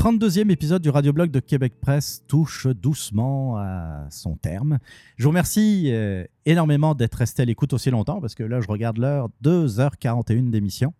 [0.00, 4.78] 32e épisode du Radioblog de Québec Presse touche doucement à son terme.
[5.18, 8.68] Je vous remercie euh, énormément d'être resté à l'écoute aussi longtemps parce que là, je
[8.68, 10.94] regarde l'heure 2h41 d'émission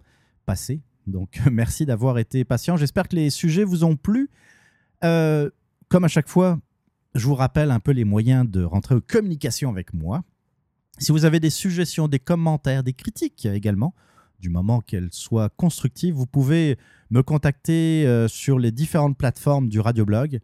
[0.44, 0.82] passée.
[1.06, 2.76] Donc, merci d'avoir été patient.
[2.76, 4.28] J'espère que les sujets vous ont plu.
[5.02, 5.48] Euh,
[5.88, 6.58] comme à chaque fois,
[7.14, 10.24] je vous rappelle un peu les moyens de rentrer en communication avec moi.
[10.98, 13.94] Si vous avez des suggestions, des commentaires, des critiques également,
[14.40, 16.78] du moment qu'elles soient constructives, vous pouvez
[17.10, 20.40] me contacter euh, sur les différentes plateformes du Radioblog.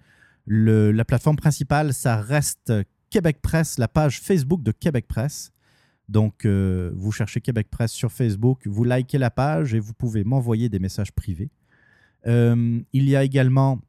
[0.46, 2.72] La plateforme principale, ça reste
[3.10, 5.52] Québec Presse, la page Facebook de Québec Presse.
[6.08, 10.22] Donc, euh, vous cherchez Québec Presse sur Facebook, vous likez la page et vous pouvez
[10.22, 11.50] m'envoyer des messages privés.
[12.28, 13.80] Euh, il y a également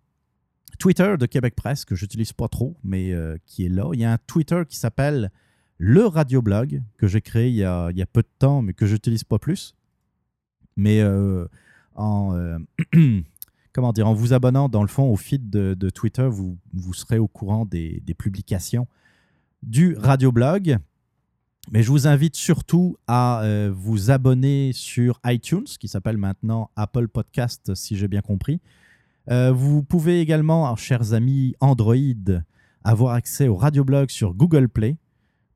[0.80, 3.14] Twitter de Québec Presse, que j'utilise pas trop, mais
[3.46, 3.92] qui est là.
[3.94, 5.32] Il y a un Twitter qui s'appelle
[5.78, 8.74] Le Radioblog, que j'ai créé il y, a, il y, a, peu de temps, mais
[8.74, 9.77] que j'utilise pas plus.
[10.78, 11.02] Mais
[11.98, 12.58] en, euh,
[13.74, 17.18] comment dire, en vous abonnant dans le fond au feed de, Twitter, vous, vous, serez
[17.18, 18.88] au courant des, publications
[19.64, 20.78] du radioblog.
[21.72, 27.10] Mais je vous invite surtout à euh, vous abonner sur iTunes, qui s'appelle maintenant Apple
[27.10, 28.62] Podcast, si j'ai bien compris.
[29.30, 31.96] Euh, vous pouvez également, chers amis Android,
[32.86, 34.96] avoir accès au radioblog sur Google Play.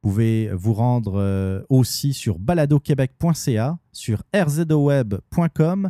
[0.04, 5.90] Vous pouvez vous rendre aussi sur baladoquebec.ca, sur rzoweb.com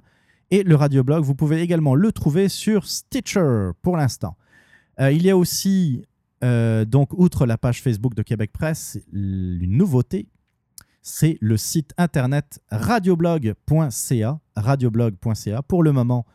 [0.51, 4.35] et le radioblog, vous pouvez également le trouver sur Stitcher pour l'instant.
[4.99, 6.05] Euh, il y a aussi,
[6.43, 10.27] euh, donc, outre la page Facebook de Québec Presse, une nouveauté,
[11.01, 14.39] c'est le site internet radioblog.ca.
[14.57, 15.61] Radioblog.ca.
[15.61, 16.25] Pour le moment,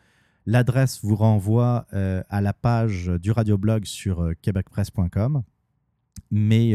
[0.46, 5.42] l'adresse vous renvoie euh, à la page du radioblog sur québecpresse.com.
[6.30, 6.74] Mais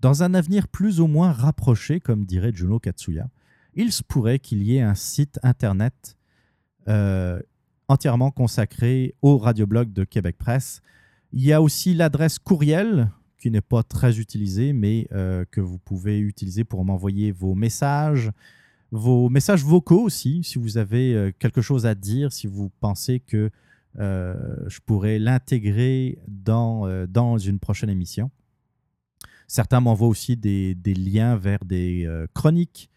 [0.00, 3.28] dans un avenir plus ou moins rapproché, comme dirait Juno Katsuya,
[3.74, 6.16] il se pourrait qu'il y ait un site internet
[6.88, 7.40] euh,
[7.88, 10.80] entièrement consacré au radioblog de Québec Presse.
[11.32, 15.78] Il y a aussi l'adresse courriel qui n'est pas très utilisée, mais euh, que vous
[15.78, 18.30] pouvez utiliser pour m'envoyer vos messages,
[18.90, 23.20] vos messages vocaux aussi, si vous avez euh, quelque chose à dire, si vous pensez
[23.20, 23.50] que
[23.96, 28.30] je pourrais l'intégrer dans, dans une prochaine émission.
[29.50, 32.90] Certains m'envoient aussi des, liens vers des chroniques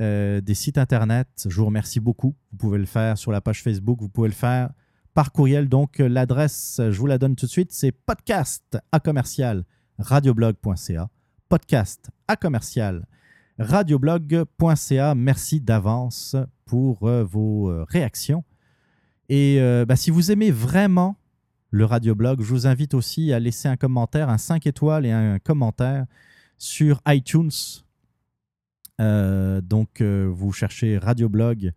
[0.00, 1.26] euh, des sites internet.
[1.48, 2.36] Je vous remercie beaucoup.
[2.52, 4.70] Vous pouvez le faire sur la page Facebook, vous pouvez le faire
[5.12, 5.68] par courriel.
[5.68, 9.64] Donc, euh, l'adresse, je vous la donne tout de suite, c'est podcast à commercial
[9.98, 11.08] radioblog.ca.
[11.48, 13.06] Podcast à commercial
[13.58, 15.16] radioblog.ca.
[15.16, 18.44] Merci d'avance pour euh, vos réactions.
[19.28, 21.17] Et bah, si vous aimez vraiment
[21.70, 25.38] le radioblog, je vous invite aussi à laisser un commentaire, un 5 étoiles et un
[25.38, 26.06] commentaire
[26.56, 27.50] sur iTunes
[29.00, 31.72] Euh, donc, euh, vous cherchez Radioblog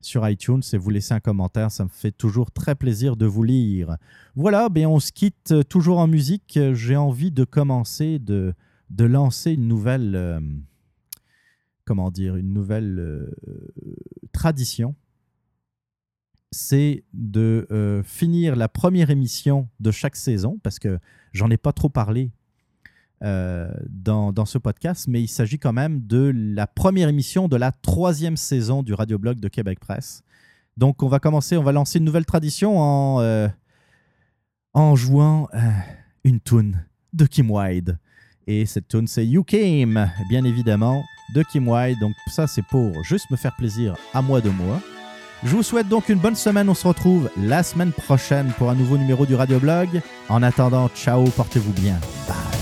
[0.00, 1.70] sur iTunes et vous laissez un commentaire.
[1.70, 3.98] Ça me fait toujours très plaisir de vous lire.
[4.36, 6.58] Voilà, ben on se quitte toujours en musique.
[6.72, 8.54] J'ai envie de commencer, de,
[8.88, 10.40] de lancer une nouvelle, euh,
[11.84, 13.28] comment dire, une nouvelle
[14.32, 14.94] tradition.
[16.52, 20.98] C'est de euh, finir la première émission de chaque saison, parce que
[21.32, 22.30] j'en ai pas trop parlé
[23.22, 27.72] euh, dans, ce podcast, mais il s'agit quand même de la première émission de la
[27.72, 30.22] troisième saison du radioblog de Québec Presse.
[30.76, 33.48] Donc, on va commencer, on va lancer une nouvelle tradition en, euh,
[34.74, 35.48] en jouant
[36.24, 37.98] une tune de Kim Wilde.
[38.46, 41.02] Et cette tune, c'est You Came, bien évidemment,
[41.34, 41.98] de Kim Wilde.
[42.00, 44.80] Donc, ça, c'est pour juste me faire plaisir à moi de moi.
[45.44, 46.68] Je vous souhaite donc une bonne semaine.
[46.68, 50.00] On se retrouve la semaine prochaine pour un nouveau numéro du Radioblog.
[50.28, 51.98] En attendant, ciao, portez-vous bien.
[52.28, 52.61] Bye.